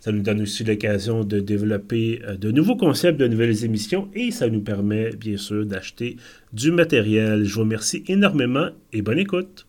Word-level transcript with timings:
Ça 0.00 0.12
nous 0.12 0.22
donne 0.22 0.40
aussi 0.40 0.64
l'occasion 0.64 1.24
de 1.24 1.40
développer 1.40 2.22
euh, 2.24 2.34
de 2.34 2.50
nouveaux 2.50 2.76
concepts, 2.76 3.20
de 3.20 3.28
nouvelles 3.28 3.66
émissions 3.66 4.08
et 4.14 4.30
ça 4.30 4.48
nous 4.48 4.62
permet 4.62 5.10
bien 5.10 5.36
sûr 5.36 5.66
d'acheter 5.66 6.16
du 6.54 6.72
matériel. 6.72 7.44
Je 7.44 7.54
vous 7.54 7.60
remercie 7.60 8.02
énormément 8.08 8.70
et 8.94 9.02
bonne 9.02 9.18
écoute. 9.18 9.66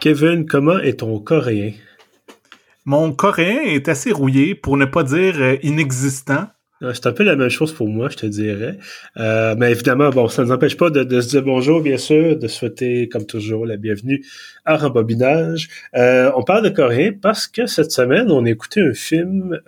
Kevin, 0.00 0.46
comment 0.46 0.80
est 0.80 0.98
ton 0.98 1.20
coréen? 1.20 1.72
Mon 2.84 3.12
coréen 3.12 3.60
est 3.62 3.88
assez 3.88 4.10
rouillé, 4.12 4.56
pour 4.56 4.76
ne 4.76 4.84
pas 4.84 5.04
dire 5.04 5.34
euh, 5.40 5.56
inexistant. 5.62 6.46
C'est 6.92 7.06
un 7.06 7.12
peu 7.12 7.24
la 7.24 7.36
même 7.36 7.48
chose 7.48 7.72
pour 7.72 7.88
moi, 7.88 8.08
je 8.10 8.16
te 8.16 8.26
dirais. 8.26 8.78
Euh, 9.16 9.54
mais 9.56 9.70
évidemment, 9.70 10.10
bon, 10.10 10.28
ça 10.28 10.42
ne 10.42 10.48
nous 10.48 10.52
empêche 10.52 10.76
pas 10.76 10.90
de, 10.90 11.20
se 11.20 11.28
dire 11.28 11.42
bonjour, 11.42 11.80
bien 11.80 11.96
sûr, 11.96 12.36
de 12.36 12.48
souhaiter, 12.48 13.08
comme 13.08 13.24
toujours, 13.24 13.64
la 13.64 13.76
bienvenue 13.76 14.24
à 14.64 14.76
Rembobinage. 14.76 15.68
Euh, 15.94 16.30
on 16.36 16.42
parle 16.42 16.64
de 16.64 16.68
coréen 16.68 17.12
parce 17.20 17.48
que 17.48 17.66
cette 17.66 17.92
semaine, 17.92 18.30
on 18.30 18.44
a 18.44 18.50
écouté 18.50 18.82
un 18.82 18.92
film 18.92 19.58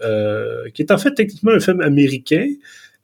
qui 0.75 0.83
est 0.83 0.91
en 0.91 0.98
fait 0.98 1.15
techniquement 1.15 1.53
un 1.53 1.61
film 1.61 1.81
américain, 1.81 2.47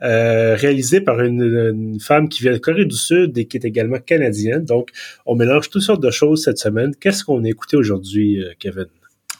euh, 0.03 0.55
réalisé 0.57 1.01
par 1.01 1.21
une, 1.21 1.99
femme 2.01 2.29
qui 2.29 2.43
vient 2.43 2.53
de 2.53 2.59
Corée 2.59 2.85
du 2.85 2.97
Sud 2.97 3.39
et 3.39 3.47
qui 3.47 3.57
est 3.57 3.65
également 3.65 3.99
canadienne. 3.99 4.65
Donc, 4.65 4.91
on 5.25 5.35
mélange 5.37 5.71
toutes 5.71 5.83
sortes 5.83 6.03
de 6.03 6.11
choses 6.11 6.45
cette 6.45 6.59
semaine. 6.59 6.95
Qu'est-ce 7.01 7.25
qu'on 7.25 7.43
a 7.45 7.49
écouté 7.49 7.77
aujourd'hui, 7.77 8.43
euh, 8.43 8.53
Kevin? 8.59 8.87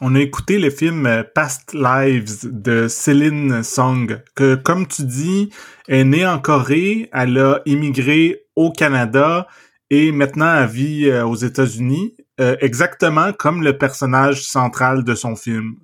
On 0.07 0.15
a 0.15 0.21
écouté 0.21 0.59
le 0.59 0.69
film 0.69 1.07
euh, 1.07 1.23
Past 1.23 1.73
Lives 1.73 2.41
de 2.45 2.89
Céline 2.89 3.63
Song, 3.63 4.21
que, 4.35 4.55
comme 4.55 4.87
tu 4.87 5.03
dis, 5.05 5.49
est 5.89 6.05
née 6.05 6.27
en 6.27 6.39
Corée, 6.39 7.09
elle 7.15 7.39
a 7.39 7.63
immigré 7.65 8.43
au 8.55 8.71
Canada 8.71 9.47
et 9.89 10.13
maintenant 10.13 10.61
elle 10.61 10.69
vit 10.69 11.11
aux 11.11 11.37
États-Unis, 11.37 12.15
exactement 12.39 13.33
comme 13.33 13.63
le 13.63 13.79
personnage 13.79 14.43
central 14.43 15.05
de 15.05 15.15
son 15.15 15.37
film. 15.37 15.77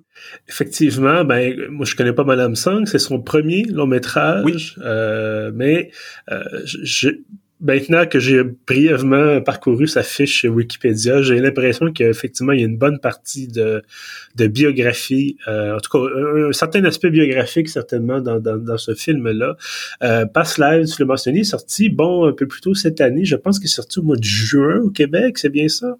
Effectivement, 0.47 1.23
ben 1.23 1.55
moi 1.69 1.85
je 1.85 1.95
connais 1.95 2.13
pas 2.13 2.23
Madame 2.23 2.55
Song, 2.55 2.85
c'est 2.85 2.99
son 2.99 3.21
premier 3.21 3.63
long 3.63 3.87
métrage, 3.87 4.75
euh, 4.79 5.51
mais 5.53 5.91
euh, 6.31 6.43
je, 6.65 7.09
maintenant 7.61 8.05
que 8.05 8.19
j'ai 8.19 8.43
brièvement 8.43 9.41
parcouru 9.41 9.87
sa 9.87 10.03
fiche 10.03 10.45
Wikipédia, 10.45 11.21
j'ai 11.21 11.39
l'impression 11.39 11.91
qu'effectivement 11.91 12.51
il 12.53 12.59
y 12.59 12.63
a 12.63 12.65
une 12.65 12.77
bonne 12.77 12.99
partie 12.99 13.47
de, 13.47 13.83
de 14.35 14.47
biographie, 14.47 15.37
euh, 15.47 15.75
en 15.75 15.79
tout 15.79 15.91
cas 15.91 16.13
un, 16.47 16.51
certain 16.51 16.83
aspect 16.85 17.11
biographique 17.11 17.69
certainement 17.69 18.19
dans, 18.19 18.39
dans, 18.39 18.57
dans 18.57 18.77
ce 18.77 18.95
film-là. 18.95 19.55
Euh, 20.03 20.25
Past 20.25 20.57
Lives, 20.57 20.87
tu 20.87 21.01
l'as 21.01 21.07
mentionné, 21.07 21.39
est 21.41 21.43
sorti 21.43 21.89
bon 21.89 22.25
un 22.25 22.33
peu 22.33 22.47
plus 22.47 22.61
tôt 22.61 22.73
cette 22.73 23.01
année, 23.01 23.25
je 23.25 23.35
pense 23.35 23.59
qu'il 23.59 23.67
est 23.67 23.69
sorti 23.69 23.99
au 23.99 24.03
mois 24.03 24.17
de 24.17 24.23
juin 24.23 24.79
au 24.83 24.89
Québec, 24.89 25.37
c'est 25.37 25.49
bien 25.49 25.67
ça? 25.67 25.97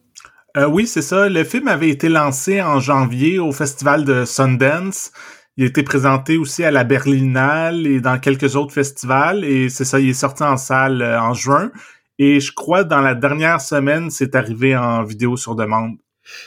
Euh, 0.58 0.68
oui, 0.68 0.86
c'est 0.86 1.02
ça. 1.02 1.30
Le 1.30 1.46
film 1.46 1.70
avait 1.70 1.90
été 1.90 2.10
lancé 2.10 2.62
en 2.62 2.82
janvier 2.82 3.40
au 3.40 3.54
festival 3.54 4.04
de 4.04 4.26
Sundance. 4.26 5.12
Il 5.58 5.66
a 5.66 5.68
été 5.68 5.84
présenté 5.84 6.38
aussi 6.38 6.64
à 6.64 6.72
la 6.72 6.84
Berlinale 6.84 7.86
et 7.86 8.00
dans 8.00 8.20
quelques 8.20 8.56
autres 8.56 8.74
festivals. 8.74 9.44
Et 9.44 9.70
c'est 9.70 9.86
ça, 9.86 10.00
il 10.00 10.10
est 10.10 10.14
sorti 10.14 10.44
en 10.44 10.58
salle 10.58 11.02
euh, 11.02 11.20
en 11.20 11.34
juin. 11.34 11.72
Et 12.20 12.40
je 12.40 12.54
crois 12.54 12.84
dans 12.84 13.02
la 13.02 13.16
dernière 13.16 13.62
semaine, 13.62 14.10
c'est 14.10 14.36
arrivé 14.36 14.76
en 14.76 15.04
vidéo 15.04 15.38
sur 15.38 15.56
demande. 15.56 15.98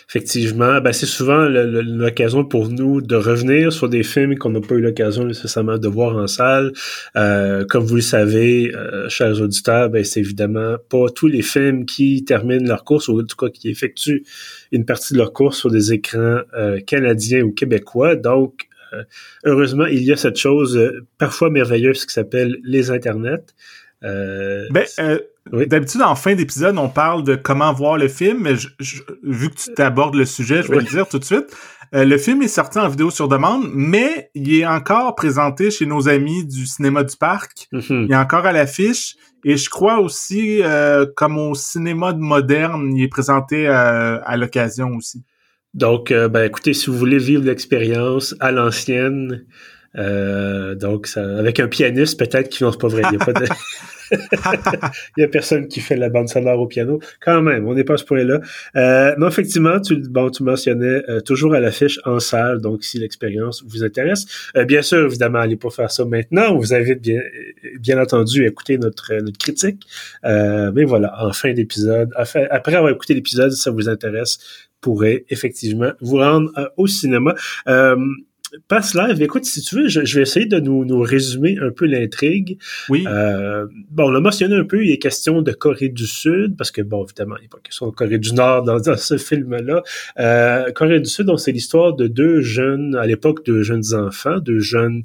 Effectivement, 0.09 0.81
ben 0.81 0.93
c'est 0.93 1.07
souvent 1.07 1.47
l'occasion 1.49 2.45
pour 2.45 2.69
nous 2.69 3.01
de 3.01 3.17
revenir 3.17 3.73
sur 3.73 3.89
des 3.89 4.03
films 4.03 4.39
qu'on 4.39 4.51
n'a 4.51 4.61
pas 4.61 4.77
eu 4.77 4.81
l'occasion 4.81 5.25
nécessairement 5.25 5.79
de 5.79 5.89
voir 5.89 6.17
en 6.17 6.27
salle. 6.27 6.73
Euh, 7.17 7.65
comme 7.69 7.85
vous 7.85 7.97
le 7.97 8.01
savez, 8.01 8.73
euh, 8.75 9.09
chers 9.09 9.41
auditeurs, 9.41 9.91
ben 9.91 10.05
c'est 10.05 10.21
évidemment 10.21 10.77
pas 10.89 11.07
tous 11.15 11.27
les 11.27 11.43
films 11.43 11.87
qui 11.87 12.25
terminent 12.25 12.67
leur 12.69 12.85
course 12.85 13.09
ou 13.09 13.21
en 13.21 13.25
tout 13.25 13.37
cas 13.37 13.49
qui 13.49 13.69
effectuent 13.69 14.25
une 14.71 14.85
partie 14.85 15.15
de 15.15 15.19
leur 15.19 15.33
course 15.33 15.59
sur 15.59 15.71
des 15.71 15.93
écrans 15.93 16.41
euh, 16.57 16.81
canadiens 16.81 17.43
ou 17.43 17.53
québécois. 17.53 18.15
Donc, 18.17 18.69
heureusement, 19.45 19.87
il 19.87 20.03
y 20.03 20.13
a 20.13 20.17
cette 20.17 20.37
chose 20.37 20.93
parfois 21.19 21.51
merveilleuse 21.51 22.05
qui 22.07 22.13
s'appelle 22.13 22.59
les 22.65 22.91
internets. 22.91 23.55
ben, 24.03 24.87
D'habitude, 25.53 26.01
en 26.01 26.15
fin 26.15 26.35
d'épisode, 26.35 26.79
on 26.79 26.89
parle 26.89 27.23
de 27.23 27.35
comment 27.35 27.73
voir 27.75 27.99
le 27.99 28.09
film, 28.09 28.39
mais 28.41 28.55
vu 29.23 29.51
que 29.51 29.57
tu 29.57 29.75
t'abordes 29.75 30.15
le 30.15 30.25
sujet, 30.25 30.63
je 30.63 30.69
vais 30.69 30.79
le 30.79 30.85
dire 30.85 31.07
tout 31.07 31.19
de 31.19 31.25
suite. 31.25 31.55
Euh, 31.95 32.05
le 32.07 32.17
film 32.17 32.43
est 32.43 32.49
sorti 32.49 32.79
en 32.79 32.89
vidéo 32.89 33.11
sur 33.11 33.29
demande, 33.29 33.67
mais 33.73 34.31
il 34.35 34.53
est 34.55 34.67
encore 34.67 35.15
présenté 35.15 35.71
chez 35.71 35.85
nos 35.85 36.09
amis 36.09 36.47
du 36.47 36.67
cinéma 36.67 37.05
du 37.05 37.17
parc. 37.17 37.69
Mm-hmm. 37.73 38.07
Il 38.07 38.13
est 38.13 38.17
encore 38.17 38.47
à 38.47 38.53
l'affiche. 38.53 39.17
Et 39.45 39.59
je 39.59 39.69
crois 39.69 40.01
aussi, 40.01 40.63
euh, 40.63 41.05
comme 41.15 41.37
au 41.37 41.55
cinéma 41.55 42.15
moderne, 42.15 42.97
il 42.97 43.05
est 43.05 43.09
présenté 43.09 43.69
euh, 43.69 44.19
à 44.25 44.37
l'occasion 44.39 44.97
aussi. 44.97 45.23
Donc, 45.75 46.13
ben 46.13 46.45
écoutez, 46.45 46.73
si 46.73 46.87
vous 46.87 46.97
voulez 46.97 47.19
vivre 47.19 47.45
l'expérience 47.45 48.35
à 48.41 48.53
l'ancienne, 48.53 49.45
donc 49.95 51.09
avec 51.17 51.61
un 51.61 51.69
pianiste 51.69 52.19
peut-être 52.19 52.49
qui 52.49 52.63
non 52.63 52.73
pas 52.73 52.89
vrai, 52.89 53.03
il 53.05 53.17
n'y 53.17 53.23
a 53.23 53.25
pas 53.25 53.33
de 53.33 53.47
il 55.17 55.21
y 55.21 55.23
a 55.23 55.29
personne 55.29 55.69
qui 55.69 55.81
fait 55.81 55.97
la 55.97 56.09
bande 56.09 56.29
sonore 56.29 56.61
au 56.61 56.67
piano. 56.67 57.01
Quand 57.21 57.43
même, 57.43 57.67
on 57.67 57.75
n'est 57.75 57.85
pas 57.85 57.95
à 57.95 57.97
ce 57.97 58.05
point-là. 58.05 58.41
Euh, 58.77 59.15
non, 59.19 59.29
effectivement, 59.29 59.81
tu, 59.81 59.97
bon, 60.09 60.31
tu 60.31 60.43
mentionnais 60.43 61.03
euh, 61.09 61.21
toujours 61.21 61.55
à 61.55 61.61
l'affiche 61.61 62.01
en 62.05 62.19
salle, 62.19 62.61
donc 62.61 62.85
si 62.85 62.99
l'expérience 62.99 63.65
vous 63.67 63.85
intéresse. 63.85 64.27
Euh, 64.57 64.65
bien 64.65 64.83
sûr, 64.83 65.07
évidemment, 65.07 65.39
allez 65.39 65.57
pas 65.57 65.71
faire 65.71 65.91
ça 65.91 66.05
maintenant. 66.05 66.55
On 66.55 66.59
vous 66.59 66.75
invite 66.75 67.01
bien, 67.01 67.21
bien 67.81 68.01
entendu 68.01 68.45
à 68.45 68.49
écouter 68.49 68.79
notre, 68.79 69.15
notre 69.15 69.39
critique. 69.39 69.85
Euh, 70.25 70.73
mais 70.75 70.85
voilà, 70.85 71.15
en 71.25 71.33
fin 71.33 71.53
d'épisode, 71.53 72.11
après 72.17 72.75
avoir 72.75 72.91
écouté 72.91 73.15
l'épisode, 73.15 73.51
si 73.51 73.61
ça 73.61 73.71
vous 73.71 73.89
intéresse, 73.89 74.39
pourrait 74.85 75.25
effectivement 75.31 75.93
vous 76.01 76.19
rendre 76.19 76.51
au 76.77 76.87
cinéma. 76.87 77.35
Passe 78.69 78.95
live, 78.95 79.21
écoute, 79.21 79.45
si 79.45 79.63
tu 79.63 79.75
veux, 79.75 79.89
je, 79.89 80.01
vais 80.01 80.23
essayer 80.23 80.47
de 80.47 80.61
nous, 80.61 80.85
nous 80.85 81.01
résumer 81.01 81.59
un 81.61 81.71
peu 81.71 81.87
l'intrigue. 81.87 82.59
Oui. 82.89 83.05
Euh, 83.07 83.67
bon, 83.91 84.05
on 84.05 84.11
l'a 84.11 84.21
mentionné 84.21 84.55
un 84.55 84.65
peu, 84.65 84.85
il 84.85 84.93
est 84.93 84.99
question 84.99 85.43
de 85.43 85.51
Corée 85.51 85.89
du 85.89 86.07
Sud, 86.07 86.57
parce 86.57 86.71
que, 86.71 86.81
bon, 86.81 87.05
évidemment, 87.05 87.37
il 87.39 87.41
n'y 87.41 87.47
a 87.47 87.49
pas 87.49 87.59
question 87.63 87.89
de 87.89 87.93
Corée 87.93 88.19
du 88.19 88.33
Nord 88.33 88.63
dans, 88.63 88.97
ce 88.97 89.19
film-là. 89.19 89.83
Euh, 90.21 90.71
Corée 90.73 91.01
du 91.01 91.11
Sud, 91.11 91.27
donc, 91.27 91.41
c'est 91.41 91.53
l'histoire 91.53 91.95
de 91.95 92.07
deux 92.07 92.43
jeunes, 92.43 92.95
à 92.95 93.07
l'époque, 93.07 93.45
deux 93.45 93.63
jeunes 93.63 93.95
enfants, 93.95 94.39
deux 94.39 94.61
jeunes 94.61 95.03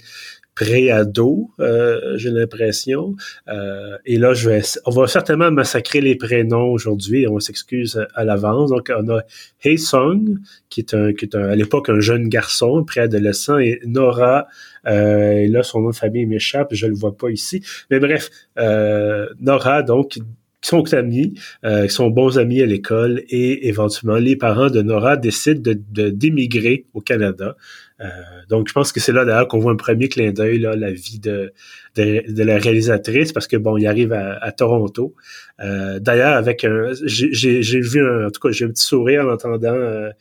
préado, 0.59 1.52
euh, 1.62 2.18
j'ai 2.18 2.31
l'impression. 2.31 3.16
Euh, 3.47 3.97
et 4.06 4.18
là, 4.18 4.34
je 4.34 4.50
vais, 4.50 4.62
on 4.86 4.92
va 4.92 5.08
certainement 5.08 5.52
massacrer 5.52 6.02
les 6.02 6.16
prénoms 6.16 6.70
aujourd'hui. 6.70 7.25
On 7.28 7.40
s'excuse 7.40 8.06
à, 8.14 8.25
l'avance. 8.25 8.69
Donc, 8.69 8.92
on 8.94 9.08
a 9.08 9.22
Hae 9.64 9.78
Sung, 9.78 10.38
qui 10.69 10.81
est 10.81 10.94
un, 10.94 11.14
qui 11.14 11.24
est 11.24 11.36
à 11.36 11.56
l'époque 11.56 11.88
un 11.88 12.02
jeune 12.02 12.28
garçon, 12.28 12.84
préadolescent, 12.84 13.58
et 13.58 13.80
Nora. 13.86 14.48
Euh, 14.86 15.31
et 15.31 15.48
là, 15.48 15.64
son 15.64 15.80
nom 15.80 15.92
de 15.92 15.96
famille 15.96 16.25
m'échappe, 16.25 16.74
je 16.74 16.88
le 16.88 16.94
vois 16.94 17.16
pas 17.16 17.30
ici. 17.30 17.64
Mais 17.90 18.00
bref, 18.00 18.30
euh, 18.58 19.30
Nora, 19.40 19.81
donc, 19.81 20.19
qui 20.62 20.68
sont 20.68 20.94
amis, 20.94 21.36
euh, 21.63 21.88
qui 21.88 21.94
sont 21.94 22.10
bons 22.10 22.38
amis 22.38 22.62
à 22.62 22.66
l'école 22.66 23.24
et 23.30 23.69
éventuellement 23.69 24.18
les 24.18 24.36
parents 24.36 24.69
de 24.69 24.81
Nora 24.81 25.16
décident 25.16 25.62
de 25.62 26.10
d'émigrer 26.10 26.86
au 26.94 27.00
Canada. 27.00 27.56
Euh, 28.01 28.07
donc 28.48 28.68
je 28.68 28.74
pense 28.74 28.92
que 28.92 29.00
c'est 29.00 29.12
là 29.12 29.25
d'ailleurs 29.25 29.48
qu'on 29.48 29.60
voit 29.60 29.72
un 29.72 29.78
premier 29.78 30.07
clin 30.07 30.31
d'œil 30.31 30.60
là 30.60 30.75
la 30.75 30.92
vie 30.92 31.19
de, 31.19 31.51
de, 31.96 32.44
la 32.44 32.57
réalisatrice 32.57 33.34
parce 33.34 33.48
que 33.48 33.57
bon 33.57 33.78
il 33.78 33.88
arrive 33.88 34.13
à, 34.13 34.51
Toronto. 34.51 35.16
Euh, 35.60 36.00
d'ailleurs 36.00 36.34
avec 36.34 36.63
un 36.63 36.92
j'ai 37.04 37.80
vu 37.81 38.01
un, 38.06 38.28
en 38.28 38.31
tout 38.31 38.40
cas 38.40 38.51
j'ai 38.51 38.66
un 38.66 38.69
petit 38.69 38.86
sourire 38.86 39.25
en 39.25 39.34
entendant 39.34 40.12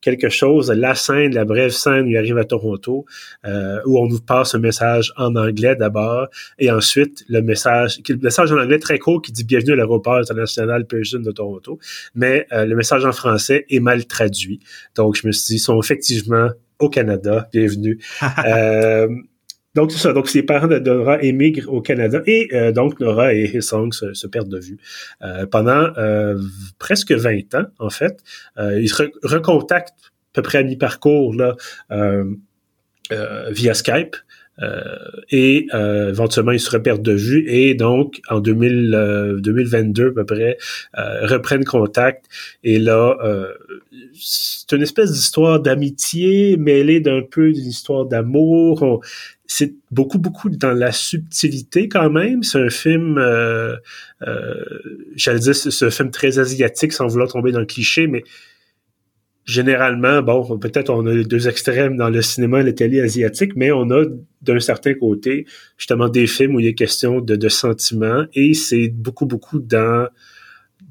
quelque 0.00 0.28
chose, 0.28 0.70
la 0.70 0.94
scène, 0.94 1.34
la 1.34 1.44
brève 1.44 1.70
scène 1.70 2.06
où 2.06 2.10
il 2.10 2.16
arrive 2.16 2.38
à 2.38 2.44
Toronto, 2.44 3.04
euh, 3.46 3.80
où 3.86 3.98
on 3.98 4.06
nous 4.06 4.20
passe 4.20 4.54
un 4.54 4.58
message 4.58 5.12
en 5.16 5.34
anglais 5.36 5.76
d'abord, 5.76 6.28
et 6.58 6.70
ensuite 6.70 7.24
le 7.28 7.42
message, 7.42 8.00
le 8.08 8.16
message 8.16 8.52
en 8.52 8.58
anglais 8.58 8.78
très 8.78 8.98
court 8.98 9.20
qui 9.22 9.32
dit 9.32 9.44
bienvenue 9.44 9.72
à 9.72 9.76
l'aéroport 9.76 10.16
international 10.16 10.86
Pearson 10.86 11.20
de 11.20 11.32
Toronto, 11.32 11.78
mais 12.14 12.46
euh, 12.52 12.64
le 12.64 12.76
message 12.76 13.04
en 13.04 13.12
français 13.12 13.66
est 13.68 13.80
mal 13.80 14.06
traduit. 14.06 14.60
Donc 14.94 15.16
je 15.16 15.26
me 15.26 15.32
suis 15.32 15.46
dit, 15.46 15.54
ils 15.56 15.58
sont 15.58 15.80
effectivement 15.80 16.48
au 16.78 16.88
Canada, 16.88 17.48
bienvenue. 17.52 17.98
euh, 18.46 19.08
donc 19.74 19.92
c'est 19.92 19.98
ça. 19.98 20.12
Donc 20.12 20.32
les 20.32 20.42
parents 20.42 20.66
de 20.66 20.78
Nora 20.78 21.22
émigrent 21.22 21.72
au 21.72 21.80
Canada 21.80 22.22
et 22.26 22.48
euh, 22.52 22.72
donc 22.72 23.00
Nora 23.00 23.34
et 23.34 23.50
Hillsong 23.52 23.92
se, 23.92 24.14
se 24.14 24.26
perdent 24.26 24.48
de 24.48 24.58
vue 24.58 24.78
euh, 25.22 25.46
pendant 25.46 25.92
presque 26.78 27.12
20 27.12 27.54
ans 27.54 27.66
en 27.78 27.90
fait. 27.90 28.22
ils 28.58 28.88
se 28.88 29.04
recontactent 29.22 29.94
à 30.00 30.34
peu 30.34 30.42
près 30.42 30.58
à 30.58 30.62
mi-parcours 30.62 31.34
là 31.34 31.56
via 33.50 33.74
Skype. 33.74 34.16
Euh, 34.62 34.82
et 35.30 35.68
euh, 35.72 36.08
éventuellement 36.08 36.52
ils 36.52 36.60
se 36.60 36.70
repèrent 36.70 36.98
de 36.98 37.12
vue 37.12 37.44
et 37.48 37.74
donc 37.74 38.20
en 38.28 38.40
2000, 38.40 39.38
2022 39.38 40.08
à 40.08 40.10
peu 40.12 40.24
près 40.24 40.58
euh, 40.98 41.26
reprennent 41.26 41.64
contact. 41.64 42.24
Et 42.64 42.78
là 42.78 43.16
c'est 44.14 44.72
une 44.74 44.82
espèce 44.82 45.12
d'histoire 45.12 45.60
d'amitié 45.60 46.56
mêlée 46.56 47.00
d'un 47.00 47.22
peu 47.22 47.52
d'une 47.52 47.66
histoire 47.66 48.06
d'amour. 48.06 49.02
C'est 49.46 49.74
beaucoup 49.90 50.18
beaucoup 50.18 50.50
dans 50.50 50.72
la 50.72 50.92
subtilité 50.92 51.88
quand 51.88 52.10
même. 52.10 52.42
C'est 52.42 52.60
un 52.60 52.70
film 52.70 53.18
euh, 53.18 53.76
j'allais 55.14 55.38
dire 55.38 55.54
c'est 55.54 55.86
un 55.86 55.90
film 55.90 56.10
très 56.10 56.38
asiatique 56.38 56.92
sans 56.92 57.06
vouloir 57.06 57.28
tomber 57.28 57.52
dans 57.52 57.60
le 57.60 57.66
cliché 57.66 58.06
mais 58.08 58.24
généralement, 59.48 60.20
bon, 60.20 60.58
peut-être 60.58 60.90
on 60.90 61.06
a 61.06 61.14
les 61.14 61.24
deux 61.24 61.48
extrêmes 61.48 61.96
dans 61.96 62.10
le 62.10 62.20
cinéma 62.20 62.60
et 62.60 62.64
la 62.64 62.72
télé 62.72 63.00
asiatique, 63.00 63.52
mais 63.56 63.72
on 63.72 63.90
a 63.90 64.04
d'un 64.42 64.60
certain 64.60 64.92
côté 64.92 65.46
justement 65.78 66.10
des 66.10 66.26
films 66.26 66.54
où 66.56 66.60
il 66.60 66.68
a 66.68 66.72
question 66.74 67.22
de, 67.22 67.34
de 67.34 67.48
sentiments 67.48 68.26
et 68.34 68.52
c'est 68.52 68.88
beaucoup, 68.88 69.24
beaucoup 69.24 69.58
dans 69.58 70.06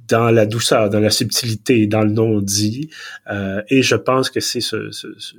dans 0.07 0.31
la 0.31 0.45
douceur, 0.45 0.89
dans 0.89 1.01
la 1.01 1.09
subtilité, 1.09 1.85
dans 1.85 2.01
le 2.01 2.11
non-dit. 2.11 2.89
Euh, 3.29 3.61
et 3.69 3.81
je 3.83 3.95
pense 3.95 4.29
que 4.29 4.39
c'est 4.39 4.61
ce, 4.61 4.89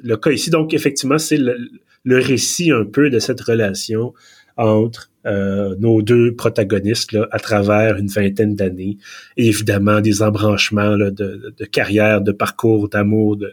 le 0.03 0.17
cas 0.19 0.31
ici. 0.31 0.51
Donc, 0.51 0.75
effectivement, 0.75 1.17
c'est 1.17 1.39
le, 1.39 1.57
le, 2.05 2.19
récit 2.19 2.71
un 2.71 2.85
peu 2.85 3.09
de 3.09 3.19
cette 3.19 3.41
relation 3.41 4.13
entre 4.59 5.11
euh, 5.25 5.75
nos 5.79 6.03
deux 6.03 6.35
protagonistes 6.35 7.13
là, 7.13 7.27
à 7.31 7.39
travers 7.39 7.97
une 7.97 8.09
vingtaine 8.09 8.55
d'années. 8.55 8.99
Et 9.37 9.49
évidemment, 9.49 10.01
des 10.01 10.23
embranchements 10.23 10.97
là, 10.97 11.11
de, 11.11 11.55
de, 11.57 11.65
carrière, 11.65 12.21
de 12.21 12.33
parcours, 12.33 12.89
d'amour 12.89 13.37
de, 13.37 13.53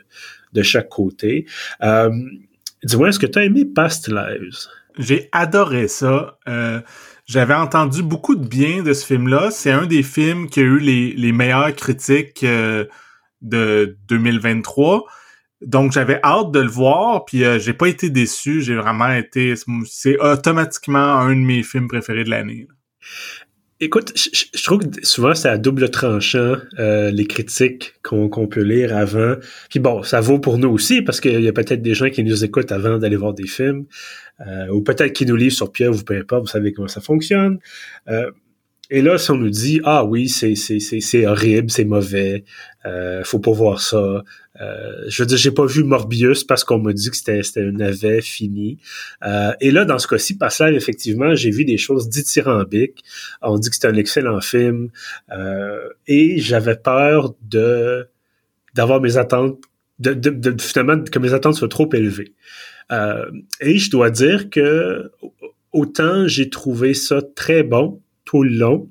de 0.53 0.63
chaque 0.63 0.89
côté. 0.89 1.45
Euh, 1.83 2.09
Dis-moi, 2.83 3.09
est-ce 3.09 3.19
que 3.19 3.25
tu 3.25 3.39
as 3.39 3.45
aimé 3.45 3.65
Past 3.65 4.09
Lives? 4.09 4.67
J'ai 4.99 5.27
adoré 5.31 5.87
ça. 5.87 6.37
Euh, 6.47 6.81
J'avais 7.25 7.55
entendu 7.55 8.03
beaucoup 8.03 8.35
de 8.35 8.47
bien 8.47 8.83
de 8.83 8.93
ce 8.93 9.03
film-là. 9.03 9.49
C'est 9.49 9.71
un 9.71 9.87
des 9.87 10.03
films 10.03 10.47
qui 10.47 10.59
a 10.59 10.63
eu 10.63 10.77
les, 10.77 11.13
les 11.13 11.31
meilleures 11.31 11.73
critiques 11.73 12.43
euh, 12.43 12.85
de 13.41 13.97
2023. 14.07 15.05
Donc 15.61 15.91
j'avais 15.93 16.19
hâte 16.23 16.51
de 16.51 16.59
le 16.59 16.69
voir, 16.69 17.25
puis 17.25 17.43
euh, 17.43 17.59
j'ai 17.59 17.73
pas 17.73 17.87
été 17.87 18.09
déçu. 18.09 18.61
J'ai 18.61 18.75
vraiment 18.75 19.11
été, 19.11 19.53
c'est 19.85 20.19
automatiquement 20.19 21.19
un 21.19 21.35
de 21.35 21.41
mes 21.41 21.63
films 21.63 21.87
préférés 21.87 22.23
de 22.23 22.29
l'année. 22.29 22.67
Écoute, 23.81 24.13
je, 24.15 24.63
trouve 24.63 24.79
que 24.79 25.05
souvent 25.05 25.35
c'est 25.35 25.49
à 25.49 25.57
double 25.57 25.89
tranchant 25.89 26.55
euh, 26.79 27.11
les 27.11 27.25
critiques 27.25 27.95
qu'on 28.03 28.47
peut 28.47 28.61
lire 28.61 28.95
avant. 28.95 29.35
Puis 29.69 29.79
bon, 29.79 30.01
ça 30.01 30.21
vaut 30.21 30.39
pour 30.39 30.57
nous 30.57 30.69
aussi 30.69 31.01
parce 31.01 31.19
qu'il 31.19 31.41
y 31.41 31.47
a 31.47 31.53
peut-être 31.53 31.81
des 31.81 31.93
gens 31.93 32.09
qui 32.09 32.23
nous 32.23 32.45
écoutent 32.45 32.71
avant 32.71 32.97
d'aller 32.97 33.17
voir 33.17 33.33
des 33.33 33.47
films, 33.47 33.85
euh, 34.47 34.67
ou 34.69 34.81
peut-être 34.81 35.11
qui 35.11 35.25
nous 35.25 35.35
lisent 35.35 35.57
sur 35.57 35.73
pied 35.73 35.89
ou 35.89 35.97
peu 36.03 36.17
importe. 36.17 36.43
Vous 36.43 36.51
savez 36.51 36.71
comment 36.71 36.87
ça 36.87 37.01
fonctionne. 37.01 37.59
Et 38.91 39.01
là, 39.01 39.17
si 39.17 39.31
on 39.31 39.37
nous 39.37 39.49
dit 39.49 39.81
ah 39.83 40.05
oui, 40.05 40.29
c'est 40.29 40.55
c'est 40.55 40.79
c'est 40.79 41.25
horrible, 41.25 41.71
c'est 41.71 41.85
mauvais, 41.85 42.43
euh, 42.85 43.23
faut 43.23 43.39
pas 43.39 43.51
voir 43.51 43.81
ça. 43.81 44.23
Euh, 44.61 45.03
je 45.07 45.23
veux 45.23 45.27
dire, 45.27 45.37
j'ai 45.37 45.51
pas 45.51 45.65
vu 45.65 45.83
Morbius 45.83 46.43
parce 46.43 46.63
qu'on 46.63 46.79
m'a 46.79 46.93
dit 46.93 47.09
que 47.09 47.17
c'était 47.17 47.41
c'était 47.41 47.61
un 47.61 47.71
navet 47.71 48.21
fini. 48.21 48.77
Euh, 49.25 49.53
et 49.59 49.71
là, 49.71 49.85
dans 49.85 49.97
ce 49.97 50.07
cas-ci, 50.07 50.37
là 50.39 50.71
effectivement, 50.71 51.35
j'ai 51.35 51.49
vu 51.49 51.65
des 51.65 51.77
choses 51.77 52.09
dithyrambiques. 52.09 53.03
On 53.41 53.57
dit 53.57 53.69
que 53.69 53.75
c'est 53.75 53.87
un 53.87 53.95
excellent 53.95 54.39
film, 54.39 54.89
euh, 55.31 55.89
et 56.07 56.39
j'avais 56.39 56.75
peur 56.75 57.33
de 57.41 58.07
d'avoir 58.75 59.01
mes 59.01 59.17
attentes, 59.17 59.59
de, 59.99 60.13
de, 60.13 60.29
de, 60.29 60.61
finalement 60.61 61.01
que 61.03 61.19
mes 61.19 61.33
attentes 61.33 61.55
soient 61.55 61.69
trop 61.69 61.89
élevées. 61.93 62.33
Euh, 62.91 63.25
et 63.61 63.77
je 63.79 63.89
dois 63.89 64.11
dire 64.11 64.49
que 64.49 65.11
autant 65.71 66.27
j'ai 66.27 66.49
trouvé 66.49 66.93
ça 66.93 67.21
très 67.35 67.63
bon 67.63 68.01
tout 68.25 68.43
le 68.43 68.49
long. 68.49 68.89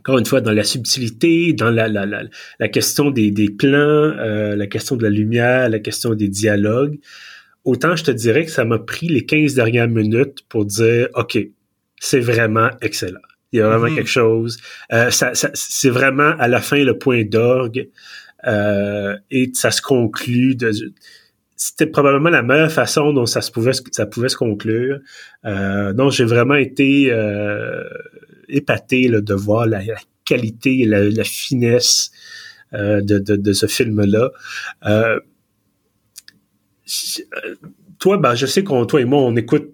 Encore 0.00 0.18
une 0.18 0.26
fois, 0.26 0.40
dans 0.40 0.52
la 0.52 0.64
subtilité, 0.64 1.52
dans 1.52 1.70
la, 1.70 1.88
la, 1.88 2.06
la, 2.06 2.22
la 2.58 2.68
question 2.68 3.10
des, 3.10 3.30
des 3.30 3.50
plans, 3.50 3.76
euh, 3.76 4.56
la 4.56 4.66
question 4.66 4.96
de 4.96 5.02
la 5.02 5.10
lumière, 5.10 5.68
la 5.68 5.80
question 5.80 6.14
des 6.14 6.28
dialogues. 6.28 6.98
Autant 7.64 7.96
je 7.96 8.04
te 8.04 8.10
dirais 8.10 8.44
que 8.44 8.50
ça 8.50 8.64
m'a 8.64 8.78
pris 8.78 9.08
les 9.08 9.26
15 9.26 9.54
dernières 9.54 9.88
minutes 9.88 10.44
pour 10.48 10.64
dire, 10.64 11.08
OK, 11.14 11.38
c'est 12.00 12.20
vraiment 12.20 12.70
excellent. 12.80 13.20
Il 13.52 13.58
y 13.58 13.62
a 13.62 13.68
vraiment 13.68 13.86
mm-hmm. 13.86 13.96
quelque 13.96 14.10
chose. 14.10 14.58
Euh, 14.92 15.10
ça, 15.10 15.34
ça, 15.34 15.50
c'est 15.54 15.90
vraiment 15.90 16.34
à 16.38 16.48
la 16.48 16.60
fin 16.60 16.82
le 16.82 16.96
point 16.96 17.24
d'orgue. 17.24 17.88
Euh, 18.46 19.16
et 19.30 19.50
ça 19.54 19.70
se 19.70 19.82
conclut 19.82 20.54
de 20.54 20.70
c'était 21.56 21.86
probablement 21.86 22.30
la 22.30 22.42
meilleure 22.42 22.70
façon 22.70 23.12
dont 23.12 23.26
ça 23.26 23.40
se 23.40 23.50
pouvait 23.50 23.72
ça 23.90 24.06
pouvait 24.06 24.28
se 24.28 24.36
conclure. 24.36 25.00
Euh, 25.44 25.92
donc 25.92 26.12
j'ai 26.12 26.24
vraiment 26.24 26.54
été 26.54 27.10
euh, 27.10 27.82
épaté 28.48 29.08
là, 29.08 29.20
de 29.20 29.34
voir 29.34 29.66
la, 29.66 29.82
qualité 30.28 30.80
et 30.80 30.84
la, 30.84 31.24
finesse 31.24 32.10
euh, 32.74 33.00
de, 33.00 33.18
de, 33.18 33.52
ce 33.52 33.66
film-là. 33.66 34.30
Euh, 34.84 35.18
toi, 37.98 38.18
ben, 38.18 38.34
je 38.34 38.44
sais 38.46 38.62
qu'on 38.62 38.84
toi 38.84 39.00
et 39.00 39.06
moi, 39.06 39.20
on 39.22 39.34
écoute 39.36 39.72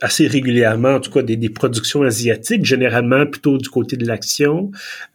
assez 0.00 0.26
régulièrement, 0.26 0.94
en 0.94 1.00
tout 1.00 1.10
cas, 1.10 1.22
des, 1.22 1.36
des 1.36 1.48
productions 1.48 2.02
asiatiques, 2.02 2.64
généralement 2.64 3.26
plutôt 3.26 3.58
du 3.58 3.68
côté 3.68 3.96
de 3.96 4.06
l'action. 4.06 4.70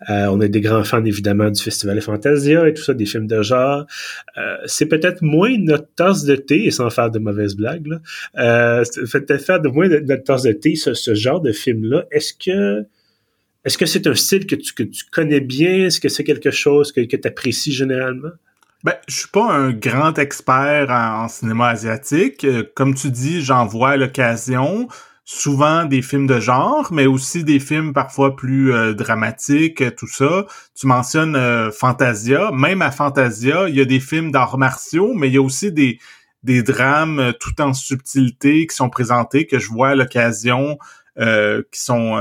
Euh, 0.09 0.27
on 0.27 0.39
est 0.41 0.49
des 0.49 0.61
grands 0.61 0.83
fans, 0.83 1.03
évidemment, 1.03 1.49
du 1.49 1.61
Festival 1.61 1.99
Fantasia 2.01 2.67
et 2.67 2.73
tout 2.73 2.83
ça, 2.83 2.93
des 2.93 3.05
films 3.05 3.27
de 3.27 3.41
genre. 3.41 3.85
Euh, 4.37 4.57
c'est 4.65 4.85
peut-être 4.85 5.21
moins 5.21 5.57
notre 5.57 5.87
tasse 5.95 6.23
de 6.23 6.35
thé, 6.35 6.65
et 6.65 6.71
sans 6.71 6.89
faire 6.89 7.11
de 7.11 7.19
mauvaises 7.19 7.55
blagues, 7.55 7.87
là, 7.87 7.99
euh, 8.37 8.83
c'est 8.85 9.25
peut-être 9.25 9.45
faire 9.45 9.61
de 9.61 9.69
moins 9.69 9.89
notre 9.89 10.23
tasse 10.23 10.43
de 10.43 10.53
thé, 10.53 10.75
ce, 10.75 10.93
ce 10.93 11.13
genre 11.13 11.41
de 11.41 11.51
film-là. 11.51 12.05
Est-ce 12.11 12.33
que 12.33 12.85
est-ce 13.65 13.77
que 13.77 13.85
c'est 13.85 14.07
un 14.07 14.15
style 14.15 14.47
que 14.47 14.55
tu, 14.55 14.73
que 14.73 14.83
tu 14.83 15.03
connais 15.11 15.41
bien? 15.41 15.87
Est-ce 15.87 15.99
que 15.99 16.07
c'est 16.07 16.23
quelque 16.23 16.51
chose 16.51 16.93
que, 16.93 17.01
que 17.01 17.17
tu 17.17 17.27
apprécies 17.27 17.73
généralement? 17.73 18.31
Ben, 18.85 18.95
je 19.09 19.15
suis 19.17 19.27
pas 19.27 19.51
un 19.51 19.71
grand 19.71 20.17
expert 20.17 20.89
en, 20.89 21.27
cinéma 21.27 21.67
asiatique. 21.67 22.45
Euh, 22.45 22.63
comme 22.75 22.95
tu 22.95 23.11
dis, 23.11 23.41
j'en 23.41 23.65
vois 23.65 23.91
à 23.91 23.97
l'occasion. 23.97 24.87
Souvent 25.25 25.85
des 25.85 26.01
films 26.01 26.27
de 26.27 26.39
genre, 26.39 26.91
mais 26.91 27.05
aussi 27.05 27.43
des 27.43 27.59
films 27.59 27.93
parfois 27.93 28.35
plus 28.35 28.73
euh, 28.73 28.93
dramatiques, 28.93 29.95
tout 29.95 30.07
ça. 30.07 30.45
Tu 30.75 30.87
mentionnes 30.87 31.35
euh, 31.35 31.71
Fantasia. 31.71 32.51
Même 32.51 32.81
à 32.81 32.89
Fantasia, 32.89 33.67
il 33.67 33.75
y 33.75 33.81
a 33.81 33.85
des 33.85 33.99
films 33.99 34.31
d'arts 34.31 34.57
martiaux, 34.57 35.13
mais 35.13 35.27
il 35.27 35.33
y 35.33 35.37
a 35.37 35.41
aussi 35.41 35.71
des, 35.73 35.99
des 36.43 36.63
drames 36.63 37.33
tout 37.39 37.61
en 37.61 37.73
subtilité 37.73 38.65
qui 38.65 38.75
sont 38.75 38.89
présentés, 38.89 39.45
que 39.45 39.59
je 39.59 39.67
vois 39.69 39.89
à 39.89 39.95
l'occasion, 39.95 40.77
qui 41.17 41.81
sont 41.81 42.17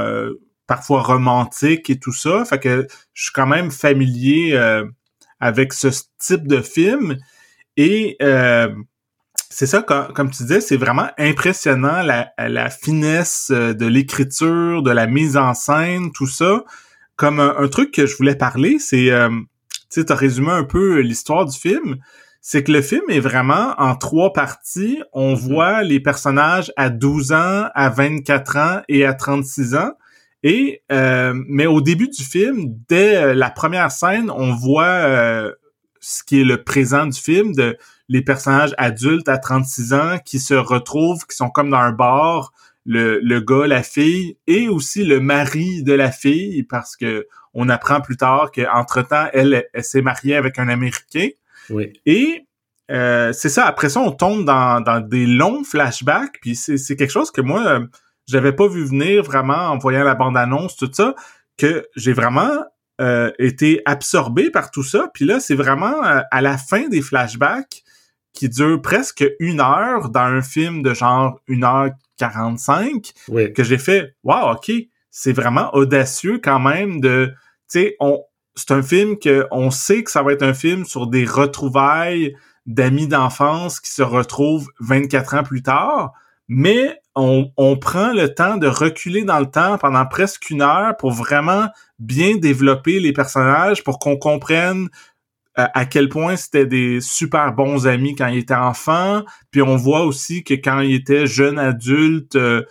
parfois 0.67 1.03
romantiques 1.03 1.89
et 1.89 2.01
tout 2.01 2.13
ça. 2.13 2.45
Fait 2.45 2.59
que 2.59 2.89
je 3.15 3.23
suis 3.23 3.33
quand 3.33 3.47
même 3.47 3.71
familier 3.71 4.59
avec 5.41 5.73
ce 5.73 5.89
type 6.19 6.47
de 6.47 6.61
film. 6.61 7.17
Et 7.77 8.17
euh, 8.23 8.69
c'est 9.51 9.67
ça, 9.67 9.83
comme, 9.83 10.31
tu 10.31 10.43
disais, 10.43 10.61
c'est 10.61 10.77
vraiment 10.77 11.09
impressionnant 11.19 12.03
la, 12.03 12.33
la 12.39 12.71
finesse 12.71 13.51
euh, 13.51 13.73
de 13.73 13.87
l'écriture, 13.87 14.83
de 14.83 14.91
la 14.91 15.07
mise 15.07 15.37
en 15.37 15.55
scène, 15.55 16.13
tout 16.13 16.27
ça. 16.27 16.65
Comme 17.17 17.41
un, 17.41 17.67
truc 17.69 17.93
que 17.93 18.07
je 18.07 18.17
voulais 18.17 18.37
parler, 18.37 18.79
c'est, 18.79 19.11
euh, 19.11 19.29
tu 19.91 20.01
sais, 20.03 20.13
as 20.13 20.15
résumé 20.15 20.51
un 20.51 20.65
peu 20.65 21.01
l'histoire 21.01 21.45
du 21.47 21.59
film. 21.59 21.97
C'est 22.41 22.63
que 22.63 22.71
le 22.71 22.83
film 22.83 23.03
est 23.09 23.19
vraiment 23.19 23.75
en 23.79 23.97
trois 23.97 24.33
parties. 24.33 25.03
On 25.13 25.35
mm-hmm. 25.35 25.49
voit 25.49 25.83
les 25.83 25.99
personnages 25.99 26.73
à 26.77 26.91
12 26.91 27.33
ans, 27.33 27.67
à 27.75 27.91
24 27.91 28.57
ans 28.57 28.81
et 28.89 29.05
à 29.05 29.15
36 29.15 29.75
ans. 29.75 29.93
Et 30.43 30.83
euh, 30.93 31.35
mais 31.49 31.67
au 31.67 31.81
début 31.81 32.09
du 32.09 32.23
film, 32.23 32.75
dès 32.89 33.17
euh, 33.17 33.35
la 33.35 33.51
première 33.51 33.91
scène, 33.91 34.31
on 34.31 34.55
voit 34.55 34.85
euh, 34.85 35.53
ce 36.01 36.23
qui 36.23 36.41
est 36.41 36.45
le 36.45 36.63
présent 36.63 37.07
du 37.07 37.19
film 37.19 37.55
de 37.55 37.77
les 38.09 38.23
personnages 38.23 38.75
adultes 38.79 39.29
à 39.29 39.39
36 39.39 39.93
ans 39.93 40.19
qui 40.25 40.39
se 40.39 40.55
retrouvent, 40.55 41.27
qui 41.27 41.37
sont 41.37 41.51
comme 41.51 41.71
dans 41.71 41.79
un 41.79 41.93
bar, 41.93 42.53
le, 42.87 43.19
le 43.21 43.41
gars, 43.41 43.67
la 43.67 43.83
fille 43.83 44.39
et 44.47 44.69
aussi 44.69 45.05
le 45.05 45.21
mari 45.21 45.83
de 45.83 45.93
la 45.93 46.11
fille 46.11 46.63
parce 46.63 46.97
que 46.97 47.27
on 47.53 47.69
apprend 47.69 48.01
plus 48.01 48.17
tard 48.17 48.51
qu'entre 48.55 49.03
temps 49.03 49.27
elle, 49.33 49.67
elle, 49.73 49.85
s'est 49.85 50.03
mariée 50.03 50.37
avec 50.37 50.59
un 50.59 50.69
Américain. 50.69 51.29
Oui. 51.69 51.93
Et 52.07 52.45
c'est 52.89 53.51
ça. 53.51 53.67
Après 53.67 53.91
ça, 53.91 54.01
on 54.01 54.13
tombe 54.13 54.45
dans, 54.47 54.81
dans 54.81 55.01
des 55.01 55.27
longs 55.27 55.65
flashbacks. 55.65 56.39
Puis 56.41 56.55
c'est 56.55 56.97
quelque 56.97 57.11
chose 57.11 57.31
que 57.31 57.43
moi 57.43 57.83
j'avais 58.29 58.53
pas 58.53 58.69
vu 58.69 58.85
venir 58.85 59.23
vraiment 59.23 59.71
en 59.71 59.79
voyant 59.79 60.05
la 60.05 60.15
bande-annonce, 60.15 60.77
tout 60.77 60.91
ça, 60.93 61.15
que 61.57 61.87
j'ai 61.97 62.13
vraiment 62.13 62.65
euh, 63.01 63.33
été 63.39 63.81
absorbé 63.85 64.51
par 64.51 64.71
tout 64.71 64.83
ça. 64.83 65.11
Puis 65.15 65.25
là, 65.25 65.41
c'est 65.41 65.55
vraiment 65.55 66.05
euh, 66.05 66.21
à 66.31 66.43
la 66.43 66.59
fin 66.59 66.89
des 66.89 67.01
flashbacks 67.01 67.83
qui 68.33 68.49
durent 68.49 68.81
presque 68.81 69.25
une 69.41 69.61
heure 69.61 70.11
dans 70.11 70.21
un 70.21 70.43
film 70.43 70.83
de 70.83 70.95
genre 70.95 71.41
une 71.49 71.65
heure 71.65 71.91
45 72.19 73.13
que 73.55 73.65
j'ai 73.65 73.79
fait 73.79 74.15
wow 74.23 74.53
ok 74.53 74.71
c'est 75.11 75.33
vraiment 75.33 75.75
audacieux 75.75 76.39
quand 76.43 76.61
même 76.61 77.01
de 77.01 77.33
tu 77.69 77.81
sais 77.81 77.97
on 77.99 78.23
c'est 78.55 78.73
un 78.73 78.83
film 78.83 79.19
que 79.19 79.47
on 79.51 79.71
sait 79.71 80.05
que 80.05 80.11
ça 80.11 80.23
va 80.23 80.33
être 80.33 80.43
un 80.43 80.55
film 80.55 80.85
sur 80.85 81.07
des 81.07 81.25
retrouvailles 81.25 82.37
d'amis 82.67 83.09
d'enfance 83.09 83.81
qui 83.81 83.91
se 83.91 84.03
retrouvent 84.03 84.69
24 84.81 85.35
ans 85.35 85.43
plus 85.43 85.63
tard 85.63 86.13
mais 86.47 87.01
on, 87.19 87.77
prend 87.77 88.13
le 88.13 88.33
temps 88.33 88.57
de 88.57 88.67
reculer 88.67 89.25
dans 89.25 89.41
le 89.41 89.51
temps 89.51 89.77
pendant 89.79 90.07
presque 90.07 90.51
une 90.51 90.63
heure 90.63 90.97
pour 90.97 91.11
vraiment 91.11 91.69
bien 91.99 92.37
développer 92.37 93.01
les 93.01 93.13
personnages 93.13 93.83
pour 93.83 93.99
qu'on 93.99 94.17
comprenne 94.17 94.89
à 95.59 95.87
quel 95.87 96.09
point 96.09 96.37
c'était 96.37 96.67
des 96.67 97.01
super 97.01 97.53
bons 97.53 97.89
amis 97.89 98.15
quand 98.15 98.29
ils 98.29 98.39
étaient 98.39 98.55
enfants. 98.55 99.25
Puis 99.51 99.61
on 99.61 99.75
voit 99.77 100.05
aussi 100.05 100.45
que 100.45 100.55
quand 100.55 100.81
ils 100.81 100.95
étaient 100.95 101.27
jeunes 101.27 101.59
adultes, 101.59 102.37
euh, 102.37 102.63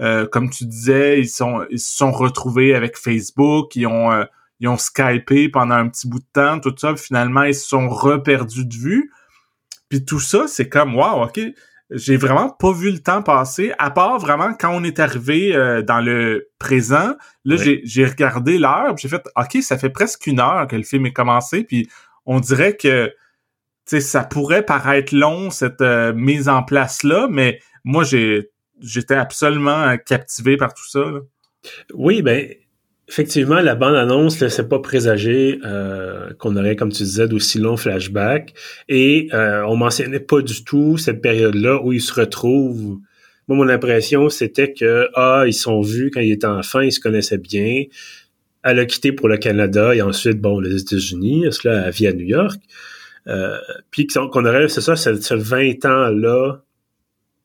euh, 0.00 0.26
comme 0.26 0.50
tu 0.50 0.64
disais, 0.64 1.20
ils 1.20 1.28
sont 1.28 1.64
ils 1.70 1.78
se 1.78 1.96
sont 1.96 2.10
retrouvés 2.10 2.74
avec 2.74 2.96
Facebook, 2.96 3.76
ils 3.76 3.86
ont 3.86 4.10
euh, 4.10 4.24
ils 4.58 4.66
ont 4.68 4.76
skypé 4.76 5.48
pendant 5.48 5.76
un 5.76 5.88
petit 5.88 6.08
bout 6.08 6.18
de 6.18 6.26
temps, 6.32 6.58
tout 6.58 6.74
ça. 6.76 6.96
finalement, 6.96 7.44
ils 7.44 7.54
se 7.54 7.68
sont 7.68 7.88
reperdus 7.88 8.66
de 8.66 8.74
vue. 8.74 9.12
Puis 9.88 10.04
tout 10.04 10.20
ça, 10.20 10.48
c'est 10.48 10.68
comme 10.68 10.96
wow, 10.96 11.24
ok. 11.24 11.40
J'ai 11.94 12.16
vraiment 12.16 12.50
pas 12.50 12.72
vu 12.72 12.90
le 12.90 12.98
temps 12.98 13.22
passer, 13.22 13.72
à 13.78 13.90
part 13.90 14.18
vraiment 14.18 14.54
quand 14.54 14.74
on 14.74 14.82
est 14.84 14.98
arrivé 14.98 15.52
dans 15.86 16.00
le 16.00 16.48
présent. 16.58 17.14
Là, 17.44 17.56
j'ai 17.56 18.06
regardé 18.06 18.58
l'heure, 18.58 18.96
j'ai 18.96 19.08
fait 19.08 19.22
OK, 19.36 19.62
ça 19.62 19.78
fait 19.78 19.90
presque 19.90 20.26
une 20.26 20.40
heure 20.40 20.66
que 20.66 20.76
le 20.76 20.82
film 20.82 21.06
est 21.06 21.12
commencé, 21.12 21.64
puis 21.64 21.88
on 22.24 22.40
dirait 22.40 22.76
que 22.76 23.12
ça 23.86 24.24
pourrait 24.24 24.64
paraître 24.64 25.14
long, 25.14 25.50
cette 25.50 25.80
euh, 25.80 26.12
mise 26.12 26.48
en 26.48 26.62
place-là, 26.62 27.28
mais 27.30 27.60
moi, 27.84 28.04
j'ai 28.04 28.50
j'étais 28.80 29.14
absolument 29.14 29.96
captivé 29.98 30.56
par 30.56 30.74
tout 30.74 30.88
ça. 30.88 31.04
Oui, 31.94 32.20
ben 32.22 32.52
effectivement, 33.12 33.60
la 33.60 33.74
bande-annonce 33.74 34.40
ne 34.40 34.46
laissait 34.46 34.66
pas 34.66 34.78
présager 34.78 35.60
euh, 35.64 36.32
qu'on 36.38 36.56
aurait, 36.56 36.76
comme 36.76 36.90
tu 36.90 37.02
disais, 37.02 37.28
d'aussi 37.28 37.58
longs 37.58 37.76
flashbacks. 37.76 38.54
Et 38.88 39.28
euh, 39.34 39.62
on 39.68 39.76
mentionnait 39.76 40.18
pas 40.18 40.40
du 40.40 40.64
tout 40.64 40.96
cette 40.96 41.20
période-là 41.20 41.80
où 41.84 41.92
ils 41.92 42.00
se 42.00 42.14
retrouvent. 42.14 42.98
Moi, 43.48 43.56
mon 43.58 43.68
impression, 43.68 44.30
c'était 44.30 44.72
que 44.72 45.08
ah, 45.14 45.44
ils 45.46 45.52
sont 45.52 45.82
vus 45.82 46.10
quand 46.10 46.20
ils 46.20 46.32
étaient 46.32 46.46
enfants, 46.46 46.80
ils 46.80 46.92
se 46.92 47.00
connaissaient 47.00 47.38
bien 47.38 47.84
elle 48.62 48.78
a 48.78 48.86
quitté 48.86 49.12
pour 49.12 49.28
le 49.28 49.38
Canada 49.38 49.94
et 49.94 50.02
ensuite, 50.02 50.40
bon, 50.40 50.60
les 50.60 50.80
États-Unis, 50.80 51.46
cela 51.50 51.90
vit 51.90 52.06
à 52.06 52.12
New 52.12 52.24
York. 52.24 52.60
Euh, 53.28 53.56
puis 53.90 54.06
qu'on 54.06 54.44
aurait, 54.44 54.68
c'est 54.68 54.80
ça, 54.80 54.96
ce, 54.96 55.34
20 55.34 55.84
ans-là 55.84 56.62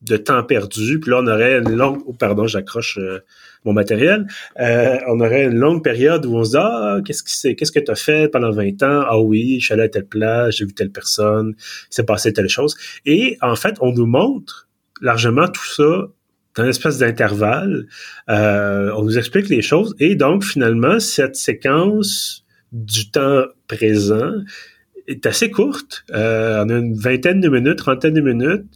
de 0.02 0.16
temps 0.16 0.42
perdu. 0.44 1.00
Puis 1.00 1.10
là, 1.10 1.18
on 1.20 1.26
aurait 1.26 1.58
une 1.58 1.74
longue... 1.74 2.02
Oh, 2.06 2.12
pardon, 2.12 2.46
j'accroche 2.46 2.98
euh, 2.98 3.20
mon 3.64 3.72
matériel. 3.72 4.26
Euh, 4.60 4.96
on 5.08 5.20
aurait 5.20 5.44
une 5.44 5.58
longue 5.58 5.82
période 5.82 6.24
où 6.26 6.36
on 6.36 6.44
se 6.44 6.50
dit, 6.50 6.56
ah, 6.58 6.98
qu'est-ce 7.04 7.22
que 7.22 7.30
c'est, 7.30 7.54
qu'est-ce 7.54 7.72
que 7.72 7.80
tu 7.80 7.90
as 7.90 7.96
fait 7.96 8.28
pendant 8.28 8.50
20 8.50 8.82
ans? 8.82 9.04
Ah 9.08 9.18
oui, 9.18 9.58
je 9.60 9.66
suis 9.66 9.74
allé 9.74 9.84
à 9.84 9.88
telle 9.88 10.06
place, 10.06 10.56
j'ai 10.56 10.64
vu 10.64 10.72
telle 10.72 10.90
personne, 10.90 11.54
il 11.58 11.94
s'est 11.94 12.04
passé 12.04 12.32
telle 12.32 12.48
chose. 12.48 12.76
Et 13.06 13.36
en 13.42 13.56
fait, 13.56 13.76
on 13.80 13.92
nous 13.92 14.06
montre 14.06 14.68
largement 15.00 15.48
tout 15.48 15.66
ça 15.66 16.08
dans 16.54 16.64
une 16.64 16.70
espèce 16.70 16.98
d'intervalle. 16.98 17.86
Euh, 18.30 18.92
on 18.96 19.02
nous 19.02 19.18
explique 19.18 19.48
les 19.48 19.62
choses 19.62 19.94
et 20.00 20.16
donc 20.16 20.44
finalement 20.44 20.98
cette 20.98 21.36
séquence 21.36 22.44
du 22.72 23.10
temps 23.10 23.44
présent 23.68 24.32
est 25.06 25.24
assez 25.24 25.50
courte. 25.50 26.04
On 26.12 26.16
a 26.68 26.74
une 26.74 26.94
vingtaine 26.94 27.40
de 27.40 27.48
minutes, 27.48 27.76
trentaine 27.76 28.14
de 28.14 28.20
minutes. 28.20 28.66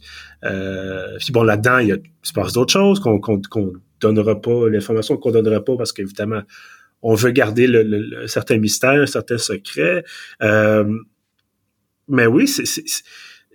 Euh, 0.43 1.17
puis 1.19 1.31
bon, 1.31 1.43
là-dedans, 1.43 1.79
il, 1.79 2.01
se 2.21 2.33
passe 2.33 2.53
d'autres 2.53 2.73
choses 2.73 2.99
qu'on 2.99 3.19
qu'on 3.19 3.73
donnera 3.99 4.39
pas, 4.41 4.69
l'information 4.69 5.17
qu'on 5.17 5.31
donnera 5.31 5.63
pas 5.63 5.75
parce 5.77 5.93
qu'évidemment, 5.93 6.41
on 7.01 7.15
veut 7.15 7.31
garder 7.31 7.67
le, 7.67 7.83
le, 7.83 8.27
certain 8.27 8.57
mystère, 8.57 9.01
un 9.01 9.05
certain 9.05 9.37
secret. 9.37 10.03
Euh, 10.41 10.97
mais 12.07 12.25
oui, 12.25 12.47
c'est 12.47 12.63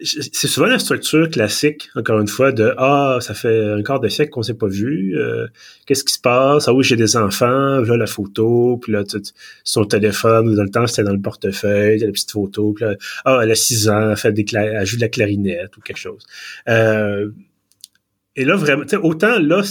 c'est 0.01 0.47
souvent 0.47 0.67
la 0.67 0.79
structure 0.79 1.29
classique, 1.29 1.91
encore 1.95 2.21
une 2.21 2.29
fois, 2.29 2.53
de 2.53 2.73
Ah, 2.79 3.19
ça 3.21 3.35
fait 3.35 3.73
un 3.73 3.83
quart 3.83 4.01
de 4.01 4.09
siècle 4.09 4.31
qu'on 4.31 4.43
s'est 4.43 4.55
pas 4.55 4.69
vu. 4.69 5.17
Euh, 5.17 5.47
qu'est-ce 5.87 6.05
qui 6.05 6.15
se 6.15 6.21
passe? 6.21 6.69
Ah 6.69 6.75
oui, 6.75 6.85
j'ai 6.85 6.97
des 6.97 7.17
enfants, 7.17 7.81
là 7.81 7.97
la 7.97 8.07
photo, 8.07 8.79
puis 8.81 8.93
là, 8.93 9.03
son 9.65 9.85
téléphone, 9.85 10.55
dans 10.55 10.63
le 10.63 10.71
temps, 10.71 10.87
c'était 10.87 11.03
dans 11.03 11.13
le 11.13 11.21
portefeuille, 11.21 11.99
la 11.99 12.13
petite 12.13 12.31
photo, 12.31 12.73
puis 12.73 12.85
là, 12.85 12.95
ah, 13.25 13.41
elle 13.43 13.51
a 13.51 13.55
six 13.55 13.89
ans, 13.89 14.11
elle, 14.11 14.17
fait 14.17 14.33
des 14.33 14.47
elle 14.55 14.87
joue 14.87 14.97
de 14.97 15.03
la 15.03 15.09
clarinette 15.09 15.77
ou 15.77 15.81
quelque 15.81 15.99
chose. 15.99 16.25
Euh, 16.69 17.31
et 18.37 18.45
là, 18.45 18.55
vraiment, 18.55 18.85
autant 19.03 19.39
là, 19.41 19.63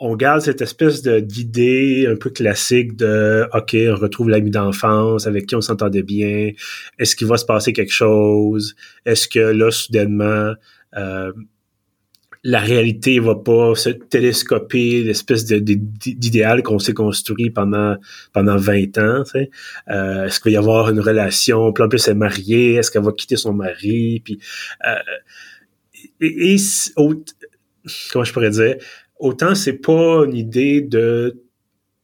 on 0.00 0.16
garde 0.16 0.42
cette 0.42 0.60
espèce 0.60 1.02
d'idée 1.02 2.06
un 2.08 2.16
peu 2.16 2.30
classique 2.30 2.96
de 2.96 3.46
OK, 3.52 3.76
on 3.88 3.94
retrouve 3.94 4.28
l'ami 4.28 4.50
d'enfance 4.50 5.26
avec 5.26 5.46
qui 5.46 5.54
on 5.56 5.60
s'entendait 5.60 6.02
bien. 6.02 6.52
Est-ce 6.98 7.16
qu'il 7.16 7.26
va 7.26 7.36
se 7.36 7.44
passer 7.44 7.72
quelque 7.72 7.92
chose? 7.92 8.74
Est-ce 9.04 9.28
que 9.28 9.38
là, 9.38 9.70
soudainement, 9.70 10.54
euh, 10.96 11.32
la 12.44 12.60
réalité 12.60 13.18
va 13.18 13.34
pas 13.34 13.74
se 13.74 13.90
télescoper 13.90 15.02
l'espèce 15.02 15.44
d'idéal 15.44 16.62
qu'on 16.62 16.78
s'est 16.78 16.94
construit 16.94 17.50
pendant 17.50 17.96
pendant 18.32 18.56
20 18.56 18.98
ans. 18.98 19.22
Euh, 19.90 20.24
est-ce 20.24 20.40
qu'il 20.40 20.52
va 20.52 20.54
y 20.54 20.56
avoir 20.56 20.88
une 20.88 21.00
relation? 21.00 21.66
En 21.66 21.72
plus, 21.72 22.06
elle 22.06 22.12
est 22.12 22.16
mariée. 22.16 22.74
Est-ce 22.74 22.90
qu'elle 22.90 23.02
va 23.02 23.12
quitter 23.12 23.36
son 23.36 23.52
mari? 23.52 24.22
Puis 24.24 24.38
euh, 24.86 24.94
et, 26.20 26.54
et 26.54 26.56
comment 28.12 28.24
je 28.24 28.32
pourrais 28.32 28.50
dire? 28.50 28.76
Autant 29.18 29.54
c'est 29.54 29.74
pas 29.74 30.24
une 30.24 30.34
idée 30.34 30.80
de 30.80 31.42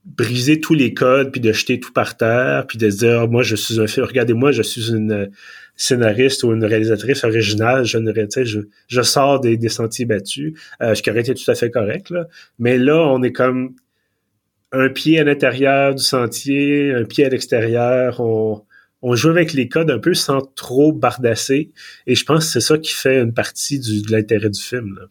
briser 0.05 0.61
tous 0.61 0.75
les 0.75 0.93
codes 0.93 1.33
puis 1.33 1.41
de 1.41 1.53
jeter 1.53 1.81
tout 1.81 1.93
par 1.93 2.17
terre 2.17 2.67
puis 2.67 2.77
de 2.77 2.91
se 2.91 2.99
dire 2.99 3.29
moi 3.29 3.43
je 3.43 3.57
suis 3.57 3.81
un 3.81 3.87
film 3.87 4.07
regardez-moi 4.07 4.53
je 4.53 4.63
suis 4.63 4.91
une 4.91 5.31
scénariste 5.77 6.45
ou 6.45 6.53
une 6.53 6.65
réalisatrice 6.65 7.25
originale 7.25 7.85
je 7.85 7.99
ne 7.99 8.13
je, 8.45 8.61
je 8.87 9.03
sors 9.03 9.41
des, 9.41 9.69
sentiers 9.69 10.05
battus 10.05 10.53
euh, 10.83 10.95
ce 10.95 11.03
qui 11.03 11.11
aurait 11.11 11.21
été 11.21 11.35
tout 11.35 11.51
à 11.51 11.55
fait 11.55 11.71
correct 11.71 12.11
là 12.11 12.27
mais 12.59 12.77
là 12.77 12.97
on 12.97 13.23
est 13.23 13.33
comme 13.33 13.75
un 14.73 14.89
pied 14.91 15.19
à 15.19 15.25
l'intérieur 15.25 15.95
du 15.95 16.03
sentier 16.03 16.93
un 16.93 17.05
pied 17.05 17.25
à 17.25 17.31
l'extérieur 17.31 18.21
on 18.21 19.15
joue 19.17 19.31
avec 19.31 19.55
les 19.55 19.69
codes 19.69 19.91
un 19.91 19.99
peu 19.99 20.13
sans 20.13 20.43
trop 20.55 20.93
bardasser 20.93 21.73
et 22.07 22.15
je 22.15 22.25
pense 22.25 22.45
que 22.45 22.53
c'est 22.53 22.61
ça 22.61 22.77
qui 22.77 22.93
fait 22.93 23.21
une 23.21 23.33
partie 23.33 23.79
de 23.79 24.13
l'intérêt 24.13 24.51
du 24.51 24.61
film 24.61 24.97
là. 24.97 25.07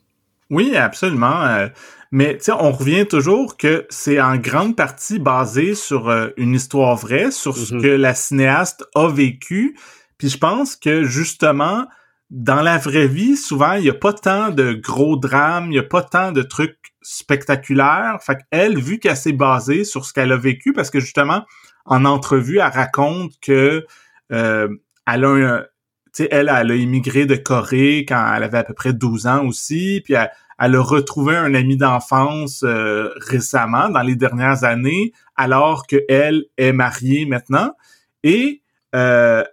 Oui, 0.53 0.75
absolument. 0.75 1.43
Euh, 1.45 1.67
mais 2.11 2.37
on 2.49 2.71
revient 2.71 3.07
toujours 3.07 3.57
que 3.57 3.87
c'est 3.89 4.21
en 4.21 4.37
grande 4.37 4.75
partie 4.75 5.17
basé 5.17 5.73
sur 5.73 6.09
euh, 6.09 6.29
une 6.37 6.53
histoire 6.53 6.95
vraie, 6.95 7.31
sur 7.31 7.57
ce 7.57 7.73
mm-hmm. 7.73 7.81
que 7.81 7.87
la 7.87 8.13
cinéaste 8.13 8.85
a 8.93 9.07
vécu. 9.07 9.75
Puis 10.19 10.29
je 10.29 10.37
pense 10.37 10.75
que 10.75 11.03
justement, 11.03 11.87
dans 12.29 12.61
la 12.61 12.77
vraie 12.77 13.07
vie, 13.07 13.35
souvent, 13.35 13.73
il 13.73 13.81
n'y 13.81 13.89
a 13.89 13.95
pas 13.95 14.13
tant 14.13 14.51
de 14.51 14.73
gros 14.73 15.17
drames, 15.17 15.65
il 15.65 15.71
n'y 15.71 15.79
a 15.79 15.83
pas 15.83 16.03
tant 16.03 16.31
de 16.31 16.43
trucs 16.43 16.77
spectaculaires. 17.01 18.19
Fait 18.21 18.37
qu'elle, 18.51 18.77
vu 18.77 18.99
qu'elle 18.99 19.17
s'est 19.17 19.33
basée 19.33 19.83
sur 19.83 20.05
ce 20.05 20.13
qu'elle 20.13 20.31
a 20.31 20.37
vécu, 20.37 20.71
parce 20.71 20.91
que 20.91 20.99
justement, 20.99 21.43
en 21.85 22.05
entrevue, 22.05 22.59
elle 22.59 22.71
raconte 22.71 23.31
que 23.41 23.87
euh, 24.31 24.67
elle 25.07 25.25
a 25.25 25.29
un, 25.29 25.65
sais, 26.13 26.27
elle, 26.31 26.51
elle 26.55 26.71
a 26.71 26.75
immigré 26.75 27.25
de 27.25 27.35
Corée 27.35 28.05
quand 28.07 28.33
elle 28.35 28.43
avait 28.43 28.59
à 28.59 28.63
peu 28.63 28.73
près 28.73 28.93
12 28.93 29.27
ans 29.27 29.45
aussi, 29.45 30.01
puis 30.03 30.13
elle, 30.13 30.75
a 30.75 30.81
retrouvé 30.81 31.35
un 31.35 31.53
ami 31.53 31.77
d'enfance 31.77 32.63
euh, 32.63 33.09
récemment, 33.17 33.89
dans 33.89 34.01
les 34.01 34.15
dernières 34.15 34.63
années, 34.63 35.11
alors 35.35 35.87
qu'elle 35.87 36.45
est 36.57 36.71
mariée 36.71 37.25
maintenant. 37.25 37.75
Et 38.23 38.61
euh, 38.95 39.43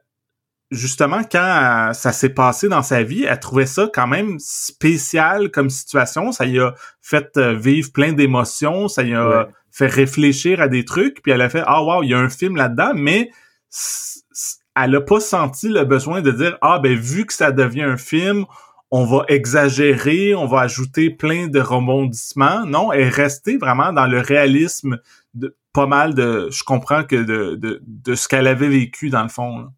justement, 0.71 1.23
quand 1.25 1.93
ça 1.95 2.13
s'est 2.13 2.35
passé 2.35 2.69
dans 2.69 2.83
sa 2.83 3.03
vie, 3.03 3.25
elle 3.25 3.41
trouvait 3.41 3.67
ça 3.67 3.89
quand 3.93 4.07
même 4.07 4.37
spécial 4.39 5.51
comme 5.51 5.71
situation. 5.71 6.31
Ça 6.31 6.45
y 6.45 6.59
a 6.59 6.75
fait 7.01 7.37
euh, 7.39 7.55
vivre 7.55 7.91
plein 7.93 8.13
d'émotions, 8.13 8.89
ça 8.89 9.03
y 9.03 9.15
a 9.15 9.49
fait 9.73 9.87
réfléchir 9.87 10.61
à 10.61 10.69
des 10.69 10.85
trucs, 10.85 11.23
puis 11.23 11.33
elle 11.33 11.43
a 11.43 11.49
fait 11.49 11.63
«Ah 11.67 11.83
wow, 11.83 12.03
il 12.03 12.11
y 12.11 12.15
a 12.15 12.19
un 12.19 12.29
film 12.29 12.57
là-dedans», 12.57 12.93
mais 12.95 13.31
elle 14.77 14.97
a 14.97 15.01
pas 15.01 15.21
senti 15.21 15.69
le 15.69 15.85
besoin 15.85 16.23
de 16.23 16.31
dire 16.31 16.59
ah 16.63 16.79
ben 16.79 16.97
vu 16.97 17.27
que 17.27 17.33
ça 17.33 17.53
devient 17.53 17.83
un 17.83 17.97
film, 17.97 18.47
on 18.91 19.05
va 19.05 19.25
exagérer, 19.29 20.35
on 20.35 20.47
va 20.47 20.61
ajouter 20.61 21.11
plein 21.11 21.49
de 21.49 21.61
rebondissements. 21.61 22.67
Non, 22.67 22.93
elle 22.93 23.03
est 23.03 23.09
restée 23.09 23.57
vraiment 23.57 23.93
dans 23.93 24.07
le 24.07 24.21
réalisme 24.21 24.99
de 25.35 25.57
pas 25.73 25.87
mal 25.87 26.15
de 26.15 26.49
je 26.51 26.65
comprends 26.65 27.05
que 27.05 27.17
de 27.17 27.55
de, 27.55 27.81
de 27.87 28.15
ce 28.15 28.29
qu'elle 28.29 28.47
avait 28.47 28.69
vécu 28.69 29.11
dans 29.11 29.23
le 29.23 29.29
fond. 29.29 29.69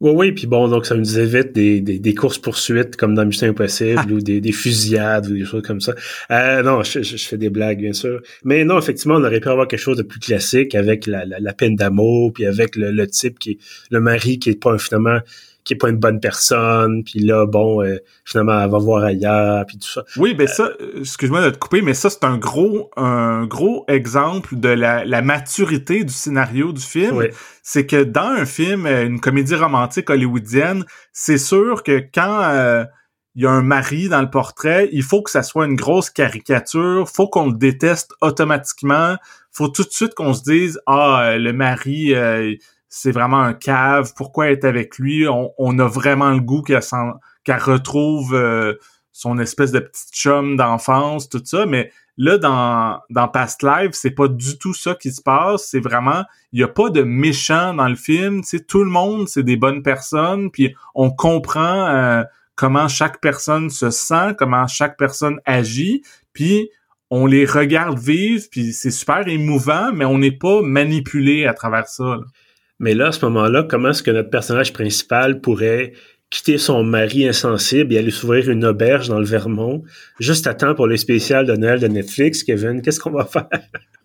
Oui, 0.00 0.10
oui, 0.14 0.32
puis 0.32 0.46
bon, 0.46 0.68
donc 0.68 0.84
ça 0.84 0.94
me 0.94 1.02
disait 1.02 1.24
vite 1.24 1.54
des, 1.54 1.80
des, 1.80 1.98
des 1.98 2.14
courses-poursuites 2.14 2.96
comme 2.96 3.14
dans 3.14 3.24
Mission 3.24 3.48
Impossible 3.48 4.02
ah. 4.04 4.12
ou 4.12 4.20
des, 4.20 4.42
des 4.42 4.52
fusillades 4.52 5.26
ou 5.28 5.34
des 5.34 5.46
choses 5.46 5.62
comme 5.62 5.80
ça. 5.80 5.94
Euh, 6.30 6.62
non, 6.62 6.82
je, 6.82 7.02
je, 7.02 7.16
fais 7.16 7.38
des 7.38 7.48
blagues, 7.48 7.78
bien 7.78 7.94
sûr. 7.94 8.20
Mais 8.44 8.64
non, 8.64 8.78
effectivement, 8.78 9.14
on 9.14 9.24
aurait 9.24 9.40
pu 9.40 9.48
avoir 9.48 9.66
quelque 9.66 9.80
chose 9.80 9.96
de 9.96 10.02
plus 10.02 10.20
classique 10.20 10.74
avec 10.74 11.06
la, 11.06 11.24
la, 11.24 11.52
peine 11.54 11.76
d'amour, 11.76 12.34
puis 12.34 12.44
avec 12.44 12.76
le, 12.76 12.90
le, 12.90 13.06
type 13.06 13.38
qui 13.38 13.52
est 13.52 13.58
le 13.90 14.00
mari 14.00 14.38
qui 14.38 14.50
est 14.50 14.62
pas 14.62 14.76
finalement 14.76 15.18
qui 15.66 15.74
est 15.74 15.76
pas 15.76 15.88
une 15.88 15.98
bonne 15.98 16.20
personne, 16.20 17.02
puis 17.02 17.18
là, 17.18 17.44
bon, 17.44 17.82
euh, 17.82 17.98
finalement, 18.24 18.62
elle 18.62 18.70
va 18.70 18.78
voir 18.78 19.02
ailleurs, 19.02 19.66
puis 19.66 19.78
tout 19.78 19.88
ça. 19.88 20.04
Oui, 20.16 20.32
ben 20.32 20.46
ça, 20.46 20.70
euh, 20.80 21.00
excuse-moi 21.00 21.44
de 21.44 21.50
te 21.50 21.58
couper, 21.58 21.82
mais 21.82 21.92
ça, 21.92 22.08
c'est 22.08 22.22
un 22.22 22.38
gros, 22.38 22.88
un 22.96 23.46
gros 23.46 23.84
exemple 23.88 24.56
de 24.56 24.68
la, 24.68 25.04
la 25.04 25.22
maturité 25.22 26.04
du 26.04 26.12
scénario 26.12 26.72
du 26.72 26.80
film. 26.80 27.20
C'est 27.64 27.84
que 27.84 28.04
dans 28.04 28.28
un 28.28 28.46
film, 28.46 28.86
une 28.86 29.18
comédie 29.18 29.56
romantique 29.56 30.08
hollywoodienne, 30.08 30.84
c'est 31.12 31.38
sûr 31.38 31.82
que 31.82 31.98
quand 32.14 32.86
il 33.34 33.42
y 33.42 33.46
a 33.46 33.50
un 33.50 33.62
mari 33.62 34.08
dans 34.08 34.22
le 34.22 34.30
portrait, 34.30 34.88
il 34.92 35.02
faut 35.02 35.20
que 35.20 35.30
ça 35.30 35.42
soit 35.42 35.66
une 35.66 35.74
grosse 35.74 36.10
caricature, 36.10 37.08
faut 37.12 37.28
qu'on 37.28 37.50
le 37.50 37.58
déteste 37.58 38.12
automatiquement, 38.20 39.16
faut 39.50 39.68
tout 39.68 39.82
de 39.82 39.90
suite 39.90 40.14
qu'on 40.14 40.32
se 40.32 40.42
dise 40.42 40.80
ah 40.86 41.34
le 41.36 41.52
mari 41.52 42.14
euh, 42.14 42.54
c'est 42.96 43.12
vraiment 43.12 43.42
un 43.42 43.52
cave, 43.52 44.14
pourquoi 44.16 44.50
être 44.50 44.64
avec 44.64 44.96
lui? 44.98 45.26
On, 45.28 45.78
a 45.78 45.86
vraiment 45.86 46.30
le 46.30 46.40
goût 46.40 46.62
qu'elle 46.62 46.80
qu'elle 47.44 47.58
retrouve 47.58 48.34
euh, 48.34 48.72
son 49.12 49.38
espèce 49.38 49.70
de 49.70 49.80
petite 49.80 50.14
chum 50.14 50.56
d'enfance, 50.56 51.28
tout 51.28 51.42
ça, 51.44 51.66
mais 51.66 51.92
là 52.16 52.38
dans 52.38 53.02
dans 53.10 53.28
Past 53.28 53.62
Life, 53.62 53.90
c'est 53.92 54.12
pas 54.12 54.28
du 54.28 54.56
tout 54.56 54.72
ça 54.72 54.94
qui 54.94 55.12
se 55.12 55.20
passe, 55.20 55.66
c'est 55.66 55.80
vraiment 55.80 56.24
il 56.52 56.60
y 56.60 56.62
a 56.62 56.68
pas 56.68 56.88
de 56.88 57.02
méchants 57.02 57.74
dans 57.74 57.88
le 57.88 57.96
film, 57.96 58.42
c'est 58.42 58.66
tout 58.66 58.82
le 58.82 58.90
monde, 58.90 59.28
c'est 59.28 59.42
des 59.42 59.58
bonnes 59.58 59.82
personnes, 59.82 60.50
puis 60.50 60.74
on 60.94 61.10
comprend 61.10 61.88
euh, 61.88 62.22
comment 62.54 62.88
chaque 62.88 63.20
personne 63.20 63.68
se 63.68 63.90
sent, 63.90 64.36
comment 64.38 64.66
chaque 64.66 64.96
personne 64.96 65.38
agit, 65.44 66.00
puis 66.32 66.70
on 67.10 67.26
les 67.26 67.44
regarde 67.44 67.98
vivre, 67.98 68.46
puis 68.50 68.72
c'est 68.72 68.90
super 68.90 69.28
émouvant, 69.28 69.92
mais 69.92 70.06
on 70.06 70.16
n'est 70.16 70.32
pas 70.32 70.62
manipulé 70.62 71.44
à 71.44 71.52
travers 71.52 71.88
ça. 71.88 72.20
Mais 72.78 72.94
là, 72.94 73.08
à 73.08 73.12
ce 73.12 73.24
moment-là, 73.26 73.62
comment 73.68 73.90
est-ce 73.90 74.02
que 74.02 74.10
notre 74.10 74.30
personnage 74.30 74.72
principal 74.72 75.40
pourrait 75.40 75.92
quitter 76.30 76.58
son 76.58 76.82
mari 76.82 77.26
insensible 77.26 77.94
et 77.94 77.98
aller 77.98 78.10
s'ouvrir 78.10 78.50
une 78.50 78.64
auberge 78.64 79.08
dans 79.08 79.18
le 79.18 79.24
Vermont, 79.24 79.82
juste 80.18 80.46
à 80.46 80.54
temps 80.54 80.74
pour 80.74 80.86
les 80.86 80.96
spéciales 80.96 81.46
de 81.46 81.54
Noël 81.54 81.80
de 81.80 81.86
Netflix, 81.86 82.42
Kevin? 82.42 82.82
Qu'est-ce 82.82 83.00
qu'on 83.00 83.10
va 83.10 83.24
faire? 83.24 83.48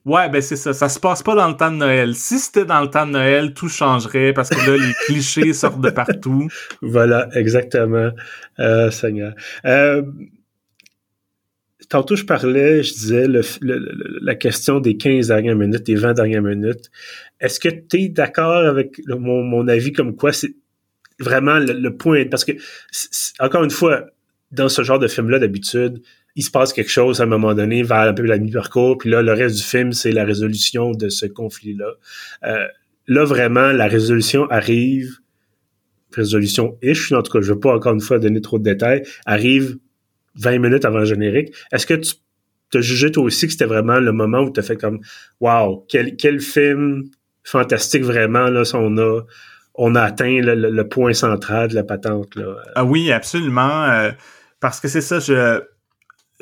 Ouais, 0.06 0.30
ben 0.30 0.42
c'est 0.42 0.56
ça. 0.56 0.74
Ça 0.74 0.90
se 0.90 1.00
passe 1.00 1.22
pas 1.22 1.36
dans 1.36 1.48
le 1.48 1.56
temps 1.56 1.72
de 1.72 1.78
Noël. 1.78 2.16
Si 2.16 2.40
c'était 2.40 2.66
dans 2.66 2.82
le 2.82 2.90
temps 2.90 3.06
de 3.06 3.12
Noël, 3.12 3.54
tout 3.54 3.70
changerait 3.70 4.34
parce 4.34 4.50
que 4.50 4.56
là, 4.56 4.78
les 4.78 4.94
clichés 5.06 5.54
sortent 5.54 5.82
de 5.82 5.92
partout. 5.92 6.48
Voilà, 6.82 7.28
exactement. 7.36 8.10
Euh, 8.60 8.90
Seigneur. 8.90 9.34
Euh, 9.66 10.02
tantôt, 11.92 12.16
je 12.16 12.24
parlais, 12.24 12.84
je 12.84 12.94
disais 12.94 13.26
la 14.22 14.36
question 14.36 14.80
des 14.80 14.96
15 14.96 15.28
dernières 15.28 15.58
minutes, 15.58 15.86
des 15.86 15.96
20 15.96 16.14
dernières 16.14 16.42
minutes. 16.42 16.90
Est-ce 17.42 17.60
que 17.60 17.68
tu 17.68 18.04
es 18.04 18.10
d'accord 18.10 18.66
avec 18.66 19.02
mon, 19.08 19.44
mon, 19.44 19.68
avis 19.68 19.92
comme 19.92 20.16
quoi 20.16 20.32
c'est 20.32 20.56
vraiment 21.20 21.60
le, 21.60 21.90
point? 21.90 22.26
Parce 22.32 22.46
que, 22.46 22.54
encore 23.40 23.66
une 23.66 23.72
fois, 23.72 24.06
dans 24.52 24.70
ce 24.70 24.84
genre 24.84 25.00
de 25.00 25.10
film-là, 25.10 25.38
d'habitude, 25.40 26.02
il 26.38 26.44
se 26.44 26.50
passe 26.50 26.72
quelque 26.72 26.90
chose 26.90 27.20
à 27.20 27.26
un 27.26 27.28
moment 27.28 27.54
donné 27.54 27.84
vers 27.84 28.08
un 28.08 28.14
peu 28.14 28.24
la 28.24 28.38
mi-parcours, 28.38 28.98
puis 28.98 29.10
là, 29.10 29.22
le 29.22 29.34
reste 29.34 29.58
du 29.58 29.64
film, 29.64 29.92
c'est 29.92 30.14
la 30.14 30.24
résolution 30.24 30.92
de 30.92 31.10
ce 31.10 31.26
conflit-là. 31.26 31.92
Euh, 32.46 32.68
là, 33.08 33.26
vraiment, 33.26 33.74
la 33.74 33.88
résolution 33.88 34.50
arrive, 34.50 35.18
résolution 36.14 36.78
ish, 36.82 37.12
en 37.12 37.22
tout 37.22 37.34
cas, 37.34 37.42
je 37.42 37.52
veux 37.52 37.60
pas 37.60 37.76
encore 37.76 37.94
une 37.94 38.00
fois 38.00 38.18
donner 38.18 38.40
trop 38.40 38.60
de 38.60 38.64
détails, 38.64 39.04
arrive 39.26 39.78
20 40.36 40.60
minutes 40.60 40.86
avant 40.86 41.00
le 41.00 41.06
générique. 41.06 41.54
Est-ce 41.72 41.86
que 41.86 41.94
tu 41.94 42.78
as 42.78 42.82
jugé 42.82 43.12
toi 43.12 43.24
aussi 43.24 43.48
que 43.48 43.52
c'était 43.52 43.66
vraiment 43.66 44.00
le 44.00 44.12
moment 44.12 44.40
où 44.40 44.52
tu 44.52 44.60
as 44.60 44.64
fait 44.64 44.78
comme 44.78 45.00
Wow, 45.40 45.86
quel, 45.90 46.16
quel 46.16 46.40
film 46.40 47.04
fantastique 47.44 48.04
vraiment, 48.04 48.50
là, 48.50 48.64
on 48.74 48.98
a 48.98 49.22
on 49.76 49.96
a 49.96 50.02
atteint 50.02 50.42
le, 50.42 50.88
point 50.88 51.14
central 51.14 51.70
de 51.70 51.76
la 51.76 51.84
patente. 51.84 52.36
Là? 52.36 52.56
Ah 52.76 52.84
oui, 52.84 53.12
absolument. 53.12 53.84
Euh, 53.86 54.12
parce 54.60 54.80
que 54.80 54.88
c'est 54.88 55.02
ça, 55.02 55.20
je 55.20 55.62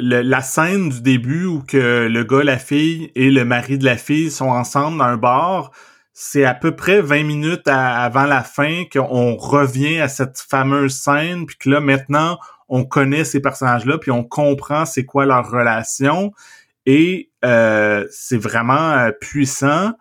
la 0.01 0.41
scène 0.41 0.89
du 0.89 1.01
début 1.01 1.45
où 1.45 1.61
que 1.61 2.07
le 2.07 2.23
gars, 2.23 2.43
la 2.43 2.57
fille 2.57 3.11
et 3.15 3.29
le 3.29 3.43
mari 3.43 3.77
de 3.77 3.85
la 3.85 3.97
fille 3.97 4.31
sont 4.31 4.47
ensemble 4.47 4.97
dans 4.97 5.03
un 5.03 5.17
bar, 5.17 5.71
c'est 6.13 6.45
à 6.45 6.53
peu 6.53 6.75
près 6.75 7.01
20 7.01 7.23
minutes 7.23 7.67
avant 7.67 8.25
la 8.25 8.43
fin 8.43 8.83
qu'on 8.91 9.35
revient 9.35 9.99
à 9.99 10.07
cette 10.07 10.39
fameuse 10.39 10.95
scène, 10.95 11.45
puis 11.45 11.57
que 11.57 11.69
là 11.69 11.81
maintenant 11.81 12.39
on 12.69 12.85
connaît 12.85 13.23
ces 13.23 13.41
personnages-là, 13.41 13.97
puis 13.97 14.11
on 14.11 14.23
comprend 14.23 14.85
c'est 14.85 15.05
quoi 15.05 15.25
leur 15.25 15.49
relation, 15.49 16.31
et 16.85 17.31
euh, 17.43 18.07
c'est 18.11 18.37
vraiment 18.37 18.91
euh, 18.91 19.11
puissant, 19.11 19.93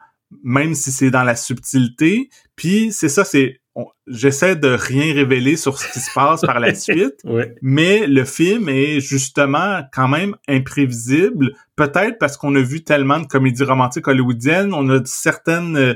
même 0.44 0.74
si 0.74 0.92
c'est 0.92 1.10
dans 1.10 1.24
la 1.24 1.36
subtilité. 1.36 2.28
Puis 2.56 2.92
c'est 2.92 3.08
ça, 3.08 3.24
c'est 3.24 3.60
j'essaie 4.08 4.56
de 4.56 4.68
rien 4.68 5.14
révéler 5.14 5.56
sur 5.56 5.78
ce 5.78 5.92
qui 5.92 6.00
se 6.00 6.12
passe 6.12 6.40
par 6.40 6.58
la 6.60 6.74
suite, 6.74 7.22
mais 7.62 8.06
le 8.06 8.24
film 8.24 8.68
est 8.68 9.00
justement 9.00 9.82
quand 9.92 10.08
même 10.08 10.34
imprévisible, 10.48 11.52
peut-être 11.76 12.18
parce 12.18 12.36
qu'on 12.36 12.54
a 12.56 12.60
vu 12.60 12.82
tellement 12.82 13.20
de 13.20 13.26
comédies 13.26 13.64
romantiques 13.64 14.08
hollywoodiennes, 14.08 14.74
on 14.74 14.88
a 14.88 15.00
certaines 15.04 15.76
euh, 15.76 15.94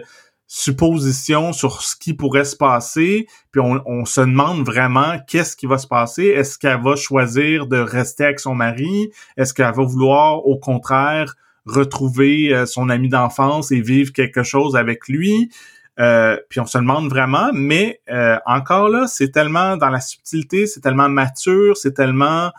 suppositions 0.55 1.55
sur 1.55 1.81
ce 1.81 1.97
qui 1.97 2.12
pourrait 2.12 2.45
se 2.45 2.57
passer, 2.57 3.27
puis 3.53 3.62
on, 3.62 4.05
se 4.05 4.21
demande 4.21 4.67
vraiment 4.67 5.19
qu'est-ce 5.27 5.57
qui 5.57 5.65
va 5.65 5.79
se 5.79 5.87
passer. 5.87 6.25
Est-ce 6.25 6.59
qu'elle 6.59 6.83
va 6.83 6.95
choisir 6.95 7.67
de 7.67 7.79
rester 7.79 8.27
avec 8.27 8.38
son 8.38 8.55
mari? 8.55 9.11
Est-ce 9.38 9.55
qu'elle 9.55 9.73
va 9.73 9.83
vouloir, 9.83 10.47
au 10.47 10.59
contraire, 10.59 11.37
retrouver 11.65 12.55
euh, 12.55 12.67
son 12.67 12.91
ami 12.91 13.09
d'enfance 13.09 13.73
et 13.73 13.81
vivre 13.81 14.12
quelque 14.12 14.43
chose 14.43 14.77
avec 14.77 15.09
lui? 15.09 15.51
Euh, 15.99 16.37
puis 16.51 16.61
on 16.61 16.67
se 16.67 16.77
demande 16.77 17.09
vraiment, 17.09 17.49
mais 17.55 18.03
euh, 18.11 18.37
encore 18.45 18.91
là, 18.91 19.07
c'est 19.07 19.31
tellement 19.31 19.79
dans 19.79 19.88
la 19.88 20.01
subtilité, 20.01 20.67
c'est 20.67 20.81
tellement 20.81 21.09
mature, 21.09 21.79
c'est 21.79 21.95
tellement 21.95 22.53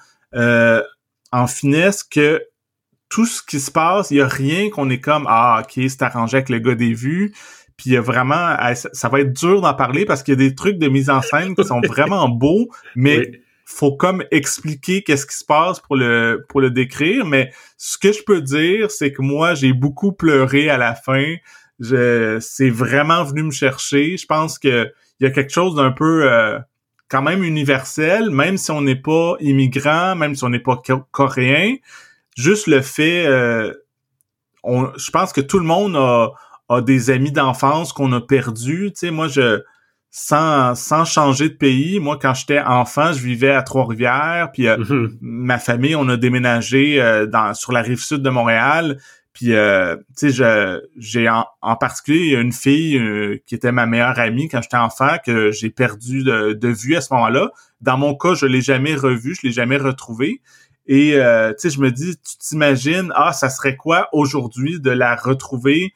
en 1.31 1.45
finesse 1.45 2.01
que 2.01 2.41
tout 3.07 3.27
ce 3.27 3.43
qui 3.43 3.59
se 3.59 3.69
passe, 3.69 4.09
il 4.09 4.17
y 4.17 4.21
a 4.21 4.27
rien 4.27 4.71
qu'on 4.71 4.89
est 4.89 4.99
comme 4.99 5.27
ah 5.29 5.61
ok 5.61 5.83
c'est 5.87 6.01
arrangé 6.01 6.37
avec 6.37 6.49
le 6.49 6.57
gars 6.57 6.73
des 6.73 6.95
vues. 6.95 7.35
Puis 7.83 7.89
il 7.89 7.93
y 7.95 7.97
a 7.97 8.01
vraiment, 8.01 8.55
ça 8.73 9.09
va 9.09 9.19
être 9.19 9.33
dur 9.33 9.59
d'en 9.59 9.73
parler 9.73 10.05
parce 10.05 10.23
qu'il 10.23 10.31
y 10.33 10.37
a 10.37 10.49
des 10.49 10.55
trucs 10.55 10.77
de 10.77 10.87
mise 10.87 11.09
en 11.09 11.21
scène 11.21 11.53
qui 11.53 11.65
sont 11.65 11.81
vraiment 11.81 12.29
beaux, 12.29 12.69
mais 12.95 13.41
faut 13.65 13.97
comme 13.97 14.23
expliquer 14.31 15.03
qu'est-ce 15.03 15.25
qui 15.25 15.35
se 15.35 15.43
passe 15.43 15.81
pour 15.81 15.97
le 15.97 16.45
pour 16.47 16.61
le 16.61 16.71
décrire. 16.71 17.25
Mais 17.25 17.51
ce 17.75 17.97
que 17.97 18.13
je 18.13 18.23
peux 18.23 18.39
dire, 18.39 18.89
c'est 18.89 19.11
que 19.11 19.21
moi 19.21 19.53
j'ai 19.53 19.73
beaucoup 19.73 20.13
pleuré 20.13 20.69
à 20.69 20.77
la 20.77 20.95
fin 20.95 21.35
c'est 22.39 22.69
vraiment 22.69 23.25
venu 23.25 23.43
me 23.43 23.51
chercher. 23.51 24.15
Je 24.15 24.25
pense 24.25 24.57
que 24.57 24.91
il 25.19 25.25
y 25.25 25.27
a 25.27 25.31
quelque 25.31 25.51
chose 25.51 25.75
d'un 25.75 25.91
peu 25.91 26.31
euh, 26.31 26.57
quand 27.09 27.21
même 27.21 27.43
universel, 27.43 28.29
même 28.29 28.57
si 28.57 28.71
on 28.71 28.81
n'est 28.81 28.95
pas 28.95 29.35
immigrant, 29.41 30.15
même 30.15 30.35
si 30.35 30.43
on 30.45 30.49
n'est 30.49 30.59
pas 30.59 30.81
coréen. 31.11 31.75
Juste 32.37 32.67
le 32.67 32.81
fait, 32.81 33.25
euh, 33.25 33.73
on, 34.63 34.91
je 34.97 35.11
pense 35.11 35.33
que 35.33 35.41
tout 35.41 35.59
le 35.59 35.65
monde 35.65 35.95
a, 35.95 36.31
a 36.69 36.81
des 36.81 37.09
amis 37.09 37.31
d'enfance 37.31 37.93
qu'on 37.93 38.11
a 38.13 38.21
perdus. 38.21 38.91
Tu 38.93 39.07
sais, 39.07 39.11
moi, 39.11 39.27
je 39.27 39.61
sans, 40.15 40.75
sans 40.75 41.05
changer 41.05 41.49
de 41.49 41.55
pays, 41.55 41.99
moi, 41.99 42.19
quand 42.21 42.35
j'étais 42.35 42.59
enfant, 42.59 43.13
je 43.13 43.19
vivais 43.19 43.49
à 43.49 43.63
Trois-Rivières, 43.63 44.51
puis 44.53 44.67
euh, 44.67 44.77
mm-hmm. 44.77 45.17
ma 45.21 45.57
famille, 45.57 45.95
on 45.95 46.07
a 46.07 46.17
déménagé 46.17 46.99
dans, 47.31 47.55
sur 47.55 47.71
la 47.71 47.81
rive 47.81 47.99
sud 47.99 48.21
de 48.21 48.29
Montréal. 48.29 48.99
Puis, 49.33 49.53
euh, 49.53 49.97
tu 50.15 50.31
sais, 50.31 50.81
j'ai 50.95 51.27
en, 51.27 51.45
en, 51.61 51.75
particulier 51.75 52.35
une 52.35 52.53
fille 52.53 52.97
euh, 52.97 53.41
qui 53.47 53.55
était 53.55 53.71
ma 53.71 53.87
meilleure 53.87 54.19
amie 54.19 54.47
quand 54.47 54.61
j'étais 54.61 54.77
enfant 54.77 55.17
que 55.25 55.51
j'ai 55.51 55.71
perdu 55.71 56.23
de, 56.23 56.53
de, 56.53 56.67
vue 56.67 56.95
à 56.95 57.01
ce 57.01 57.11
moment-là. 57.15 57.49
Dans 57.81 57.97
mon 57.97 58.15
cas, 58.15 58.35
je 58.35 58.45
l'ai 58.45 58.61
jamais 58.61 58.93
revue, 58.93 59.33
je 59.33 59.47
l'ai 59.47 59.51
jamais 59.51 59.77
retrouvée. 59.77 60.41
Et 60.85 61.15
euh, 61.15 61.49
tu 61.53 61.61
sais, 61.61 61.69
je 61.71 61.81
me 61.81 61.91
dis, 61.91 62.15
tu 62.17 62.37
t'imagines, 62.37 63.11
ah, 63.15 63.33
ça 63.33 63.49
serait 63.49 63.75
quoi 63.75 64.07
aujourd'hui 64.13 64.79
de 64.79 64.91
la 64.91 65.15
retrouver? 65.15 65.95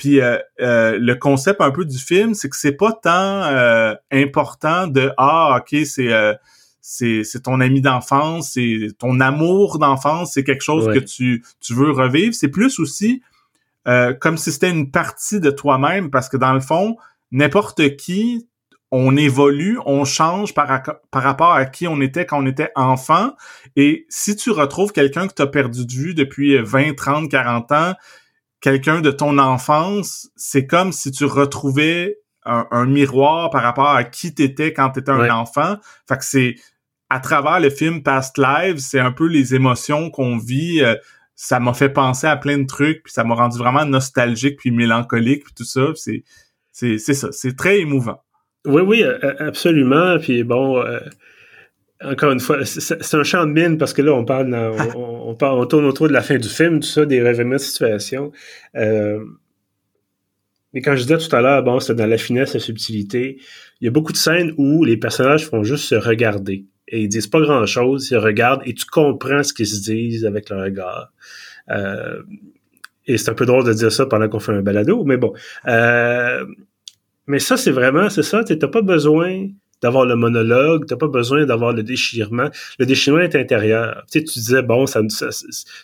Puis 0.00 0.18
le 0.58 1.14
concept 1.14 1.60
un 1.60 1.70
peu 1.70 1.84
du 1.84 1.98
film, 1.98 2.32
c'est 2.32 2.48
que 2.48 2.56
c'est 2.56 2.72
pas 2.72 2.92
tant 2.92 3.94
important 4.10 4.86
de 4.86 5.12
ah, 5.18 5.60
ok, 5.60 5.84
c'est 5.84 6.08
c'est 6.80 7.42
ton 7.42 7.60
ami 7.60 7.82
d'enfance, 7.82 8.52
c'est 8.52 8.88
ton 8.98 9.20
amour 9.20 9.78
d'enfance, 9.78 10.32
c'est 10.32 10.42
quelque 10.42 10.64
chose 10.64 10.86
que 10.86 10.98
tu, 10.98 11.44
tu 11.60 11.74
veux 11.74 11.90
revivre. 11.90 12.34
C'est 12.34 12.48
plus 12.48 12.78
aussi 12.78 13.20
euh, 13.88 14.12
comme 14.14 14.36
si 14.36 14.52
c'était 14.52 14.70
une 14.70 14.90
partie 14.90 15.40
de 15.40 15.50
toi-même, 15.50 16.10
parce 16.10 16.28
que 16.28 16.36
dans 16.36 16.52
le 16.52 16.60
fond, 16.60 16.96
n'importe 17.32 17.96
qui, 17.96 18.46
on 18.90 19.16
évolue, 19.16 19.78
on 19.86 20.04
change 20.04 20.52
par, 20.52 20.82
par 21.10 21.22
rapport 21.22 21.52
à 21.52 21.64
qui 21.64 21.86
on 21.86 22.00
était 22.00 22.26
quand 22.26 22.42
on 22.42 22.46
était 22.46 22.70
enfant. 22.74 23.32
Et 23.76 24.06
si 24.08 24.36
tu 24.36 24.50
retrouves 24.50 24.92
quelqu'un 24.92 25.28
que 25.28 25.34
tu 25.34 25.42
as 25.42 25.46
perdu 25.46 25.86
de 25.86 25.92
vue 25.92 26.14
depuis 26.14 26.58
20, 26.58 26.94
30, 26.94 27.30
40 27.30 27.72
ans, 27.72 27.94
quelqu'un 28.60 29.00
de 29.00 29.10
ton 29.10 29.38
enfance, 29.38 30.28
c'est 30.36 30.66
comme 30.66 30.92
si 30.92 31.10
tu 31.10 31.24
retrouvais 31.24 32.18
un, 32.44 32.86
miroir 32.86 33.50
par 33.50 33.62
rapport 33.62 33.90
à 33.90 34.02
qui 34.02 34.34
t'étais 34.34 34.72
quand 34.72 34.90
t'étais 34.90 35.10
un 35.10 35.30
enfant. 35.30 35.76
Fait 36.08 36.16
que 36.16 36.24
c'est 36.24 36.54
à 37.10 37.20
travers 37.20 37.60
le 37.60 37.70
film 37.70 38.02
Past 38.02 38.38
Lives, 38.38 38.78
c'est 38.78 38.98
un 38.98 39.12
peu 39.12 39.26
les 39.26 39.54
émotions 39.54 40.10
qu'on 40.10 40.38
vit. 40.38 40.82
Euh, 40.82 40.94
ça 41.34 41.60
m'a 41.60 41.74
fait 41.74 41.90
penser 41.90 42.26
à 42.26 42.36
plein 42.36 42.58
de 42.58 42.66
trucs, 42.66 43.02
puis 43.02 43.12
ça 43.12 43.24
m'a 43.24 43.34
rendu 43.34 43.58
vraiment 43.58 43.84
nostalgique 43.84 44.58
puis 44.58 44.70
mélancolique 44.70 45.44
puis 45.44 45.54
tout 45.54 45.64
ça. 45.64 45.88
C'est 45.94 46.24
c'est 46.72 46.98
c'est 46.98 47.14
ça, 47.14 47.28
c'est 47.32 47.56
très 47.56 47.80
émouvant. 47.80 48.22
Oui, 48.66 48.82
oui, 48.82 49.04
absolument. 49.38 50.18
Puis 50.18 50.44
bon, 50.44 50.82
encore 52.02 52.32
une 52.32 52.40
fois, 52.40 52.64
c'est 52.64 53.14
un 53.14 53.22
champ 53.22 53.46
de 53.46 53.52
mine 53.52 53.76
parce 53.76 53.92
que 53.92 54.00
là, 54.02 54.12
on 54.12 54.24
parle, 54.24 54.54
on, 54.96 55.34
parle, 55.34 55.58
on 55.58 55.66
tourne 55.66 55.84
autour 55.84 56.08
de 56.08 56.12
la 56.12 56.22
fin 56.22 56.38
du 56.38 56.48
film, 56.48 56.80
tout 56.80 56.88
ça, 56.88 57.04
des 57.04 57.22
revirements 57.22 57.56
de 57.56 57.58
situation. 57.58 58.32
Euh, 58.74 59.22
mais 60.72 60.80
quand 60.80 60.96
je 60.96 61.02
disais 61.02 61.18
tout 61.18 61.34
à 61.34 61.40
l'heure, 61.40 61.62
bon, 61.62 61.78
c'est 61.80 61.94
dans 61.94 62.06
la 62.06 62.16
finesse, 62.16 62.54
la 62.54 62.60
subtilité. 62.60 63.38
Il 63.80 63.84
y 63.84 63.88
a 63.88 63.90
beaucoup 63.90 64.12
de 64.12 64.16
scènes 64.16 64.54
où 64.56 64.84
les 64.84 64.96
personnages 64.96 65.46
font 65.46 65.62
juste 65.62 65.84
se 65.84 65.94
regarder. 65.94 66.64
Et 66.88 67.02
ils 67.02 67.08
disent 67.08 67.26
pas 67.26 67.40
grand 67.40 67.66
chose, 67.66 68.10
ils 68.10 68.16
regardent 68.16 68.62
et 68.64 68.74
tu 68.74 68.86
comprends 68.86 69.42
ce 69.42 69.52
qu'ils 69.52 69.66
se 69.66 69.82
disent 69.82 70.24
avec 70.24 70.48
le 70.50 70.56
regard. 70.56 71.12
Euh, 71.70 72.22
et 73.06 73.18
c'est 73.18 73.30
un 73.30 73.34
peu 73.34 73.46
drôle 73.46 73.64
de 73.64 73.72
dire 73.72 73.92
ça 73.92 74.06
pendant 74.06 74.28
qu'on 74.28 74.40
fait 74.40 74.52
un 74.52 74.62
balado, 74.62 75.04
mais 75.04 75.16
bon. 75.16 75.32
Euh, 75.66 76.46
mais 77.26 77.38
ça, 77.38 77.56
c'est 77.56 77.70
vraiment, 77.70 78.08
c'est 78.08 78.22
ça, 78.22 78.42
tu 78.42 78.56
n'as 78.56 78.68
pas 78.68 78.82
besoin 78.82 79.48
d'avoir 79.82 80.06
le 80.06 80.16
monologue, 80.16 80.86
t'as 80.86 80.96
pas 80.96 81.08
besoin 81.08 81.44
d'avoir 81.46 81.72
le 81.72 81.82
déchirement. 81.82 82.50
Le 82.78 82.86
déchirement 82.86 83.20
est 83.20 83.36
intérieur. 83.36 84.04
Tu 84.10 84.18
sais, 84.18 84.24
tu 84.24 84.38
disais, 84.38 84.62
bon, 84.62 84.86
ça, 84.86 85.00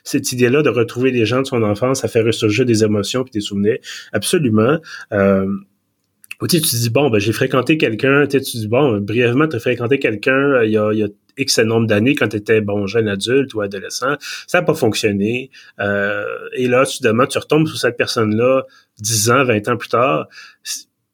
cette 0.05 0.33
idée-là 0.33 0.63
de 0.63 0.69
retrouver 0.69 1.11
les 1.11 1.25
gens 1.25 1.43
de 1.43 1.47
son 1.47 1.63
enfance, 1.63 2.01
ça 2.01 2.09
fait 2.09 2.23
ressurgir 2.23 2.65
des 2.65 2.85
émotions 2.85 3.25
puis 3.25 3.33
des 3.33 3.41
souvenirs. 3.41 3.79
Absolument. 4.13 4.79
Euh, 5.13 5.47
tu, 6.49 6.61
tu 6.61 6.77
dis, 6.77 6.91
bon, 6.91 7.09
ben, 7.09 7.19
j'ai 7.19 7.33
fréquenté 7.33 7.79
quelqu'un, 7.79 8.27
tu 8.27 8.39
dis, 8.39 8.69
bon, 8.69 9.01
brièvement, 9.01 9.49
tu 9.49 9.57
as 9.57 9.61
fréquenté 9.61 9.99
quelqu'un 9.99 10.33
euh, 10.33 10.67
il, 10.67 10.73
y 10.73 10.79
a, 10.79 10.93
il 10.93 10.99
y 10.99 11.05
a 11.05 11.09
X 11.39 11.59
nombre 11.61 11.87
d'années 11.87 12.15
quand 12.15 12.29
tu 12.29 12.37
étais, 12.37 12.61
bon, 12.61 12.87
jeune 12.87 13.09
adulte 13.09 13.55
ou 13.55 13.61
adolescent, 13.61 14.17
ça 14.47 14.59
n'a 14.59 14.65
pas 14.65 14.75
fonctionné. 14.75 15.51
Euh, 15.81 16.25
et 16.55 16.69
là, 16.69 16.85
soudainement, 16.85 17.27
tu 17.27 17.39
retombes 17.39 17.67
sur 17.67 17.79
cette 17.79 17.97
personne-là 17.97 18.65
10 19.01 19.31
ans, 19.31 19.45
20 19.45 19.69
ans 19.69 19.77
plus 19.77 19.89
tard 19.89 20.29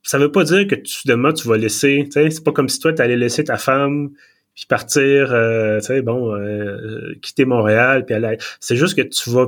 ça 0.02 0.18
veut 0.18 0.32
pas 0.32 0.44
dire 0.44 0.66
que 0.66 0.76
soudainement 0.84 1.32
tu 1.32 1.46
vas 1.48 1.56
laisser, 1.56 2.02
tu 2.04 2.12
sais, 2.12 2.30
c'est 2.30 2.44
pas 2.44 2.52
comme 2.52 2.68
si 2.68 2.80
toi 2.80 2.92
tu 2.92 3.02
allais 3.02 3.16
laisser 3.16 3.44
ta 3.44 3.56
femme 3.56 4.10
puis 4.54 4.66
partir, 4.66 5.32
euh, 5.32 5.78
tu 5.80 5.86
sais, 5.86 6.02
bon, 6.02 6.34
euh, 6.34 7.14
quitter 7.22 7.46
Montréal 7.46 8.04
puis 8.04 8.14
aller. 8.14 8.36
C'est 8.60 8.76
juste 8.76 8.96
que 8.96 9.02
tu 9.02 9.30
vas 9.30 9.46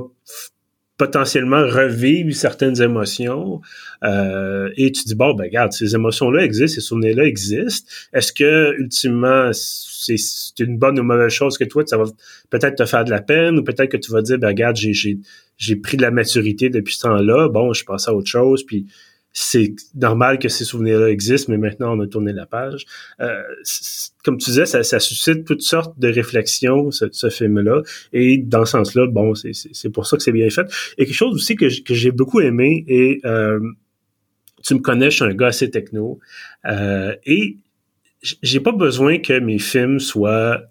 potentiellement 0.97 1.61
revivre 1.67 2.33
certaines 2.33 2.81
émotions 2.81 3.59
euh, 4.03 4.69
et 4.77 4.91
tu 4.93 5.03
dis 5.03 5.15
bon 5.15 5.33
ben 5.33 5.43
regarde 5.43 5.73
ces 5.73 5.93
émotions 5.93 6.31
là 6.31 6.43
existent 6.43 6.75
ces 6.75 6.81
souvenirs 6.81 7.17
là 7.17 7.25
existent 7.25 7.91
est-ce 8.13 8.31
que 8.31 8.73
ultimement 8.79 9.51
c'est 9.51 10.15
une 10.59 10.77
bonne 10.77 10.97
ou 10.97 11.03
mauvaise 11.03 11.33
chose 11.33 11.57
que 11.57 11.65
toi 11.65 11.83
ça 11.85 11.97
va 11.97 12.05
peut-être 12.49 12.75
te 12.75 12.85
faire 12.85 13.03
de 13.03 13.09
la 13.09 13.21
peine 13.21 13.59
ou 13.59 13.63
peut-être 13.63 13.91
que 13.91 13.97
tu 13.97 14.09
vas 14.11 14.21
dire 14.21 14.39
ben 14.39 14.47
regarde 14.47 14.77
j'ai 14.77 15.19
j'ai 15.57 15.75
pris 15.75 15.97
de 15.97 16.01
la 16.01 16.11
maturité 16.11 16.69
depuis 16.69 16.95
ce 16.95 17.01
temps-là 17.01 17.49
bon 17.49 17.73
je 17.73 17.83
passe 17.83 18.07
à 18.07 18.13
autre 18.13 18.29
chose 18.29 18.63
puis 18.65 18.85
c'est 19.37 19.75
normal 19.95 20.39
que 20.39 20.47
ces 20.47 20.63
souvenirs-là 20.63 21.09
existent, 21.09 21.51
mais 21.51 21.57
maintenant 21.57 21.97
on 21.97 21.99
a 21.99 22.07
tourné 22.07 22.31
la 22.31 22.45
page. 22.45 22.85
Euh, 23.19 23.43
comme 24.23 24.37
tu 24.37 24.49
disais, 24.49 24.65
ça, 24.65 24.81
ça, 24.81 24.97
suscite 25.01 25.43
toutes 25.43 25.61
sortes 25.61 25.99
de 25.99 26.07
réflexions, 26.07 26.89
ce, 26.89 27.07
ce 27.11 27.29
film-là. 27.29 27.81
Et 28.13 28.37
dans 28.37 28.63
ce 28.63 28.71
sens-là, 28.71 29.07
bon, 29.07 29.33
c'est 29.35 29.89
pour 29.89 30.07
ça 30.07 30.15
que 30.15 30.23
c'est 30.23 30.31
bien 30.31 30.49
fait. 30.49 30.65
Et 30.97 31.05
quelque 31.05 31.13
chose 31.13 31.35
aussi 31.35 31.57
que, 31.57 31.67
j'ai 31.67 32.11
beaucoup 32.11 32.39
aimé, 32.39 32.85
et 32.87 33.19
euh, 33.25 33.59
tu 34.63 34.75
me 34.75 34.79
connais, 34.79 35.11
je 35.11 35.17
suis 35.17 35.25
un 35.25 35.35
gars 35.35 35.47
assez 35.47 35.69
techno, 35.69 36.17
euh, 36.65 37.13
et 37.25 37.57
j'ai 38.41 38.61
pas 38.61 38.71
besoin 38.71 39.19
que 39.19 39.37
mes 39.37 39.59
films 39.59 39.99
soient 39.99 40.61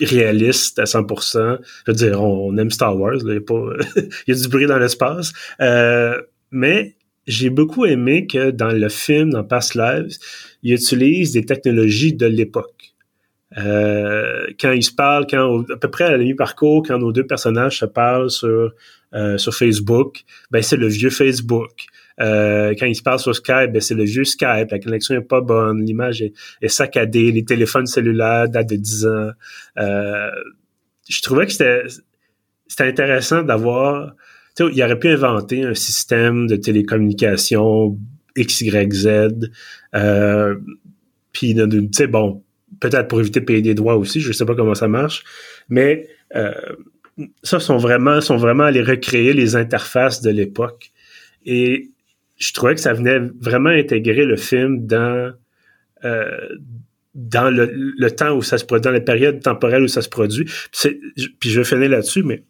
réalistes 0.00 0.78
à 0.78 0.84
100%. 0.84 1.58
Je 1.86 1.90
veux 1.90 1.94
dire, 1.94 2.22
on, 2.22 2.56
aime 2.56 2.70
Star 2.70 2.98
Wars, 2.98 3.18
il, 3.22 3.34
y 3.34 3.36
a 3.36 3.40
pas, 3.42 3.64
il 3.96 4.08
y 4.28 4.32
a 4.32 4.42
du 4.42 4.48
bruit 4.48 4.66
dans 4.66 4.78
l'espace. 4.78 5.34
Euh, 5.60 6.22
mais 6.50 6.96
j'ai 7.26 7.50
beaucoup 7.50 7.86
aimé 7.86 8.26
que 8.26 8.50
dans 8.50 8.70
le 8.70 8.88
film, 8.88 9.30
dans 9.30 9.44
Past 9.44 9.74
Lives, 9.74 10.16
il 10.62 10.74
utilise 10.74 11.32
des 11.32 11.44
technologies 11.44 12.14
de 12.14 12.26
l'époque. 12.26 12.94
Euh, 13.58 14.46
quand 14.58 14.72
ils 14.72 14.82
se 14.82 14.92
parlent, 14.92 15.26
quand 15.28 15.64
à 15.70 15.76
peu 15.76 15.88
près 15.90 16.04
à 16.04 16.12
la 16.12 16.18
mi-parcours, 16.18 16.84
quand 16.86 16.98
nos 16.98 17.12
deux 17.12 17.26
personnages 17.26 17.78
se 17.78 17.84
parlent 17.84 18.30
sur 18.30 18.72
euh, 19.14 19.36
sur 19.36 19.54
Facebook, 19.54 20.24
ben 20.50 20.62
c'est 20.62 20.76
le 20.76 20.86
vieux 20.86 21.10
Facebook. 21.10 21.84
Euh, 22.20 22.74
quand 22.78 22.86
ils 22.86 22.94
se 22.94 23.02
parlent 23.02 23.18
sur 23.18 23.34
Skype, 23.34 23.72
ben 23.72 23.80
c'est 23.80 23.94
le 23.94 24.04
vieux 24.04 24.24
Skype. 24.24 24.70
La 24.70 24.78
connexion 24.78 25.14
est 25.14 25.20
pas 25.20 25.42
bonne, 25.42 25.84
l'image 25.84 26.22
est, 26.22 26.68
saccadée, 26.68 27.30
les 27.30 27.44
téléphones 27.44 27.86
cellulaires 27.86 28.48
datent 28.48 28.70
de 28.70 28.76
10 28.76 29.06
ans. 29.06 29.30
Euh, 29.78 30.30
je 31.08 31.20
trouvais 31.20 31.46
que 31.46 31.52
c'était 31.52 31.82
c'était 32.68 32.84
intéressant 32.84 33.42
d'avoir 33.42 34.14
il 34.70 34.82
aurait 34.82 34.98
pu 34.98 35.08
inventer 35.08 35.64
un 35.64 35.74
système 35.74 36.46
de 36.46 36.56
télécommunication 36.56 37.98
XYZ. 38.36 39.50
Euh, 39.94 40.56
puis, 41.32 41.54
tu 41.54 41.88
sais, 41.92 42.06
bon, 42.06 42.42
peut-être 42.80 43.08
pour 43.08 43.20
éviter 43.20 43.40
de 43.40 43.44
payer 43.44 43.62
des 43.62 43.74
droits 43.74 43.96
aussi, 43.96 44.20
je 44.20 44.32
sais 44.32 44.44
pas 44.44 44.54
comment 44.54 44.74
ça 44.74 44.88
marche, 44.88 45.24
mais 45.68 46.08
euh, 46.34 46.52
ça 47.42 47.60
sont 47.60 47.76
vraiment, 47.76 48.20
sont 48.20 48.36
vraiment 48.36 48.64
allés 48.64 48.82
recréer 48.82 49.32
les 49.32 49.56
interfaces 49.56 50.20
de 50.22 50.30
l'époque. 50.30 50.90
Et 51.44 51.90
je 52.38 52.52
trouvais 52.52 52.74
que 52.74 52.80
ça 52.80 52.92
venait 52.92 53.20
vraiment 53.40 53.70
intégrer 53.70 54.24
le 54.24 54.36
film 54.36 54.86
dans 54.86 55.32
euh, 56.04 56.48
dans 57.14 57.50
le, 57.50 57.70
le, 57.74 58.10
temps 58.10 58.34
où 58.34 58.42
ça 58.42 58.56
se 58.56 58.64
produit, 58.64 58.84
dans 58.84 58.90
la 58.90 59.00
période 59.00 59.40
temporelle 59.40 59.82
où 59.82 59.88
ça 59.88 60.00
se 60.00 60.08
produit. 60.08 60.46
Puis 60.70 61.50
je 61.50 61.60
vais 61.60 61.64
finir 61.64 61.90
là-dessus, 61.90 62.22
mais 62.22 62.42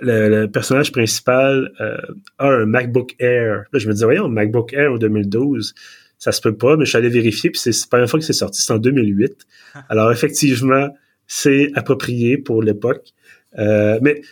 le, 0.00 0.46
personnage 0.46 0.92
principal 0.92 1.72
euh, 1.80 1.98
a 2.38 2.48
un 2.48 2.66
MacBook 2.66 3.14
Air. 3.18 3.64
Là, 3.72 3.78
je 3.78 3.88
me 3.88 3.92
disais, 3.92 4.04
voyons, 4.04 4.28
MacBook 4.28 4.72
Air 4.72 4.92
en 4.92 4.98
2012, 4.98 5.74
ça 6.18 6.32
se 6.32 6.40
peut 6.40 6.56
pas, 6.56 6.76
mais 6.76 6.84
je 6.84 6.90
suis 6.90 6.98
allé 6.98 7.08
vérifier, 7.08 7.50
puis 7.50 7.60
c'est 7.60 7.70
la 7.70 7.86
première 7.90 8.10
fois 8.10 8.18
que 8.18 8.26
c'est 8.26 8.32
sorti, 8.32 8.62
c'est 8.62 8.72
en 8.72 8.78
2008. 8.78 9.46
Alors, 9.88 10.10
effectivement, 10.10 10.88
c'est 11.26 11.70
approprié 11.74 12.38
pour 12.38 12.62
l'époque. 12.62 13.12
Euh, 13.58 13.98
mais 14.02 14.22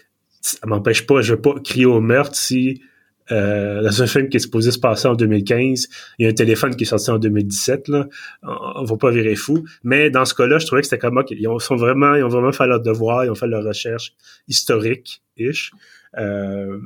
ça 0.40 0.58
m'empêche 0.66 1.06
pas, 1.06 1.20
je 1.22 1.34
veux 1.34 1.40
pas 1.40 1.54
crier 1.62 1.86
au 1.86 2.00
meurtre 2.00 2.36
si 2.36 2.82
euh, 3.32 3.82
dans 3.82 4.02
un 4.02 4.06
film 4.06 4.28
qui 4.28 4.36
est 4.36 4.40
supposé 4.40 4.70
se 4.70 4.78
passer 4.78 5.08
en 5.08 5.14
2015, 5.14 5.88
il 6.18 6.24
y 6.24 6.26
a 6.26 6.30
un 6.30 6.34
téléphone 6.34 6.76
qui 6.76 6.84
est 6.84 6.86
sorti 6.86 7.10
en 7.10 7.18
2017, 7.18 7.88
là. 7.88 8.06
On, 8.42 8.84
va 8.84 8.96
pas 8.96 9.10
virer 9.10 9.34
fou. 9.34 9.64
Mais 9.84 10.10
dans 10.10 10.24
ce 10.24 10.34
cas-là, 10.34 10.58
je 10.58 10.66
trouvais 10.66 10.82
que 10.82 10.88
c'était 10.88 10.98
comme, 10.98 11.18
OK, 11.18 11.30
ils 11.30 11.48
ont, 11.48 11.58
sont 11.58 11.76
vraiment, 11.76 12.14
ils 12.14 12.22
ont 12.22 12.28
vraiment 12.28 12.52
fait 12.52 12.66
leur 12.66 12.80
devoir, 12.80 13.24
ils 13.24 13.30
ont 13.30 13.34
fait 13.34 13.48
leur 13.48 13.64
recherche 13.64 14.12
historique-ish. 14.48 15.72
Euh, 16.18 16.78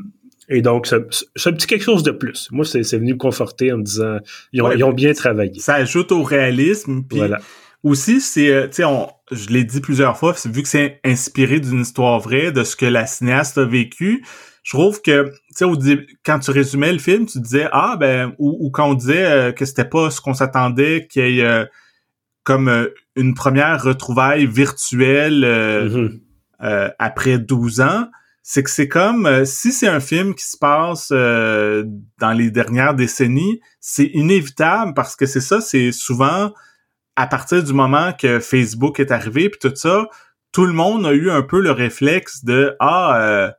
et 0.49 0.63
donc, 0.63 0.87
c'est 0.87 0.97
un 0.97 1.53
petit 1.53 1.67
quelque 1.67 1.85
chose 1.85 2.03
de 2.03 2.11
plus. 2.11 2.49
Moi, 2.51 2.65
c'est 2.65 2.97
venu 2.97 3.13
me 3.13 3.19
conforter 3.19 3.73
en 3.73 3.79
me 3.79 3.85
disant, 3.85 4.19
ils 4.53 4.63
ont, 4.63 4.73
ils 4.73 4.83
ont 4.83 4.93
bien 4.93 5.13
travaillé. 5.13 5.61
Ça 5.61 5.75
ajoute 5.75 6.11
au 6.11 6.23
réalisme. 6.25 7.05
Puis 7.09 7.19
voilà. 7.19 7.39
Aussi, 7.83 8.21
c'est, 8.21 8.51
euh, 8.51 8.67
tu 8.67 8.83
sais, 8.83 8.85
je 9.31 9.49
l'ai 9.49 9.65
dit 9.65 9.81
plusieurs 9.81 10.19
fois, 10.19 10.35
vu 10.45 10.63
que 10.63 10.69
c'est 10.69 11.01
inspiré 11.05 11.61
d'une 11.61 11.81
histoire 11.81 12.21
vraie, 12.21 12.53
de 12.53 12.63
ce 12.63 12.77
que 12.77 12.85
la 12.85 13.07
cinéaste 13.07 13.57
a 13.57 13.65
vécu, 13.65 14.23
je 14.63 14.77
trouve 14.77 15.01
que 15.03 15.33
tu 15.57 15.65
sais 15.65 16.07
quand 16.25 16.39
tu 16.39 16.51
résumais 16.51 16.93
le 16.93 16.99
film 16.99 17.27
tu 17.27 17.41
disais 17.41 17.69
ah 17.73 17.97
ben 17.99 18.35
ou, 18.39 18.71
quand 18.71 18.91
on 18.91 18.95
disait 18.95 19.25
euh, 19.25 19.53
que 19.53 19.65
c'était 19.65 19.85
pas 19.85 20.11
ce 20.11 20.21
qu'on 20.21 20.35
s'attendait 20.35 21.07
qu'il 21.11 21.29
y 21.29 21.41
ait 21.41 21.45
euh, 21.45 21.65
comme 22.45 22.69
euh, 22.69 22.89
une 23.17 23.35
première 23.35 23.83
retrouvaille 23.83 24.47
virtuelle 24.47 25.45
mm-hmm. 26.61 26.93
après 26.99 27.39
12 27.39 27.81
ans 27.81 28.09
c'est 28.43 28.63
que 28.63 28.71
c'est 28.71 28.89
comme 28.89 29.45
si 29.45 29.73
c'est 29.73 29.89
un 29.89 30.01
film 30.01 30.35
qui 30.35 30.45
se 30.45 30.57
passe 30.57 31.11
dans 31.11 32.33
les 32.33 32.51
dernières 32.51 32.95
décennies 32.95 33.61
c'est 33.81 34.11
inévitable 34.13 34.95
parce 34.95 35.17
que 35.17 35.27
c'est 35.27 35.41
ça 35.41 35.61
c'est 35.61 35.93
souvent 35.93 36.53
à 37.17 37.27
partir 37.27 37.63
du 37.63 37.73
moment 37.73 38.13
que 38.13 38.41
Facebook 38.41 39.01
est 39.01 39.11
arrivé 39.11 39.49
puis 39.51 39.59
tout 39.61 39.75
ça 39.75 40.09
tout 40.53 40.65
le 40.65 40.73
monde 40.73 41.07
a 41.07 41.13
eu 41.13 41.31
un 41.31 41.43
peu 41.43 41.61
le 41.61 41.71
réflexe 41.71 42.45
de 42.45 42.77
ah 42.81 43.53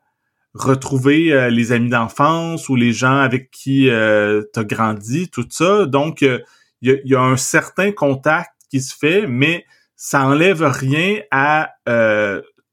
retrouver 0.54 1.32
euh, 1.32 1.50
les 1.50 1.72
amis 1.72 1.90
d'enfance 1.90 2.70
ou 2.70 2.76
les 2.76 2.92
gens 2.92 3.18
avec 3.18 3.52
qui 3.52 3.90
euh, 3.90 4.44
tu 4.54 4.60
as 4.60 4.64
grandi, 4.64 5.30
tout 5.30 5.46
ça. 5.50 5.86
Donc, 5.86 6.22
il 6.22 6.30
euh, 6.90 7.00
y, 7.04 7.16
a, 7.16 7.22
un 7.22 7.38
certain 7.38 7.92
contact 7.92 8.52
qui 8.70 8.82
se 8.82 8.96
fait, 8.96 9.28
mais 9.28 9.66
ça 9.96 10.26
enlève 10.26 10.64
rien 10.64 11.20
à 11.32 11.74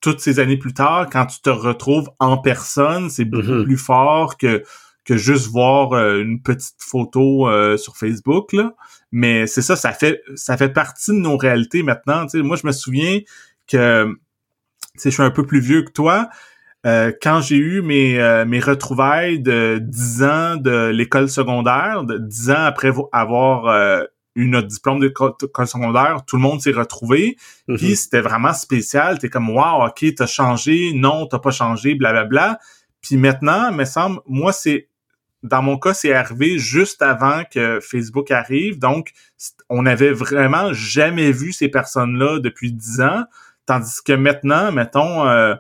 toutes 0.01 0.21
ces 0.21 0.39
années 0.39 0.57
plus 0.57 0.73
tard, 0.73 1.09
quand 1.11 1.27
tu 1.27 1.41
te 1.41 1.51
retrouves 1.51 2.09
en 2.21 2.39
personne, 2.39 3.11
c'est 3.11 3.25
beaucoup 3.25 3.49
mm-hmm. 3.49 3.65
plus 3.65 3.77
fort 3.77 4.37
que 4.37 4.63
que 5.05 5.17
juste 5.17 5.49
voir 5.49 5.95
une 5.95 6.41
petite 6.41 6.77
photo 6.79 7.49
sur 7.77 7.97
Facebook 7.97 8.53
là. 8.53 8.75
Mais 9.11 9.49
c'est 9.49 9.63
ça, 9.63 9.75
ça 9.75 9.93
fait 9.93 10.23
ça 10.37 10.57
fait 10.57 10.69
partie 10.69 11.11
de 11.11 11.17
nos 11.17 11.37
réalités 11.37 11.83
maintenant. 11.83 12.27
moi, 12.35 12.57
je 12.57 12.67
me 12.67 12.73
souviens 12.73 13.19
que 13.67 14.15
je 15.03 15.11
suis 15.11 15.23
un 15.23 15.33
peu 15.33 15.45
plus 15.45 15.61
vieux 15.61 15.83
que 15.83 15.91
toi, 15.91 16.29
euh, 16.87 17.13
quand 17.21 17.41
j'ai 17.41 17.57
eu 17.57 17.83
mes, 17.83 18.21
euh, 18.21 18.45
mes 18.45 18.61
retrouvailles 18.61 19.41
de 19.41 19.79
10 19.83 20.23
ans 20.23 20.57
de 20.57 20.89
l'école 20.89 21.29
secondaire, 21.29 22.05
de 22.05 22.19
10 22.19 22.51
ans 22.51 22.65
après 22.65 22.93
avoir 23.13 23.67
euh, 23.67 24.05
eu 24.37 24.47
notre 24.47 24.69
diplôme 24.69 25.01
d'école 25.01 25.67
secondaire, 25.67 26.23
tout 26.27 26.37
le 26.37 26.43
monde 26.43 26.61
s'est 26.61 26.73
retrouvé. 26.73 27.37
Mm-hmm. 27.69 27.77
Puis 27.77 27.97
c'était 27.97 28.21
vraiment 28.21 28.53
spécial. 28.53 29.19
T'es 29.19 29.29
comme 29.29 29.51
Wow, 29.51 29.87
ok, 29.87 30.05
t'as 30.17 30.27
changé, 30.27 30.93
non, 30.95 31.27
t'as 31.27 31.41
pas 31.41 31.51
changé, 31.51 31.95
blablabla. 31.97 32.61
Puis 33.01 33.17
maintenant, 33.17 33.73
me 33.73 33.85
semble, 33.85 34.21
moi, 34.27 34.53
c'est 34.53 34.89
dans 35.43 35.63
mon 35.63 35.79
cas, 35.79 35.95
c'est 35.95 36.13
arrivé 36.13 36.59
juste 36.59 37.03
avant 37.03 37.43
que 37.45 37.79
Facebook 37.81 38.31
arrive. 38.31 38.79
Donc, 38.79 39.13
on 39.69 39.83
n'avait 39.83 40.13
vraiment 40.13 40.73
jamais 40.73 41.31
vu 41.31 41.53
ces 41.53 41.69
personnes-là 41.69 42.41
depuis 42.41 42.73
dix 42.73 43.01
ans. 43.01 43.25
Tandis 43.67 44.03
que 44.05 44.13
maintenant, 44.13 44.73
mettons, 44.73 45.27
euh, 45.29 45.55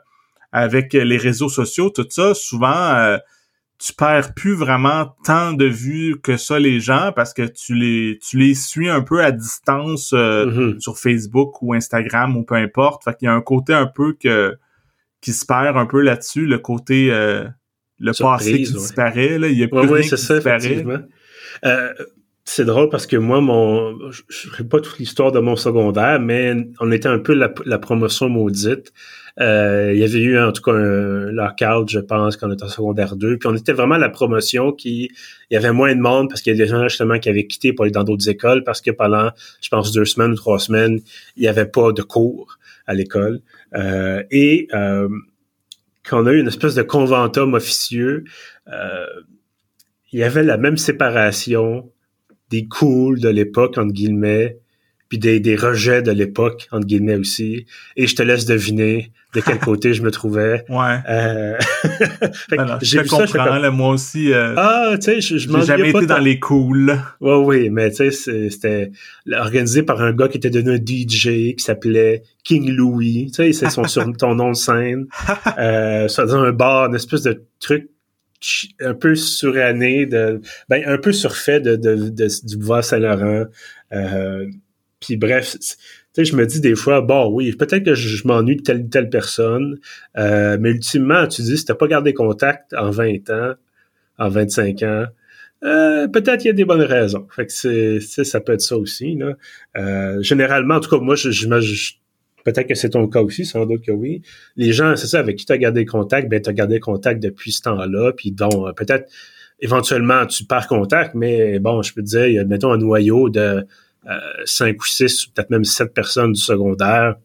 avec 0.52 0.92
les 0.92 1.16
réseaux 1.16 1.48
sociaux, 1.48 1.90
tout 1.90 2.06
ça, 2.08 2.34
souvent, 2.34 2.94
euh, 2.94 3.18
tu 3.78 3.92
perds 3.92 4.34
plus 4.34 4.54
vraiment 4.54 5.14
tant 5.24 5.52
de 5.52 5.66
vues 5.66 6.20
que 6.20 6.37
ça 6.37 6.58
les 6.58 6.80
gens 6.80 7.12
parce 7.14 7.32
que 7.32 7.42
tu 7.42 7.74
les 7.74 8.18
tu 8.20 8.37
les 8.37 8.54
suis 8.54 8.88
un 8.88 9.02
peu 9.02 9.22
à 9.22 9.30
distance 9.30 10.12
euh, 10.12 10.46
mm-hmm. 10.46 10.80
sur 10.80 10.98
Facebook 10.98 11.62
ou 11.62 11.74
Instagram 11.74 12.37
ou 12.37 12.42
peu 12.42 12.56
importe. 12.56 13.04
Fait 13.04 13.14
qu'il 13.14 13.26
y 13.26 13.28
a 13.28 13.34
un 13.34 13.40
côté 13.40 13.74
un 13.74 13.87
peu 13.87 14.14
que 14.14 14.56
qui 15.20 15.32
se 15.32 15.46
perd 15.46 15.76
un 15.76 15.87
peu 15.87 16.00
là-dessus, 16.00 16.46
le 16.46 16.58
côté 16.58 17.11
le 18.00 18.12
passé 18.18 18.62
qui 18.62 18.72
disparaît, 18.72 19.38
là, 19.38 19.48
il 19.48 19.58
y 19.58 19.64
a 19.64 19.68
plus 19.68 19.78
rien 19.78 20.02
qui 20.02 20.14
disparaît. 20.14 20.84
Euh, 21.64 21.92
c'est 22.44 22.64
drôle 22.64 22.88
parce 22.88 23.06
que 23.06 23.16
moi, 23.16 23.40
mon, 23.40 24.11
je 24.11 24.22
sais 24.56 24.64
pas 24.64 24.80
toute 24.80 24.98
l'histoire 24.98 25.32
de 25.32 25.40
mon 25.40 25.56
secondaire, 25.56 26.18
mais 26.18 26.54
on 26.80 26.90
était 26.90 27.08
un 27.08 27.18
peu 27.18 27.34
la, 27.34 27.78
promotion 27.78 28.28
maudite. 28.28 28.92
Euh, 29.40 29.92
il 29.94 30.01
y 30.01 30.05
avait 30.05 30.18
eu 30.18 30.38
en 30.38 30.51
tout 30.53 30.62
cas 30.62 30.72
un 30.72 31.31
lockout, 31.31 31.88
je 31.88 32.01
pense, 32.01 32.37
quand 32.37 32.48
on 32.48 32.53
était 32.53 32.64
en 32.64 32.68
secondaire 32.68 33.16
2. 33.16 33.38
Puis 33.38 33.48
on 33.48 33.55
était 33.55 33.72
vraiment 33.72 33.96
la 33.96 34.09
promotion 34.09 34.72
qui, 34.72 35.11
il 35.51 35.55
y 35.55 35.57
avait 35.57 35.72
moins 35.72 35.94
de 35.94 36.01
monde 36.01 36.29
parce 36.29 36.42
qu'il 36.42 36.57
y 36.57 36.61
a 36.61 36.64
des 36.64 36.68
gens 36.68 36.88
justement 36.88 37.18
qui 37.18 37.29
avaient 37.29 37.46
quitté 37.46 37.72
pour 37.72 37.85
aller 37.85 37.92
dans 37.92 38.05
d'autres 38.05 38.29
écoles 38.29 38.64
parce 38.64 38.81
que 38.81 38.90
pendant, 38.90 39.31
je 39.61 39.68
pense, 39.68 39.92
deux 39.92 40.05
semaines 40.05 40.33
ou 40.33 40.37
trois 40.37 40.59
semaines, 40.59 41.01
il 41.37 41.42
n'y 41.42 41.48
avait 41.48 41.66
pas 41.66 41.92
de 41.92 42.03
cours 42.03 42.59
à 42.87 42.94
l'école. 42.94 43.40
Euh, 43.74 44.24
et 44.31 44.66
euh, 44.74 45.09
qu'on 46.09 46.27
a 46.27 46.33
eu 46.33 46.40
une 46.40 46.48
espèce 46.48 46.74
de 46.74 46.83
conventum 46.83 47.55
officieux, 47.55 48.24
euh, 48.72 49.07
il 50.11 50.18
y 50.18 50.24
avait 50.24 50.42
la 50.42 50.57
même 50.57 50.79
séparation 50.79 51.92
des 52.51 52.66
cools 52.66 53.20
de 53.20 53.29
l'époque, 53.29 53.77
entre 53.77 53.92
guillemets, 53.92 54.59
puis 55.09 55.18
des, 55.18 55.40
des 55.40 55.57
rejets 55.57 56.03
de 56.03 56.11
l'époque, 56.11 56.68
entre 56.71 56.87
guillemets 56.87 57.16
aussi. 57.16 57.66
Et 57.97 58.07
je 58.07 58.14
te 58.14 58.23
laisse 58.23 58.44
deviner 58.44 59.11
de 59.35 59.40
quel 59.40 59.59
côté 59.61 59.94
je 59.94 60.03
me 60.03 60.11
trouvais. 60.11 60.64
Ouais. 60.68 60.99
Euh... 61.09 61.59
j'ai 62.83 63.03
vu 63.03 63.09
ça, 63.09 63.71
moi 63.71 63.90
aussi. 63.90 64.33
Euh, 64.33 64.55
ah, 64.57 64.92
tu 64.97 65.03
sais, 65.03 65.21
je, 65.21 65.38
je 65.38 65.49
m'en 65.49 65.62
jamais 65.62 65.90
été 65.90 66.07
dans 66.07 66.18
les 66.18 66.38
cools. 66.38 66.99
Ouais, 67.21 67.37
oui, 67.37 67.71
mais 67.71 67.90
tu 67.90 68.11
sais, 68.11 68.51
c'était 68.51 68.90
organisé 69.33 69.83
par 69.83 70.03
un 70.03 70.12
gars 70.12 70.29
qui 70.29 70.37
était 70.37 70.51
devenu 70.51 70.73
un 70.73 70.77
DJ 70.77 71.55
qui 71.55 71.64
s'appelait 71.64 72.23
King 72.44 72.71
Louis. 72.71 73.27
Tu 73.29 73.35
sais, 73.35 73.53
c'est 73.53 73.71
son 73.71 73.85
sur 73.85 74.11
ton 74.18 74.35
nom 74.35 74.51
de 74.51 74.57
scène. 74.57 75.07
Euh, 75.59 76.09
ça 76.09 76.27
dans 76.27 76.42
un 76.42 76.53
bar, 76.53 76.87
une 76.88 76.94
espèce 76.94 77.23
de 77.23 77.42
truc 77.61 77.88
un 78.81 78.94
peu 78.94 79.16
suranné 79.16 80.07
de 80.07 80.40
ben 80.68 80.83
un 80.87 80.99
peu 80.99 81.12
surfait 81.12 81.61
de, 81.61 81.75
de, 81.75 81.97
de 82.09 82.47
du 82.47 82.57
bois 82.57 82.83
Saint-Laurent 82.83 83.47
euh, 83.92 84.47
puis 85.00 85.16
bref, 85.16 85.56
tu 85.58 85.76
sais, 86.12 86.24
je 86.24 86.37
me 86.37 86.46
dis 86.46 86.61
des 86.61 86.74
fois, 86.74 87.00
bon, 87.00 87.30
oui, 87.32 87.52
peut-être 87.52 87.84
que 87.84 87.94
je, 87.94 88.26
m'ennuie 88.26 88.56
de 88.56 88.62
telle 88.62 88.80
ou 88.82 88.88
telle 88.88 89.11
personne, 89.11 89.78
euh, 90.16 90.56
mais 90.61 90.70
ultimement, 90.70 91.26
tu 91.26 91.42
dis, 91.42 91.56
si 91.56 91.64
t'as 91.64 91.74
pas 91.74 91.87
gardé 91.87 92.12
contact 92.14 92.74
en 92.74 92.90
20 92.90 93.30
ans, 93.30 93.54
en 94.18 94.28
25 94.28 94.82
ans, 94.82 95.06
euh, 95.64 96.08
peut-être 96.08 96.38
qu'il 96.38 96.48
y 96.48 96.50
a 96.50 96.54
des 96.54 96.64
bonnes 96.64 96.82
raisons. 96.82 97.26
Fait 97.30 97.46
que 97.46 97.52
c'est, 97.52 98.00
ça 98.00 98.40
peut 98.40 98.52
être 98.52 98.61
ça 98.61 98.76
aussi. 98.76 99.16
Là. 99.16 99.34
Euh, 99.76 100.22
généralement, 100.22 100.76
en 100.76 100.80
tout 100.80 100.90
cas, 100.90 101.02
moi, 101.02 101.14
je, 101.14 101.30
je, 101.30 101.48
peut-être 102.44 102.68
que 102.68 102.74
c'est 102.74 102.90
ton 102.90 103.06
cas 103.08 103.20
aussi, 103.20 103.44
sans 103.44 103.66
doute 103.66 103.84
que 103.84 103.92
oui. 103.92 104.22
Les 104.56 104.72
gens, 104.72 104.96
c'est 104.96 105.06
ça, 105.06 105.18
avec 105.18 105.37
qui 105.37 105.46
tu 105.46 105.52
as 105.52 105.58
gardé 105.58 105.84
contact, 105.84 106.28
ben 106.28 106.40
tu 106.40 106.48
as 106.50 106.52
gardé 106.52 106.80
contact 106.80 107.22
depuis 107.22 107.52
ce 107.52 107.62
temps-là, 107.62 108.12
puis 108.12 108.32
donc 108.32 108.76
peut-être 108.76 109.11
éventuellement 109.61 110.26
tu 110.26 110.44
perds 110.44 110.68
contact, 110.68 111.14
mais 111.14 111.58
bon, 111.58 111.82
je 111.82 111.92
peux 111.92 112.02
te 112.02 112.06
dire, 112.06 112.26
il 112.26 112.34
y 112.34 112.38
a 112.38 112.44
mettons 112.44 112.72
un 112.72 112.78
noyau 112.78 113.28
de 113.28 113.40
euh, 113.40 113.62
cinq 114.44 114.81
ou 114.81 114.87
six, 114.87 115.27
peut-être 115.27 115.51
même 115.51 115.64
sept 115.64 115.92
personnes 115.92 116.33
du 116.33 116.40
secondaire 116.40 117.16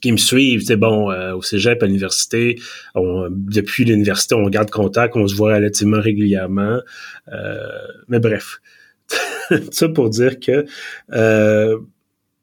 qui 0.00 0.12
me 0.12 0.16
suivent, 0.16 0.62
c'est 0.64 0.76
bon, 0.76 1.10
euh, 1.10 1.34
au 1.34 1.42
cégep, 1.42 1.82
à 1.82 1.86
l'université. 1.86 2.58
depuis 2.94 3.84
l'université, 3.84 4.34
on 4.34 4.48
garde 4.48 4.70
contact, 4.70 5.16
on 5.16 5.26
se 5.26 5.34
voit 5.34 5.54
relativement 5.54 6.00
régulièrement. 6.00 6.80
Euh, 7.32 7.58
mais 8.08 8.20
bref, 8.20 8.60
ça 9.70 9.88
pour 9.88 10.10
dire 10.10 10.38
que... 10.40 10.64
Euh, 11.12 11.78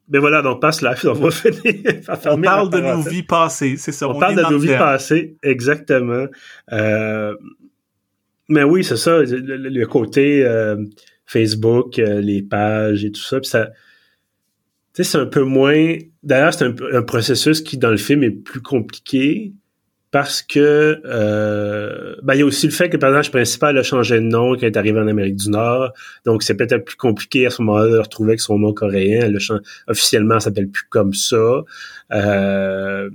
mais 0.08 0.20
voilà, 0.20 0.44
donc 0.44 0.62
passe 0.62 0.82
là, 0.82 0.94
on 1.06 1.13
va 1.13 1.32
finir. 1.32 1.82
on 2.26 2.41
parle 2.41 2.70
de 2.70 2.80
nos 2.80 3.02
vies 3.02 3.24
passées, 3.24 3.76
c'est 3.78 3.91
ça. 3.91 4.08
On, 4.08 4.20
parle 4.20 4.36
de 4.36 4.44
nos 4.44 4.60
vies 4.60 4.78
passées, 4.78 5.36
exactement. 5.41 6.28
mais 6.72 8.63
oui, 8.63 8.84
c'est 8.84 8.98
ça, 8.98 9.22
le, 9.24 9.86
côté 9.86 10.46
Facebook, 11.25 11.99
euh, 11.99 12.21
les 12.21 12.41
pages 12.41 13.03
et 13.03 13.11
tout 13.11 13.21
ça. 13.21 13.39
Puis 13.39 13.49
ça, 13.49 13.67
tu 14.93 15.03
sais, 15.03 15.11
c'est 15.11 15.17
un 15.17 15.25
peu 15.25 15.43
moins. 15.43 15.95
D'ailleurs, 16.23 16.53
c'est 16.53 16.65
un, 16.65 17.01
processus 17.03 17.61
qui 17.61 17.77
dans 17.77 17.91
le 17.91 17.97
film 17.97 18.23
est 18.23 18.31
plus 18.31 18.61
compliqué 18.61 19.53
parce 20.11 20.41
que 20.41 21.01
euh, 21.03 22.15
ben, 22.23 22.35
il 22.35 22.39
y 22.39 22.41
a 22.41 22.45
aussi 22.45 22.67
le 22.67 22.71
fait 22.71 22.88
que 22.88 22.93
le 22.93 22.99
personnage 22.99 23.29
principal 23.29 23.77
a 23.77 23.83
changé 23.83 24.15
de 24.15 24.25
nom 24.25 24.53
quand 24.53 24.61
il 24.61 24.65
est 24.67 24.77
arrivé 24.77 24.97
en 24.97 25.07
Amérique 25.07 25.35
du 25.35 25.49
Nord. 25.49 25.91
Donc, 26.25 26.43
c'est 26.43 26.55
peut-être 26.55 26.85
plus 26.85 26.95
compliqué 26.95 27.45
à 27.45 27.49
ce 27.49 27.61
moment-là 27.63 27.91
de 27.91 27.97
retrouver 27.97 28.31
avec 28.31 28.39
son 28.39 28.57
nom 28.57 28.71
coréen. 28.71 29.27
Le 29.27 29.39
officiellement, 29.88 30.39
s'appelle 30.39 30.69
plus 30.69 30.85
comme 30.89 31.13
ça. 31.13 31.63
Euh, 32.13 33.09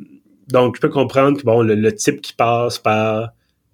donc, 0.49 0.77
je 0.77 0.81
peux 0.83 0.91
comprendre 0.91 1.39
que 1.39 1.45
bon, 1.45 1.63
le, 1.63 1.95
type 1.95 2.21
qui 2.21 2.35
passe 2.35 2.79
par 2.79 3.31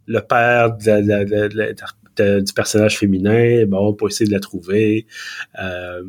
le 0.06 0.20
père 0.20 0.76
de, 0.76 1.24
de, 1.24 1.48
de, 1.48 1.74
du 2.22 2.52
personnage 2.52 2.98
féminin, 2.98 3.64
bon, 3.66 3.94
pour 3.94 4.08
essayer 4.08 4.26
de 4.26 4.32
la 4.32 4.40
trouver. 4.40 5.06
Euh, 5.60 6.02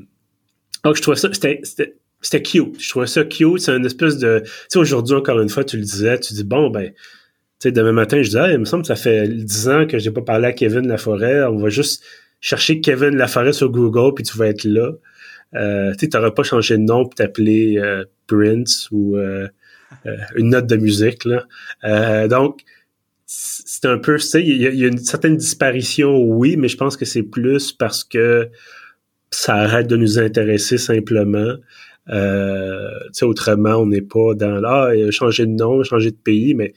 donc, 0.83 0.95
je 0.95 1.01
trouvais 1.01 1.17
ça, 1.17 1.29
c'était, 1.31 1.61
c'était 2.21 2.41
cute. 2.41 2.81
Je 2.81 2.89
trouvais 2.89 3.07
ça 3.07 3.23
cute. 3.23 3.59
C'est 3.59 3.75
une 3.75 3.85
espèce 3.85 4.17
de... 4.17 4.41
Tu 4.43 4.51
sais, 4.69 4.79
aujourd'hui, 4.79 5.15
encore 5.15 5.39
une 5.39 5.49
fois, 5.49 5.63
tu 5.63 5.77
le 5.77 5.83
disais, 5.83 6.19
tu 6.19 6.33
dis, 6.33 6.43
bon, 6.43 6.69
ben, 6.69 6.91
tu 6.91 6.97
sais, 7.59 7.71
demain 7.71 7.91
matin, 7.91 8.17
je 8.21 8.29
disais, 8.29 8.53
il 8.53 8.59
me 8.59 8.65
semble 8.65 8.83
que 8.83 8.87
ça 8.87 8.95
fait 8.95 9.27
dix 9.27 9.67
ans 9.69 9.87
que 9.87 9.99
j'ai 9.99 10.11
pas 10.11 10.21
parlé 10.21 10.47
à 10.47 10.53
Kevin 10.53 10.87
Laforêt. 10.87 11.43
On 11.43 11.57
va 11.57 11.69
juste 11.69 12.03
chercher 12.39 12.81
Kevin 12.81 13.15
Laforêt 13.15 13.53
sur 13.53 13.69
Google, 13.69 14.13
puis 14.15 14.23
tu 14.23 14.37
vas 14.37 14.47
être 14.47 14.63
là. 14.63 14.91
Euh, 15.55 15.93
tu 15.97 16.07
n'auras 16.13 16.31
pas 16.31 16.43
changé 16.43 16.77
de 16.77 16.83
nom 16.83 17.05
pour 17.05 17.15
t'appeler 17.15 17.77
euh, 17.77 18.05
Prince 18.27 18.89
ou 18.91 19.17
une 20.35 20.49
note 20.49 20.67
de 20.67 20.75
musique. 20.75 21.25
Là. 21.25 22.27
donc, 22.27 22.61
c'est 23.27 23.85
un 23.85 23.97
peu, 23.97 24.15
tu 24.15 24.21
sais, 24.21 24.41
il 24.43 24.61
y, 24.61 24.85
a 24.85 24.87
une 24.87 24.97
certaine 24.99 25.35
disparition, 25.35 26.17
oui, 26.17 26.55
mais 26.55 26.69
je 26.69 26.77
pense 26.77 26.95
que 26.95 27.03
c'est 27.03 27.23
plus 27.23 27.73
parce 27.73 28.05
que 28.05 28.49
ça 29.31 29.55
arrête 29.55 29.87
de 29.87 29.97
nous 29.97 30.17
intéresser 30.17 30.77
simplement. 30.77 31.55
Euh, 32.09 32.89
tu 33.07 33.09
sais, 33.11 33.25
autrement, 33.25 33.75
on 33.75 33.87
n'est 33.87 34.01
pas 34.01 34.33
dans 34.33 34.61
là, 34.61 34.91
ah, 34.91 35.11
changer 35.11 35.45
de 35.45 35.51
nom, 35.51 35.83
changer 35.83 36.11
de 36.11 36.15
pays, 36.15 36.53
mais 36.53 36.73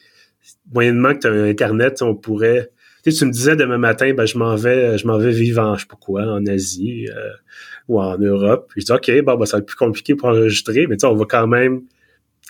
moyennement 0.74 1.14
que 1.14 1.20
tu 1.20 1.28
as 1.28 1.44
Internet, 1.44 2.02
on 2.02 2.16
pourrait. 2.16 2.72
Tu, 3.04 3.12
sais, 3.12 3.18
tu 3.18 3.26
me 3.26 3.30
disais 3.30 3.54
demain 3.54 3.78
matin, 3.78 4.12
ben 4.12 4.26
je 4.26 4.36
m'en 4.36 4.56
vais, 4.56 4.98
je 4.98 5.06
m'en 5.06 5.18
vais 5.18 5.30
en 5.56 5.76
je 5.76 5.82
sais 5.82 5.86
pas 5.86 5.96
quoi, 6.00 6.24
en 6.24 6.44
Asie 6.46 7.06
euh, 7.16 7.30
ou 7.86 8.00
en 8.00 8.18
Europe. 8.18 8.72
je 8.76 8.84
dis 8.84 8.92
OK, 8.92 9.08
bon, 9.24 9.36
ben, 9.36 9.46
ça 9.46 9.58
va 9.58 9.60
être 9.60 9.66
plus 9.66 9.76
compliqué 9.76 10.16
pour 10.16 10.30
enregistrer, 10.30 10.88
mais 10.88 10.96
tu 10.96 11.02
sais, 11.02 11.06
on 11.06 11.14
va 11.14 11.26
quand 11.26 11.46
même 11.46 11.82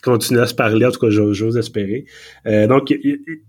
continuer 0.02 0.40
à 0.40 0.46
se 0.46 0.54
parler, 0.54 0.86
en 0.86 0.90
tout 0.90 1.00
cas, 1.00 1.10
j'ose 1.10 1.56
espérer. 1.56 2.06
Euh, 2.46 2.66
donc, 2.66 2.92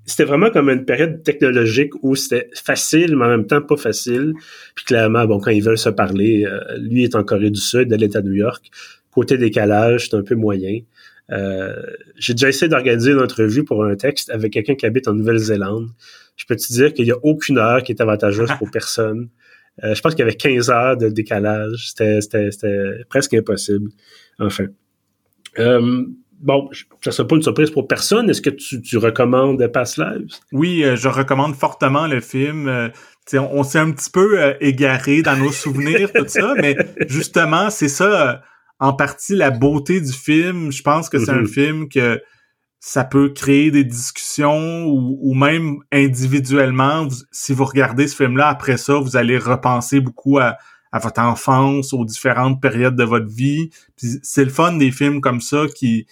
c'était 0.05 0.25
vraiment 0.25 0.49
comme 0.49 0.69
une 0.69 0.85
période 0.85 1.23
technologique 1.23 1.91
où 2.01 2.15
c'était 2.15 2.49
facile, 2.53 3.15
mais 3.15 3.25
en 3.25 3.29
même 3.29 3.47
temps 3.47 3.61
pas 3.61 3.77
facile. 3.77 4.33
Puis 4.75 4.85
clairement, 4.85 5.25
bon, 5.25 5.39
quand 5.39 5.51
ils 5.51 5.63
veulent 5.63 5.77
se 5.77 5.89
parler, 5.89 6.45
euh, 6.45 6.77
lui 6.77 7.03
est 7.03 7.15
en 7.15 7.23
Corée 7.23 7.49
du 7.49 7.59
Sud, 7.59 7.89
de 7.89 7.95
l'État 7.95 8.21
de 8.21 8.29
New 8.29 8.35
York. 8.35 8.69
Côté 9.11 9.37
décalage, 9.37 10.09
c'est 10.09 10.15
un 10.15 10.23
peu 10.23 10.35
moyen. 10.35 10.79
Euh, 11.31 11.73
j'ai 12.17 12.33
déjà 12.33 12.49
essayé 12.49 12.67
d'organiser 12.69 13.11
une 13.11 13.21
entrevue 13.21 13.63
pour 13.63 13.83
un 13.85 13.95
texte 13.95 14.29
avec 14.29 14.53
quelqu'un 14.53 14.75
qui 14.75 14.85
habite 14.85 15.07
en 15.07 15.13
Nouvelle-Zélande. 15.13 15.89
Je 16.35 16.45
peux 16.45 16.55
te 16.55 16.73
dire 16.73 16.93
qu'il 16.93 17.05
n'y 17.05 17.11
a 17.11 17.17
aucune 17.23 17.57
heure 17.57 17.83
qui 17.83 17.91
est 17.91 18.01
avantageuse 18.01 18.49
pour 18.57 18.69
personne. 18.73 19.29
je 19.81 19.99
pense 20.01 20.13
qu'il 20.15 20.25
y 20.25 20.27
avait 20.27 20.35
15 20.35 20.69
heures 20.69 20.97
de 20.97 21.07
décalage. 21.09 21.91
C'était 21.95 22.19
presque 23.09 23.33
impossible. 23.33 23.89
Enfin. 24.39 24.67
Euh, 25.59 26.05
bon, 26.41 26.69
ça 27.03 27.11
serait 27.11 27.27
pas 27.27 27.35
une 27.35 27.41
surprise 27.41 27.69
pour 27.71 27.87
personne. 27.87 28.29
Est-ce 28.29 28.41
que 28.41 28.49
tu, 28.49 28.81
tu 28.81 28.97
recommandes 28.97 29.65
Past 29.67 29.97
Lives? 29.97 30.27
Oui, 30.51 30.83
euh, 30.83 30.95
je 30.95 31.07
recommande 31.07 31.55
fortement 31.55 32.07
le 32.07 32.19
film. 32.19 32.67
Euh, 32.67 32.89
on, 33.33 33.63
s'est 33.63 33.79
un 33.79 33.91
petit 33.91 34.09
peu 34.09 34.41
euh, 34.41 34.53
égaré 34.59 35.21
dans 35.21 35.37
nos 35.37 35.51
souvenirs, 35.51 36.11
tout 36.13 36.27
ça, 36.27 36.53
mais 36.61 36.75
justement, 37.07 37.69
c'est 37.69 37.87
ça, 37.87 38.41
en 38.79 38.93
partie, 38.93 39.35
la 39.35 39.51
beauté 39.51 40.01
du 40.01 40.11
film. 40.11 40.71
Je 40.71 40.81
pense 40.81 41.09
que 41.09 41.19
c'est 41.19 41.31
un 41.31 41.43
mm-hmm. 41.43 41.47
film 41.47 41.89
que 41.89 42.21
ça 42.79 43.03
peut 43.03 43.29
créer 43.29 43.69
des 43.69 43.83
discussions 43.83 44.85
ou, 44.87 45.33
même 45.35 45.77
individuellement, 45.91 47.07
si 47.31 47.53
vous 47.53 47.63
regardez 47.63 48.07
ce 48.07 48.15
film-là, 48.15 48.47
après 48.47 48.77
ça, 48.77 48.95
vous 48.95 49.15
allez 49.15 49.37
repenser 49.37 49.99
beaucoup 49.99 50.39
à, 50.39 50.57
à 50.91 50.97
votre 50.97 51.21
enfance, 51.21 51.93
aux 51.93 52.05
différentes 52.05 52.59
périodes 52.59 52.95
de 52.95 53.03
votre 53.03 53.27
vie. 53.27 53.69
C'est 53.97 54.43
le 54.43 54.49
fun 54.49 54.73
des 54.73 54.91
films 54.91 55.21
comme 55.21 55.41
ça 55.41 55.65
qui 55.75 56.07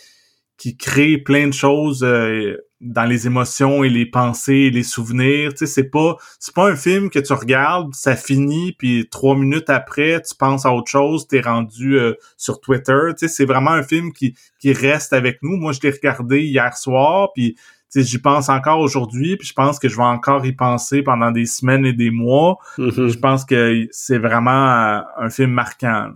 qui 0.59 0.75
crée 0.75 1.17
plein 1.17 1.47
de 1.47 1.53
choses 1.53 2.03
euh, 2.03 2.57
dans 2.81 3.05
les 3.05 3.27
émotions 3.27 3.83
et 3.83 3.89
les 3.89 4.05
pensées 4.05 4.53
et 4.53 4.69
les 4.69 4.83
souvenirs. 4.83 5.53
Tu 5.53 5.59
sais, 5.59 5.65
c'est 5.65 5.89
pas 5.89 6.17
c'est 6.37 6.53
pas 6.53 6.69
un 6.69 6.75
film 6.75 7.09
que 7.09 7.19
tu 7.19 7.33
regardes, 7.33 7.95
ça 7.95 8.15
finit, 8.15 8.73
puis 8.73 9.07
trois 9.09 9.35
minutes 9.35 9.69
après, 9.69 10.21
tu 10.21 10.35
penses 10.35 10.65
à 10.65 10.73
autre 10.73 10.91
chose, 10.91 11.27
t'es 11.27 11.41
rendu 11.41 11.97
euh, 11.97 12.13
sur 12.37 12.59
Twitter. 12.59 12.99
Tu 13.17 13.27
sais, 13.27 13.27
c'est 13.27 13.45
vraiment 13.45 13.71
un 13.71 13.83
film 13.83 14.11
qui 14.11 14.35
qui 14.59 14.73
reste 14.73 15.13
avec 15.13 15.39
nous. 15.41 15.55
Moi, 15.55 15.71
je 15.71 15.79
l'ai 15.81 15.91
regardé 15.91 16.41
hier 16.43 16.75
soir, 16.75 17.29
puis 17.33 17.55
j'y 17.95 18.19
pense 18.19 18.49
encore 18.49 18.79
aujourd'hui, 18.79 19.37
puis 19.37 19.47
je 19.47 19.53
pense 19.53 19.79
que 19.79 19.87
je 19.87 19.95
vais 19.95 20.03
encore 20.03 20.45
y 20.45 20.51
penser 20.51 21.01
pendant 21.01 21.31
des 21.31 21.45
semaines 21.45 21.85
et 21.85 21.93
des 21.93 22.11
mois. 22.11 22.59
Mm-hmm. 22.77 23.07
Je 23.07 23.17
pense 23.17 23.45
que 23.45 23.87
c'est 23.91 24.19
vraiment 24.19 24.69
euh, 24.69 25.01
un 25.17 25.29
film 25.29 25.51
marquant. 25.51 26.11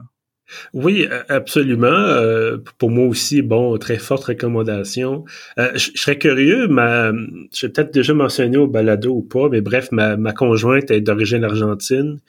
Oui, 0.73 1.08
absolument. 1.29 1.88
Euh, 1.88 2.58
pour 2.77 2.89
moi 2.89 3.06
aussi, 3.06 3.41
bon, 3.41 3.77
très 3.77 3.97
forte 3.97 4.25
recommandation. 4.25 5.25
Euh, 5.58 5.71
je 5.75 5.91
serais 5.95 6.17
curieux, 6.17 6.67
ma, 6.67 7.12
j'ai 7.51 7.69
peut-être 7.69 7.93
déjà 7.93 8.13
mentionné 8.13 8.58
au 8.58 8.67
balado 8.67 9.12
ou 9.12 9.21
pas, 9.21 9.49
mais 9.49 9.62
bref, 9.62 9.89
ma, 9.91 10.17
ma 10.17 10.34
conjointe 10.34 10.91
est 10.91 11.01
d'origine 11.01 11.43
argentine 11.43 12.19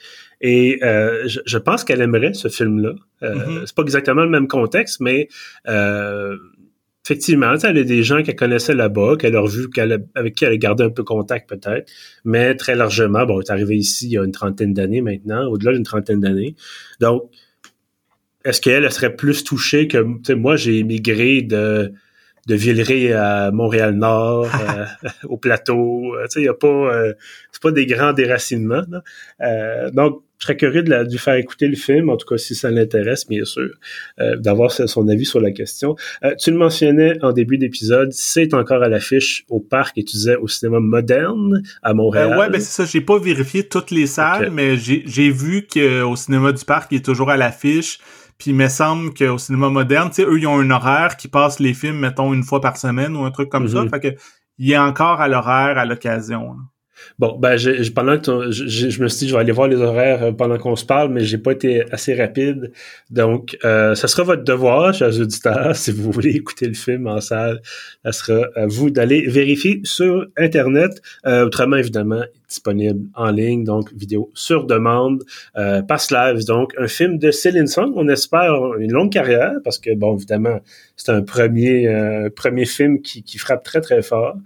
et 0.40 0.78
euh, 0.82 1.26
je, 1.26 1.58
pense 1.58 1.84
qu'elle 1.84 2.02
aimerait 2.02 2.34
ce 2.34 2.48
film-là. 2.48 2.94
Mm-hmm. 3.22 3.66
C'est 3.66 3.74
pas 3.74 3.82
exactement 3.82 4.24
le 4.24 4.30
même 4.30 4.48
contexte, 4.48 5.00
mais 5.00 5.28
effectivement, 7.04 7.54
elle 7.62 7.78
a 7.78 7.84
des 7.84 8.02
gens 8.02 8.22
qu'elle 8.22 8.36
connaissait 8.36 8.74
là-bas, 8.74 9.16
qu'elle 9.18 9.36
a 9.36 9.40
revu, 9.40 9.68
avec 10.14 10.34
qui 10.34 10.44
elle 10.44 10.52
a 10.52 10.56
gardé 10.56 10.84
un 10.84 10.90
peu 10.90 11.04
contact 11.04 11.48
peut-être, 11.48 11.90
mais 12.24 12.54
très 12.54 12.74
largement, 12.74 13.26
bon, 13.26 13.40
elle 13.40 13.46
est 13.46 13.50
arrivée 13.50 13.76
ici 13.76 14.06
il 14.06 14.12
y 14.12 14.18
a 14.18 14.24
une 14.24 14.32
trentaine 14.32 14.72
d'années 14.72 15.02
maintenant, 15.02 15.46
au-delà 15.46 15.72
d'une 15.72 15.82
trentaine 15.82 16.20
d'années. 16.20 16.56
Donc, 17.00 17.30
est-ce 18.44 18.60
qu'elle 18.60 18.90
serait 18.92 19.16
plus 19.16 19.44
touchée 19.44 19.88
que 19.88 20.32
moi 20.32 20.56
j'ai 20.56 20.78
émigré 20.78 21.42
de 21.42 21.92
de 22.46 22.54
Villeray 22.54 23.12
à 23.12 23.50
Montréal-Nord, 23.50 24.46
euh, 24.54 25.08
au 25.24 25.36
plateau. 25.36 26.14
Euh, 26.14 26.24
tu 26.24 26.30
sais, 26.30 26.40
il 26.40 26.44
y 26.44 26.48
a 26.48 26.54
pas, 26.54 26.68
euh, 26.68 27.14
c'est 27.52 27.62
pas 27.62 27.72
des 27.72 27.86
grands 27.86 28.12
déracinements. 28.12 28.84
donc, 29.92 30.22
je 30.38 30.46
serais 30.46 30.56
curieux 30.56 30.82
de, 30.82 30.90
la, 30.90 31.04
de 31.04 31.16
faire 31.16 31.36
écouter 31.36 31.68
le 31.68 31.76
film, 31.76 32.10
en 32.10 32.18
tout 32.18 32.26
cas 32.26 32.36
si 32.36 32.54
ça 32.54 32.70
l'intéresse, 32.70 33.26
bien 33.26 33.44
sûr, 33.44 33.70
d'avoir 34.18 34.72
son 34.72 35.08
avis 35.08 35.24
sur 35.24 35.40
la 35.40 35.52
question. 35.52 35.96
tu 36.38 36.50
le 36.50 36.58
mentionnais 36.58 37.16
en 37.22 37.32
début 37.32 37.56
d'épisode, 37.56 38.12
c'est 38.12 38.52
encore 38.52 38.82
à 38.82 38.88
l'affiche 38.90 39.46
au 39.48 39.60
parc 39.60 39.96
et 39.96 40.04
tu 40.04 40.16
disais 40.16 40.36
au 40.36 40.46
cinéma 40.46 40.80
moderne 40.80 41.62
à 41.82 41.94
Montréal. 41.94 42.36
ouais, 42.36 42.50
ben 42.50 42.60
c'est 42.60 42.82
ça. 42.82 42.84
J'ai 42.84 43.00
pas 43.00 43.18
vérifié 43.18 43.66
toutes 43.66 43.90
les 43.90 44.06
salles, 44.06 44.50
mais 44.50 44.76
j'ai 44.76 45.30
vu 45.30 45.66
qu'au 45.66 46.16
cinéma 46.16 46.52
du 46.52 46.64
parc, 46.64 46.92
il 46.92 46.98
est 46.98 47.04
toujours 47.04 47.30
à 47.30 47.38
l'affiche. 47.38 48.00
Puis 48.38 48.50
il 48.50 48.56
me 48.56 48.68
semble 48.68 49.14
qu'au 49.14 49.38
cinéma 49.38 49.68
moderne, 49.68 50.08
tu 50.08 50.16
sais, 50.16 50.22
eux, 50.22 50.38
ils 50.38 50.46
ont 50.46 50.58
un 50.58 50.70
horaire 50.70 51.16
qui 51.16 51.28
passe 51.28 51.60
les 51.60 51.74
films, 51.74 51.98
mettons, 51.98 52.32
une 52.32 52.42
fois 52.42 52.60
par 52.60 52.76
semaine 52.76 53.16
ou 53.16 53.24
un 53.24 53.30
truc 53.30 53.48
comme 53.48 53.68
ça. 53.68 53.82
Mhm. 53.82 53.90
Fait 53.90 54.00
que 54.00 54.08
il 54.58 54.70
est 54.70 54.78
encore 54.78 55.20
à 55.20 55.28
l'horaire 55.28 55.78
à 55.78 55.84
l'occasion. 55.84 56.56
Bon, 57.18 57.36
ben, 57.38 57.56
je, 57.56 57.90
pendant 57.90 58.18
que 58.18 58.50
je, 58.50 59.02
me 59.02 59.08
suis 59.08 59.26
dit, 59.26 59.28
je 59.28 59.34
vais 59.34 59.40
aller 59.40 59.52
voir 59.52 59.68
les 59.68 59.76
horaires 59.76 60.22
euh, 60.22 60.32
pendant 60.32 60.58
qu'on 60.58 60.76
se 60.76 60.84
parle, 60.84 61.10
mais 61.12 61.20
j'ai 61.20 61.38
pas 61.38 61.52
été 61.52 61.84
assez 61.92 62.14
rapide. 62.14 62.72
Donc, 63.10 63.56
euh, 63.64 63.94
ça 63.94 64.08
sera 64.08 64.22
votre 64.22 64.44
devoir, 64.44 64.94
chers 64.94 65.20
auditeurs, 65.20 65.76
si 65.76 65.92
vous 65.92 66.10
voulez 66.10 66.30
écouter 66.30 66.66
le 66.66 66.74
film 66.74 67.06
en 67.06 67.20
salle, 67.20 67.60
ça 68.04 68.12
sera 68.12 68.46
à 68.56 68.66
vous 68.66 68.90
d'aller 68.90 69.26
vérifier 69.28 69.80
sur 69.84 70.26
Internet. 70.36 71.02
Euh, 71.26 71.46
autrement, 71.46 71.76
évidemment, 71.76 72.22
disponible 72.54 73.08
en 73.14 73.30
ligne, 73.30 73.64
donc 73.64 73.92
vidéo 73.92 74.30
sur 74.34 74.64
demande, 74.64 75.22
euh, 75.56 75.82
Pass 75.82 76.10
Live, 76.10 76.44
donc 76.44 76.72
un 76.78 76.86
film 76.86 77.18
de 77.18 77.30
Céline 77.30 77.66
Song. 77.66 77.92
On 77.96 78.08
espère 78.08 78.54
une 78.78 78.92
longue 78.92 79.12
carrière 79.12 79.54
parce 79.64 79.78
que, 79.78 79.94
bon, 79.94 80.16
évidemment, 80.16 80.60
c'est 80.96 81.10
un 81.10 81.22
premier, 81.22 81.88
euh, 81.88 82.30
premier 82.34 82.64
film 82.64 83.00
qui, 83.02 83.38
frappe 83.38 83.64
très, 83.64 83.80
très 83.80 84.02
fort. 84.02 84.36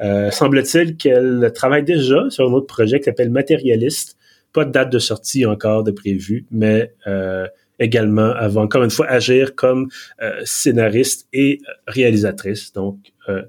Euh, 0.00 0.30
semble-t-il 0.30 0.96
qu'elle 0.96 1.52
travaille 1.54 1.84
déjà 1.84 2.30
sur 2.30 2.48
un 2.48 2.52
autre 2.52 2.66
projet 2.66 2.98
qui 2.98 3.04
s'appelle 3.04 3.30
Matérialiste. 3.30 4.16
Pas 4.52 4.64
de 4.64 4.70
date 4.70 4.90
de 4.90 4.98
sortie 4.98 5.44
encore 5.44 5.84
de 5.84 5.90
prévu, 5.90 6.46
mais 6.50 6.94
euh, 7.06 7.46
également 7.78 8.30
avant 8.30 8.62
encore 8.62 8.82
une 8.82 8.90
fois 8.90 9.06
agir 9.06 9.54
comme 9.54 9.88
euh, 10.22 10.40
scénariste 10.44 11.28
et 11.32 11.60
réalisatrice. 11.86 12.72
Donc, 12.72 12.96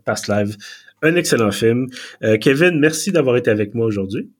Pass 0.03 0.27
Live 0.27 0.58
un 1.01 1.15
excellent 1.15 1.51
film. 1.51 1.88
Euh, 2.23 2.38
Kevin, 2.38 2.79
merci 2.79 3.12
d'avoir 3.12 3.38
été 3.38 3.49
avec 3.49 3.73
moi 3.73 3.85
aujourd'hui. 3.85 4.31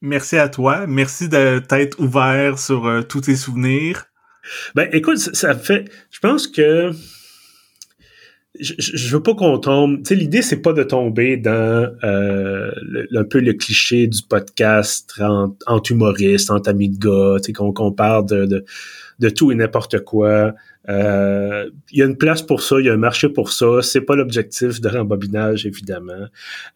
Merci 0.00 0.36
à 0.38 0.48
toi. 0.48 0.86
Merci 0.86 1.28
de 1.28 1.58
t'être 1.58 2.00
ouvert 2.00 2.58
sur 2.58 2.86
euh, 2.86 3.02
tous 3.02 3.22
tes 3.22 3.36
souvenirs. 3.36 4.06
Ben, 4.74 4.88
écoute, 4.92 5.18
ça, 5.18 5.54
fait. 5.54 5.84
Je 6.10 6.20
pense 6.20 6.46
que. 6.46 6.90
Je, 8.58 8.74
je 8.78 9.16
veux 9.16 9.22
pas 9.22 9.34
qu'on 9.34 9.58
tombe. 9.58 9.98
Tu 9.98 10.08
sais, 10.08 10.14
l'idée, 10.16 10.42
c'est 10.42 10.60
pas 10.60 10.72
de 10.72 10.82
tomber 10.82 11.36
dans 11.36 11.88
euh, 12.02 12.72
un 13.14 13.24
peu 13.24 13.38
le 13.40 13.52
cliché 13.52 14.06
du 14.08 14.22
podcast 14.28 15.12
entre, 15.20 15.56
entre 15.66 15.92
humoristes, 15.92 16.50
entre 16.50 16.70
amis 16.70 16.88
de 16.88 16.98
gars, 16.98 17.36
tu 17.38 17.46
sais, 17.46 17.52
qu'on 17.52 17.92
parle 17.92 18.26
de, 18.26 18.46
de, 18.46 18.64
de 19.20 19.28
tout 19.28 19.52
et 19.52 19.54
n'importe 19.54 20.00
quoi. 20.00 20.54
Euh, 20.88 21.70
il 21.90 21.98
y 21.98 22.02
a 22.02 22.06
une 22.06 22.16
place 22.16 22.42
pour 22.42 22.62
ça, 22.62 22.80
il 22.80 22.86
y 22.86 22.88
a 22.88 22.92
un 22.92 22.98
marché 22.98 23.28
pour 23.28 23.52
ça. 23.52 23.82
C'est 23.82 24.00
pas 24.00 24.16
l'objectif 24.16 24.80
de 24.80 24.88
rembobinage, 24.88 25.66
évidemment. 25.66 26.26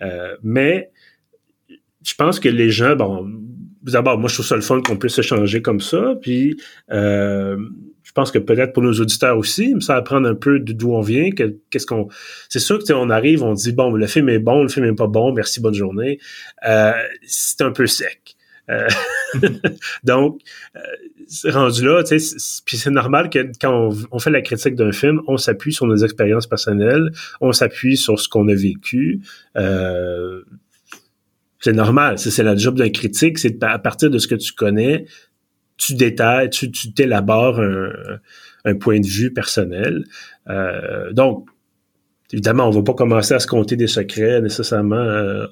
Euh, 0.02 0.36
mais 0.42 0.90
je 2.02 2.14
pense 2.14 2.38
que 2.38 2.48
les 2.48 2.70
gens, 2.70 2.96
bon, 2.96 3.30
d'abord, 3.82 4.18
moi, 4.18 4.28
je 4.28 4.34
trouve 4.34 4.46
ça 4.46 4.56
le 4.56 4.62
fun 4.62 4.82
qu'on 4.82 4.96
puisse 4.96 5.18
échanger 5.18 5.62
comme 5.62 5.80
ça. 5.80 6.14
Puis, 6.20 6.56
euh, 6.92 7.56
je 8.02 8.12
pense 8.12 8.30
que 8.30 8.38
peut-être 8.38 8.72
pour 8.72 8.82
nos 8.82 8.92
auditeurs 8.92 9.38
aussi, 9.38 9.74
ça 9.80 9.96
apprendre 9.96 10.28
un 10.28 10.34
peu 10.34 10.60
d'où 10.60 10.92
on 10.92 11.00
vient, 11.00 11.30
qu'est-ce 11.30 11.86
qu'on. 11.86 12.08
C'est 12.48 12.60
sûr 12.60 12.78
que 12.78 12.92
on 12.92 13.10
arrive, 13.10 13.42
on 13.42 13.54
dit 13.54 13.72
bon, 13.72 13.90
le 13.90 14.06
film 14.06 14.28
est 14.28 14.38
bon, 14.38 14.62
le 14.62 14.68
film 14.68 14.86
est 14.86 14.94
pas 14.94 15.06
bon, 15.06 15.32
merci, 15.32 15.60
bonne 15.60 15.74
journée. 15.74 16.18
c'est 17.22 17.62
un 17.62 17.72
peu 17.72 17.86
sec. 17.86 18.36
donc, 20.05 20.40
rendu 21.44 21.85
là, 21.85 22.03
tu 22.03 22.18
sais, 22.18 22.37
puis 22.64 22.77
c'est 22.77 22.90
normal 22.90 23.31
que 23.31 23.50
quand 23.61 23.90
on, 24.11 24.18
fait 24.18 24.31
la 24.31 24.42
critique 24.42 24.74
d'un 24.74 24.92
film, 24.92 25.20
on 25.27 25.37
s'appuie 25.37 25.72
sur 25.72 25.87
nos 25.87 25.96
expériences 25.96 26.46
personnelles, 26.46 27.11
on 27.40 27.53
s'appuie 27.53 27.96
sur 27.96 28.18
ce 28.18 28.29
qu'on 28.29 28.48
a 28.48 28.55
vécu. 28.55 29.20
Euh, 29.57 30.42
c'est 31.61 31.72
normal, 31.72 32.18
c'est 32.18 32.42
la 32.42 32.57
job 32.57 32.77
d'un 32.77 32.90
critique, 32.90 33.38
c'est 33.38 33.62
à 33.62 33.79
partir 33.79 34.11
de 34.11 34.18
ce 34.18 34.29
que 34.29 34.35
tu 34.35 34.53
connais, 34.53 35.07
tu 35.77 35.94
détailles, 35.94 36.50
tu 36.50 36.70
t'élabores 36.70 37.61
un, 37.61 37.90
un, 38.64 38.74
point 38.74 39.00
de 39.00 39.07
vue 39.07 39.33
personnel. 39.33 40.05
Euh, 40.48 41.12
donc, 41.12 41.48
Évidemment, 42.34 42.66
on 42.66 42.70
va 42.70 42.82
pas 42.82 42.94
commencer 42.94 43.32
à 43.32 43.38
se 43.38 43.46
compter 43.46 43.76
des 43.76 43.86
secrets 43.86 44.40
nécessairement 44.40 44.96
euh, 44.96 45.46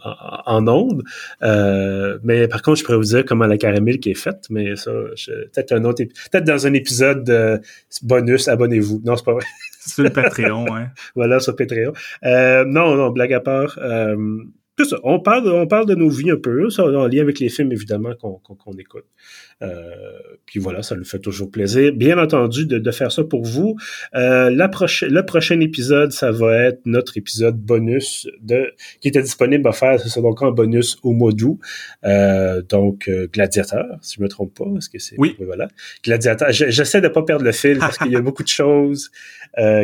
en, 0.46 0.66
ondes. 0.66 1.04
Euh, 1.44 2.18
mais 2.24 2.48
par 2.48 2.60
contre, 2.60 2.80
je 2.80 2.84
pourrais 2.84 2.96
vous 2.96 3.04
dire 3.04 3.24
comment 3.24 3.46
la 3.46 3.56
caramel 3.56 4.00
qui 4.00 4.10
est 4.10 4.14
faite, 4.14 4.46
mais 4.50 4.74
ça, 4.74 4.90
peut-être 4.90 5.70
un 5.70 5.84
autre 5.84 6.02
peut-être 6.02 6.42
dans 6.42 6.66
un 6.66 6.72
épisode 6.72 7.30
euh, 7.30 7.58
bonus, 8.02 8.48
abonnez-vous. 8.48 9.00
Non, 9.04 9.14
c'est 9.14 9.24
pas 9.24 9.34
vrai. 9.34 9.44
Sur 9.86 10.02
le 10.02 10.10
Patreon, 10.10 10.66
hein. 10.74 10.88
voilà, 11.14 11.38
sur 11.38 11.54
Patreon. 11.54 11.92
non, 12.24 12.96
non, 12.96 13.10
blague 13.10 13.32
à 13.32 13.40
part 13.40 13.78
ça, 14.78 14.96
on 15.04 15.20
parle, 15.20 15.48
on 15.48 15.66
parle 15.66 15.86
de 15.86 15.94
nos 15.94 16.08
vies 16.08 16.30
un 16.30 16.36
peu, 16.36 16.70
ça, 16.70 16.84
en 16.84 17.06
lien 17.06 17.20
avec 17.20 17.38
les 17.38 17.48
films 17.48 17.72
évidemment 17.72 18.14
qu'on 18.14 18.72
écoute. 18.78 19.04
Euh, 19.62 20.18
puis 20.46 20.58
voilà, 20.58 20.82
ça 20.82 20.96
nous 20.96 21.04
fait 21.04 21.18
toujours 21.18 21.50
plaisir, 21.50 21.92
bien 21.92 22.18
entendu, 22.18 22.66
de, 22.66 22.90
faire 22.90 23.12
ça 23.12 23.24
pour 23.24 23.44
vous. 23.44 23.76
Euh, 24.14 24.50
la 24.50 24.68
prochaine, 24.68 25.10
le 25.10 25.24
prochain 25.24 25.60
épisode, 25.60 26.10
ça 26.12 26.30
va 26.30 26.56
être 26.56 26.80
notre 26.84 27.16
épisode 27.16 27.56
bonus 27.56 28.28
de 28.40 28.72
qui 29.00 29.08
était 29.08 29.22
disponible 29.22 29.66
à 29.68 29.72
faire, 29.72 30.00
c'est 30.00 30.20
donc 30.20 30.42
un 30.42 30.50
bonus 30.50 30.98
au 31.02 31.12
mois 31.12 31.32
d'août. 31.32 31.58
Euh, 32.04 32.62
donc 32.62 33.08
Gladiateur, 33.32 33.86
si 34.02 34.16
je 34.18 34.22
me 34.22 34.28
trompe 34.28 34.54
pas, 34.54 34.66
est-ce 34.76 34.88
que 34.88 34.98
c'est 34.98 35.16
oui. 35.18 35.36
voilà 35.40 35.68
Gladiateur. 36.04 36.48
J'essaie 36.50 37.00
de 37.00 37.08
pas 37.08 37.22
perdre 37.22 37.44
le 37.44 37.52
fil 37.52 37.78
parce 37.78 37.98
qu'il 37.98 38.10
y 38.10 38.16
a 38.16 38.20
beaucoup 38.22 38.42
de 38.42 38.48
choses 38.48 39.10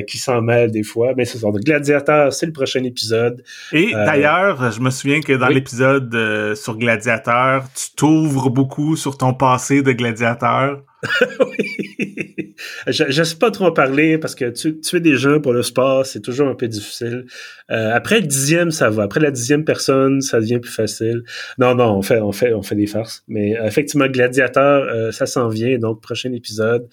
qui 0.07 0.19
s'en 0.19 0.43
mêlent 0.43 0.71
des 0.71 0.83
fois, 0.83 1.13
mais 1.17 1.25
c'est. 1.25 1.41
Donc 1.41 1.61
Gladiateur, 1.61 2.33
c'est 2.33 2.47
le 2.47 2.53
prochain 2.53 2.83
épisode. 2.85 3.45
Et 3.73 3.93
d'ailleurs, 3.93 4.78
je 4.79 4.83
me 4.85 4.91
souviens 4.91 5.21
que 5.21 5.33
dans 5.33 5.49
l'épisode 5.49 6.15
euh, 6.15 6.55
sur 6.55 6.79
Gladiateur, 6.79 7.65
tu 7.75 7.97
t'ouvres 7.97 8.49
beaucoup 8.49 8.95
sur 8.95 9.19
ton 9.19 9.35
passé 9.35 9.83
de 9.83 9.91
gladiateur. 9.91 10.85
oui. 11.41 12.55
Je 12.87 13.05
ne 13.05 13.25
sais 13.25 13.37
pas 13.37 13.51
trop 13.51 13.67
en 13.67 13.73
parler 13.73 14.19
parce 14.19 14.37
que 14.37 14.51
tu, 14.51 14.81
tuer 14.81 15.01
des 15.01 15.17
gens 15.17 15.41
pour 15.41 15.53
le 15.53 15.65
sport, 15.65 16.07
c'est 16.07 16.21
toujours 16.21 16.49
un 16.49 16.55
peu 16.55 16.69
difficile. 16.69 17.27
Euh, 17.73 17.93
après 17.93 18.21
le 18.21 18.27
dixième, 18.27 18.71
ça 18.71 18.89
va. 18.89 19.03
Après 19.03 19.19
la 19.21 19.33
dixième 19.33 19.65
personne, 19.65 20.21
ça 20.21 20.39
devient 20.39 20.61
plus 20.61 20.73
facile. 20.73 21.25
Non, 21.59 21.75
non, 21.75 21.97
on 21.97 22.03
fait, 22.03 22.21
on 22.21 22.33
fait, 22.33 22.53
on 22.53 22.63
fait 22.63 22.77
des 22.77 22.87
farces. 22.87 23.25
Mais 23.27 23.59
euh, 23.59 23.65
effectivement, 23.65 24.07
Gladiateur, 24.07 25.13
ça 25.13 25.27
s'en 25.27 25.49
vient. 25.49 25.77
Donc, 25.79 26.01
prochain 26.01 26.33
épisode. 26.33 26.89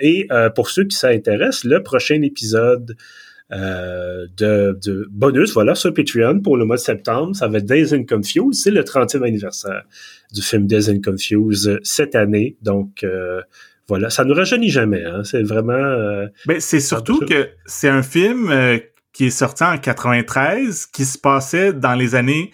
et 0.00 0.28
pour 0.54 0.68
ceux 0.68 0.84
qui 0.84 0.96
s'intéressent, 0.96 1.64
le 1.64 1.82
prochain 1.82 2.20
épisode 2.20 2.94
euh, 3.52 4.26
de, 4.36 4.78
de, 4.84 5.08
bonus, 5.10 5.52
voilà, 5.54 5.74
sur 5.74 5.92
Patreon 5.92 6.40
pour 6.40 6.56
le 6.56 6.64
mois 6.64 6.76
de 6.76 6.80
septembre. 6.80 7.34
Ça 7.34 7.48
va 7.48 7.58
être 7.58 7.66
Days 7.66 7.94
and 7.94 8.04
Confused. 8.04 8.54
C'est 8.54 8.70
le 8.70 8.82
30e 8.82 9.22
anniversaire 9.22 9.82
du 10.32 10.42
film 10.42 10.66
Days 10.66 10.90
and 10.90 11.00
Confused 11.04 11.80
cette 11.82 12.14
année. 12.14 12.56
Donc, 12.62 13.02
euh, 13.02 13.40
voilà, 13.88 14.08
ça 14.10 14.24
ne 14.24 14.32
rajeunit 14.32 14.70
jamais. 14.70 15.04
Hein. 15.04 15.24
C'est 15.24 15.42
vraiment... 15.42 15.72
Euh, 15.72 16.26
ben, 16.46 16.60
c'est 16.60 16.80
surtout 16.80 17.20
que 17.20 17.48
c'est 17.66 17.88
un 17.88 18.02
film 18.02 18.52
qui 19.12 19.26
est 19.26 19.30
sorti 19.30 19.64
en 19.64 19.76
93, 19.78 20.86
qui 20.86 21.04
se 21.04 21.18
passait 21.18 21.72
dans 21.72 21.94
les 21.94 22.14
années 22.14 22.52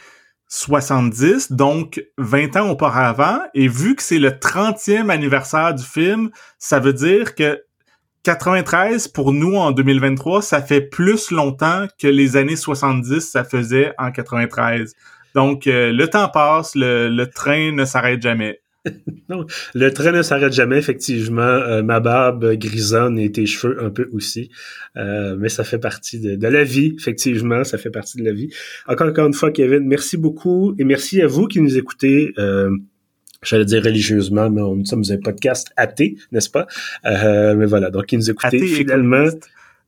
70, 0.49 1.53
donc 1.53 2.03
20 2.19 2.57
ans 2.57 2.71
auparavant. 2.71 3.41
Et 3.55 3.69
vu 3.69 3.97
que 3.97 4.03
c'est 4.03 4.19
le 4.19 4.31
30e 4.31 5.11
anniversaire 5.11 5.75
du 5.75 5.85
film, 5.85 6.31
ça 6.59 6.79
veut 6.79 6.93
dire 6.93 7.35
que 7.35 7.61
93 8.27 9.09
pour 9.09 9.33
nous 9.33 9.55
en 9.55 9.71
2023, 9.71 10.43
ça 10.43 10.61
fait 10.61 10.81
plus 10.81 11.31
longtemps 11.31 11.87
que 11.99 12.09
les 12.09 12.37
années 12.37 12.57
70 12.57 13.21
ça 13.21 13.45
faisait 13.45 13.93
en 13.99 14.11
93. 14.11 14.95
Donc 15.35 15.67
euh, 15.67 15.93
le 15.93 16.09
temps 16.09 16.29
passe, 16.29 16.73
le 16.75 17.25
train 17.27 17.73
ne 17.73 17.85
s'arrête 17.85 18.21
jamais. 18.21 18.61
non, 19.29 19.47
le 19.75 19.93
train 19.93 20.13
ne 20.13 20.23
s'arrête 20.23 20.53
jamais, 20.53 20.79
effectivement. 20.79 21.43
Euh, 21.43 21.83
ma 21.83 22.01
barbe 22.01 22.55
grisonne 22.55 23.19
et 23.19 23.31
tes 23.31 23.47
cheveux 23.47 23.83
un 23.83 23.91
peu 23.91 24.09
aussi. 24.13 24.51
Euh, 24.97 25.37
mais 25.39 25.49
ça 25.49 25.65
fait 25.65 25.79
partie 25.79 26.21
de, 26.21 26.49
la 26.49 26.65
vie, 26.65 26.95
effectivement. 26.99 27.65
Ça 27.65 27.79
fait 27.79 27.91
partie 27.91 28.19
de 28.19 28.25
la 28.25 28.33
vie. 28.33 28.51
Encore, 28.87 29.09
encore 29.09 29.27
une 29.27 29.35
fois, 29.35 29.51
Kevin, 29.51 29.87
merci 29.87 30.17
beaucoup 30.17 30.75
et 30.79 30.85
merci 30.85 31.23
à 31.23 31.27
vous 31.27 31.47
qui 31.47 31.61
nous 31.61 31.77
écoutez. 31.77 32.33
Euh, 32.39 32.71
J'allais 33.43 33.65
dire 33.65 33.83
religieusement, 33.83 34.51
mais 34.51 34.63
nous 34.63 34.85
sommes 34.85 35.05
un 35.11 35.19
podcast 35.19 35.69
athée, 35.77 36.17
n'est-ce 36.33 36.51
pas? 36.51 36.67
Euh, 37.05 37.55
mais 37.55 37.67
voilà, 37.67 37.91
donc 37.91 38.07
qui 38.07 38.17
nous 38.17 38.31
écoutez 38.31 38.67
finalement. 38.67 39.29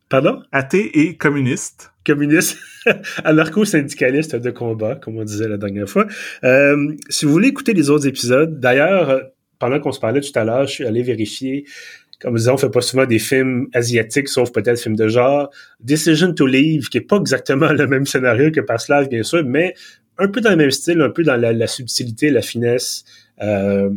Pardon? 0.08 0.42
Athée 0.52 1.00
et 1.00 1.16
communiste 1.16 1.90
communiste, 2.08 2.56
anarcho-syndicaliste 3.24 4.36
de 4.36 4.50
combat, 4.50 4.94
comme 4.96 5.18
on 5.18 5.24
disait 5.24 5.48
la 5.48 5.58
dernière 5.58 5.88
fois. 5.88 6.06
Euh, 6.42 6.94
si 7.08 7.26
vous 7.26 7.32
voulez 7.32 7.48
écouter 7.48 7.74
les 7.74 7.90
autres 7.90 8.06
épisodes, 8.06 8.58
d'ailleurs, 8.58 9.20
pendant 9.58 9.78
qu'on 9.78 9.92
se 9.92 10.00
parlait 10.00 10.20
tout 10.20 10.36
à 10.36 10.44
l'heure, 10.44 10.66
je 10.66 10.72
suis 10.72 10.86
allé 10.86 11.02
vérifier. 11.02 11.64
Comme 12.20 12.34
je 12.34 12.38
disais, 12.38 12.50
on 12.50 12.56
fait 12.56 12.70
pas 12.70 12.80
souvent 12.80 13.06
des 13.06 13.18
films 13.18 13.68
asiatiques, 13.74 14.28
sauf 14.28 14.50
peut-être 14.52 14.80
films 14.80 14.96
de 14.96 15.06
genre. 15.06 15.50
Decision 15.80 16.32
to 16.32 16.46
Leave, 16.46 16.88
qui 16.88 16.98
est 16.98 17.02
pas 17.02 17.18
exactement 17.18 17.72
le 17.72 17.86
même 17.86 18.06
scénario 18.06 18.50
que 18.50 18.60
Paslav, 18.60 19.08
bien 19.08 19.22
sûr, 19.22 19.44
mais 19.44 19.74
un 20.18 20.28
peu 20.28 20.40
dans 20.40 20.50
le 20.50 20.56
même 20.56 20.70
style, 20.70 21.00
un 21.00 21.10
peu 21.10 21.22
dans 21.22 21.36
la, 21.36 21.66
subtilité, 21.66 22.30
la 22.30 22.42
finesse. 22.42 23.04
Euh, 23.40 23.90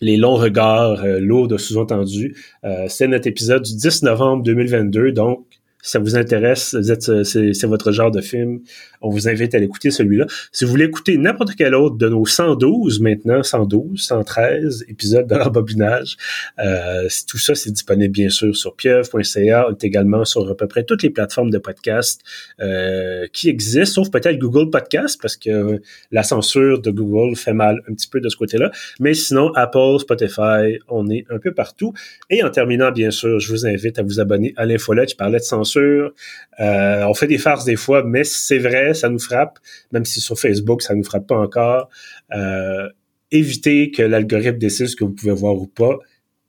les 0.00 0.16
longs 0.16 0.34
regards 0.34 1.04
euh, 1.04 1.20
lourds 1.20 1.58
sous-entendus. 1.58 2.36
Euh, 2.64 2.86
c'est 2.88 3.06
notre 3.06 3.28
épisode 3.28 3.62
du 3.62 3.76
10 3.76 4.02
novembre 4.02 4.42
2022, 4.42 5.12
donc 5.12 5.46
ça 5.82 5.98
vous 5.98 6.16
intéresse, 6.16 6.74
euh, 6.74 7.24
c'est 7.24 7.66
votre 7.66 7.92
genre 7.92 8.10
de 8.10 8.20
film, 8.20 8.60
on 9.00 9.10
vous 9.10 9.28
invite 9.28 9.54
à 9.54 9.58
l'écouter 9.58 9.90
celui-là. 9.90 10.26
Si 10.52 10.64
vous 10.64 10.70
voulez 10.70 10.84
écouter 10.84 11.18
n'importe 11.18 11.54
quel 11.56 11.74
autre 11.74 11.96
de 11.96 12.08
nos 12.08 12.24
112 12.24 13.00
maintenant, 13.00 13.42
112, 13.42 14.00
113 14.00 14.84
épisodes 14.88 15.26
de 15.26 15.34
l'embobinage, 15.34 16.16
euh, 16.60 17.08
tout 17.28 17.38
ça 17.38 17.54
c'est 17.54 17.72
disponible 17.72 18.12
bien 18.12 18.30
sûr 18.30 18.56
sur 18.56 18.76
pieuvre.ca, 18.76 19.66
également 19.82 20.24
sur 20.24 20.48
à 20.48 20.56
peu 20.56 20.68
près 20.68 20.84
toutes 20.84 21.02
les 21.02 21.10
plateformes 21.10 21.50
de 21.50 21.58
podcast 21.58 22.22
euh, 22.60 23.26
qui 23.32 23.48
existent, 23.48 24.02
sauf 24.02 24.10
peut-être 24.10 24.38
Google 24.38 24.70
Podcast 24.70 25.18
parce 25.20 25.36
que 25.36 25.80
la 26.12 26.22
censure 26.22 26.80
de 26.80 26.90
Google 26.90 27.36
fait 27.36 27.52
mal 27.52 27.80
un 27.88 27.94
petit 27.94 28.08
peu 28.08 28.20
de 28.20 28.28
ce 28.28 28.36
côté-là. 28.36 28.70
Mais 29.00 29.14
sinon, 29.14 29.52
Apple, 29.54 29.98
Spotify, 29.98 30.78
on 30.88 31.08
est 31.10 31.24
un 31.30 31.38
peu 31.38 31.52
partout. 31.52 31.92
Et 32.30 32.42
en 32.42 32.50
terminant, 32.50 32.92
bien 32.92 33.10
sûr, 33.10 33.40
je 33.40 33.50
vous 33.50 33.66
invite 33.66 33.98
à 33.98 34.02
vous 34.02 34.20
abonner 34.20 34.54
à 34.56 34.64
l'infolette. 34.64 35.10
Je 35.10 35.16
parlais 35.16 35.38
de 35.38 35.44
censure. 35.44 35.71
Euh, 35.80 37.04
on 37.04 37.14
fait 37.14 37.26
des 37.26 37.38
farces 37.38 37.64
des 37.64 37.76
fois, 37.76 38.02
mais 38.04 38.24
c'est 38.24 38.58
vrai, 38.58 38.94
ça 38.94 39.08
nous 39.08 39.18
frappe, 39.18 39.58
même 39.92 40.04
si 40.04 40.20
sur 40.20 40.38
Facebook, 40.38 40.82
ça 40.82 40.94
nous 40.94 41.04
frappe 41.04 41.26
pas 41.26 41.36
encore. 41.36 41.88
Euh, 42.34 42.88
évitez 43.30 43.90
que 43.90 44.02
l'algorithme 44.02 44.58
décide 44.58 44.86
ce 44.86 44.96
que 44.96 45.04
vous 45.04 45.12
pouvez 45.12 45.32
voir 45.32 45.54
ou 45.54 45.66
pas. 45.66 45.98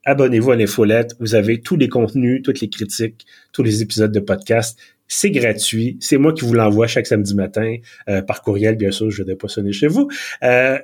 Abonnez-vous 0.04 0.50
à 0.50 0.56
l'infolette. 0.56 1.14
Vous 1.18 1.34
avez 1.34 1.60
tous 1.60 1.76
les 1.76 1.88
contenus, 1.88 2.42
toutes 2.42 2.60
les 2.60 2.68
critiques, 2.68 3.26
tous 3.52 3.62
les 3.62 3.80
épisodes 3.80 4.12
de 4.12 4.20
podcast. 4.20 4.78
C'est 5.06 5.30
gratuit. 5.30 5.96
C'est 6.00 6.16
moi 6.16 6.32
qui 6.32 6.44
vous 6.44 6.54
l'envoie 6.54 6.86
chaque 6.86 7.06
samedi 7.06 7.34
matin 7.34 7.76
euh, 8.08 8.22
par 8.22 8.42
courriel, 8.42 8.76
bien 8.76 8.90
sûr. 8.90 9.10
Je 9.10 9.22
vais 9.22 9.36
pas 9.36 9.48
sonner 9.48 9.72
chez 9.72 9.86
vous. 9.86 10.08
Euh, 10.42 10.78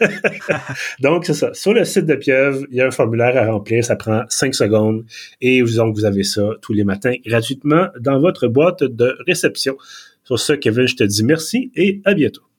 donc, 1.00 1.26
c'est 1.26 1.34
ça. 1.34 1.52
Sur 1.52 1.74
le 1.74 1.84
site 1.84 2.06
de 2.06 2.14
Pieuvre, 2.14 2.64
il 2.70 2.76
y 2.76 2.80
a 2.80 2.86
un 2.86 2.90
formulaire 2.90 3.36
à 3.36 3.50
remplir. 3.50 3.84
Ça 3.84 3.96
prend 3.96 4.22
cinq 4.28 4.54
secondes. 4.54 5.04
Et 5.40 5.62
donc, 5.62 5.94
vous 5.94 6.04
avez 6.04 6.24
ça 6.24 6.50
tous 6.62 6.72
les 6.72 6.84
matins 6.84 7.14
gratuitement 7.24 7.88
dans 7.98 8.18
votre 8.18 8.48
boîte 8.48 8.82
de 8.82 9.16
réception. 9.26 9.76
Sur 10.24 10.38
ce, 10.38 10.52
Kevin, 10.54 10.86
je 10.86 10.96
te 10.96 11.04
dis 11.04 11.24
merci 11.24 11.70
et 11.74 12.00
à 12.04 12.14
bientôt. 12.14 12.49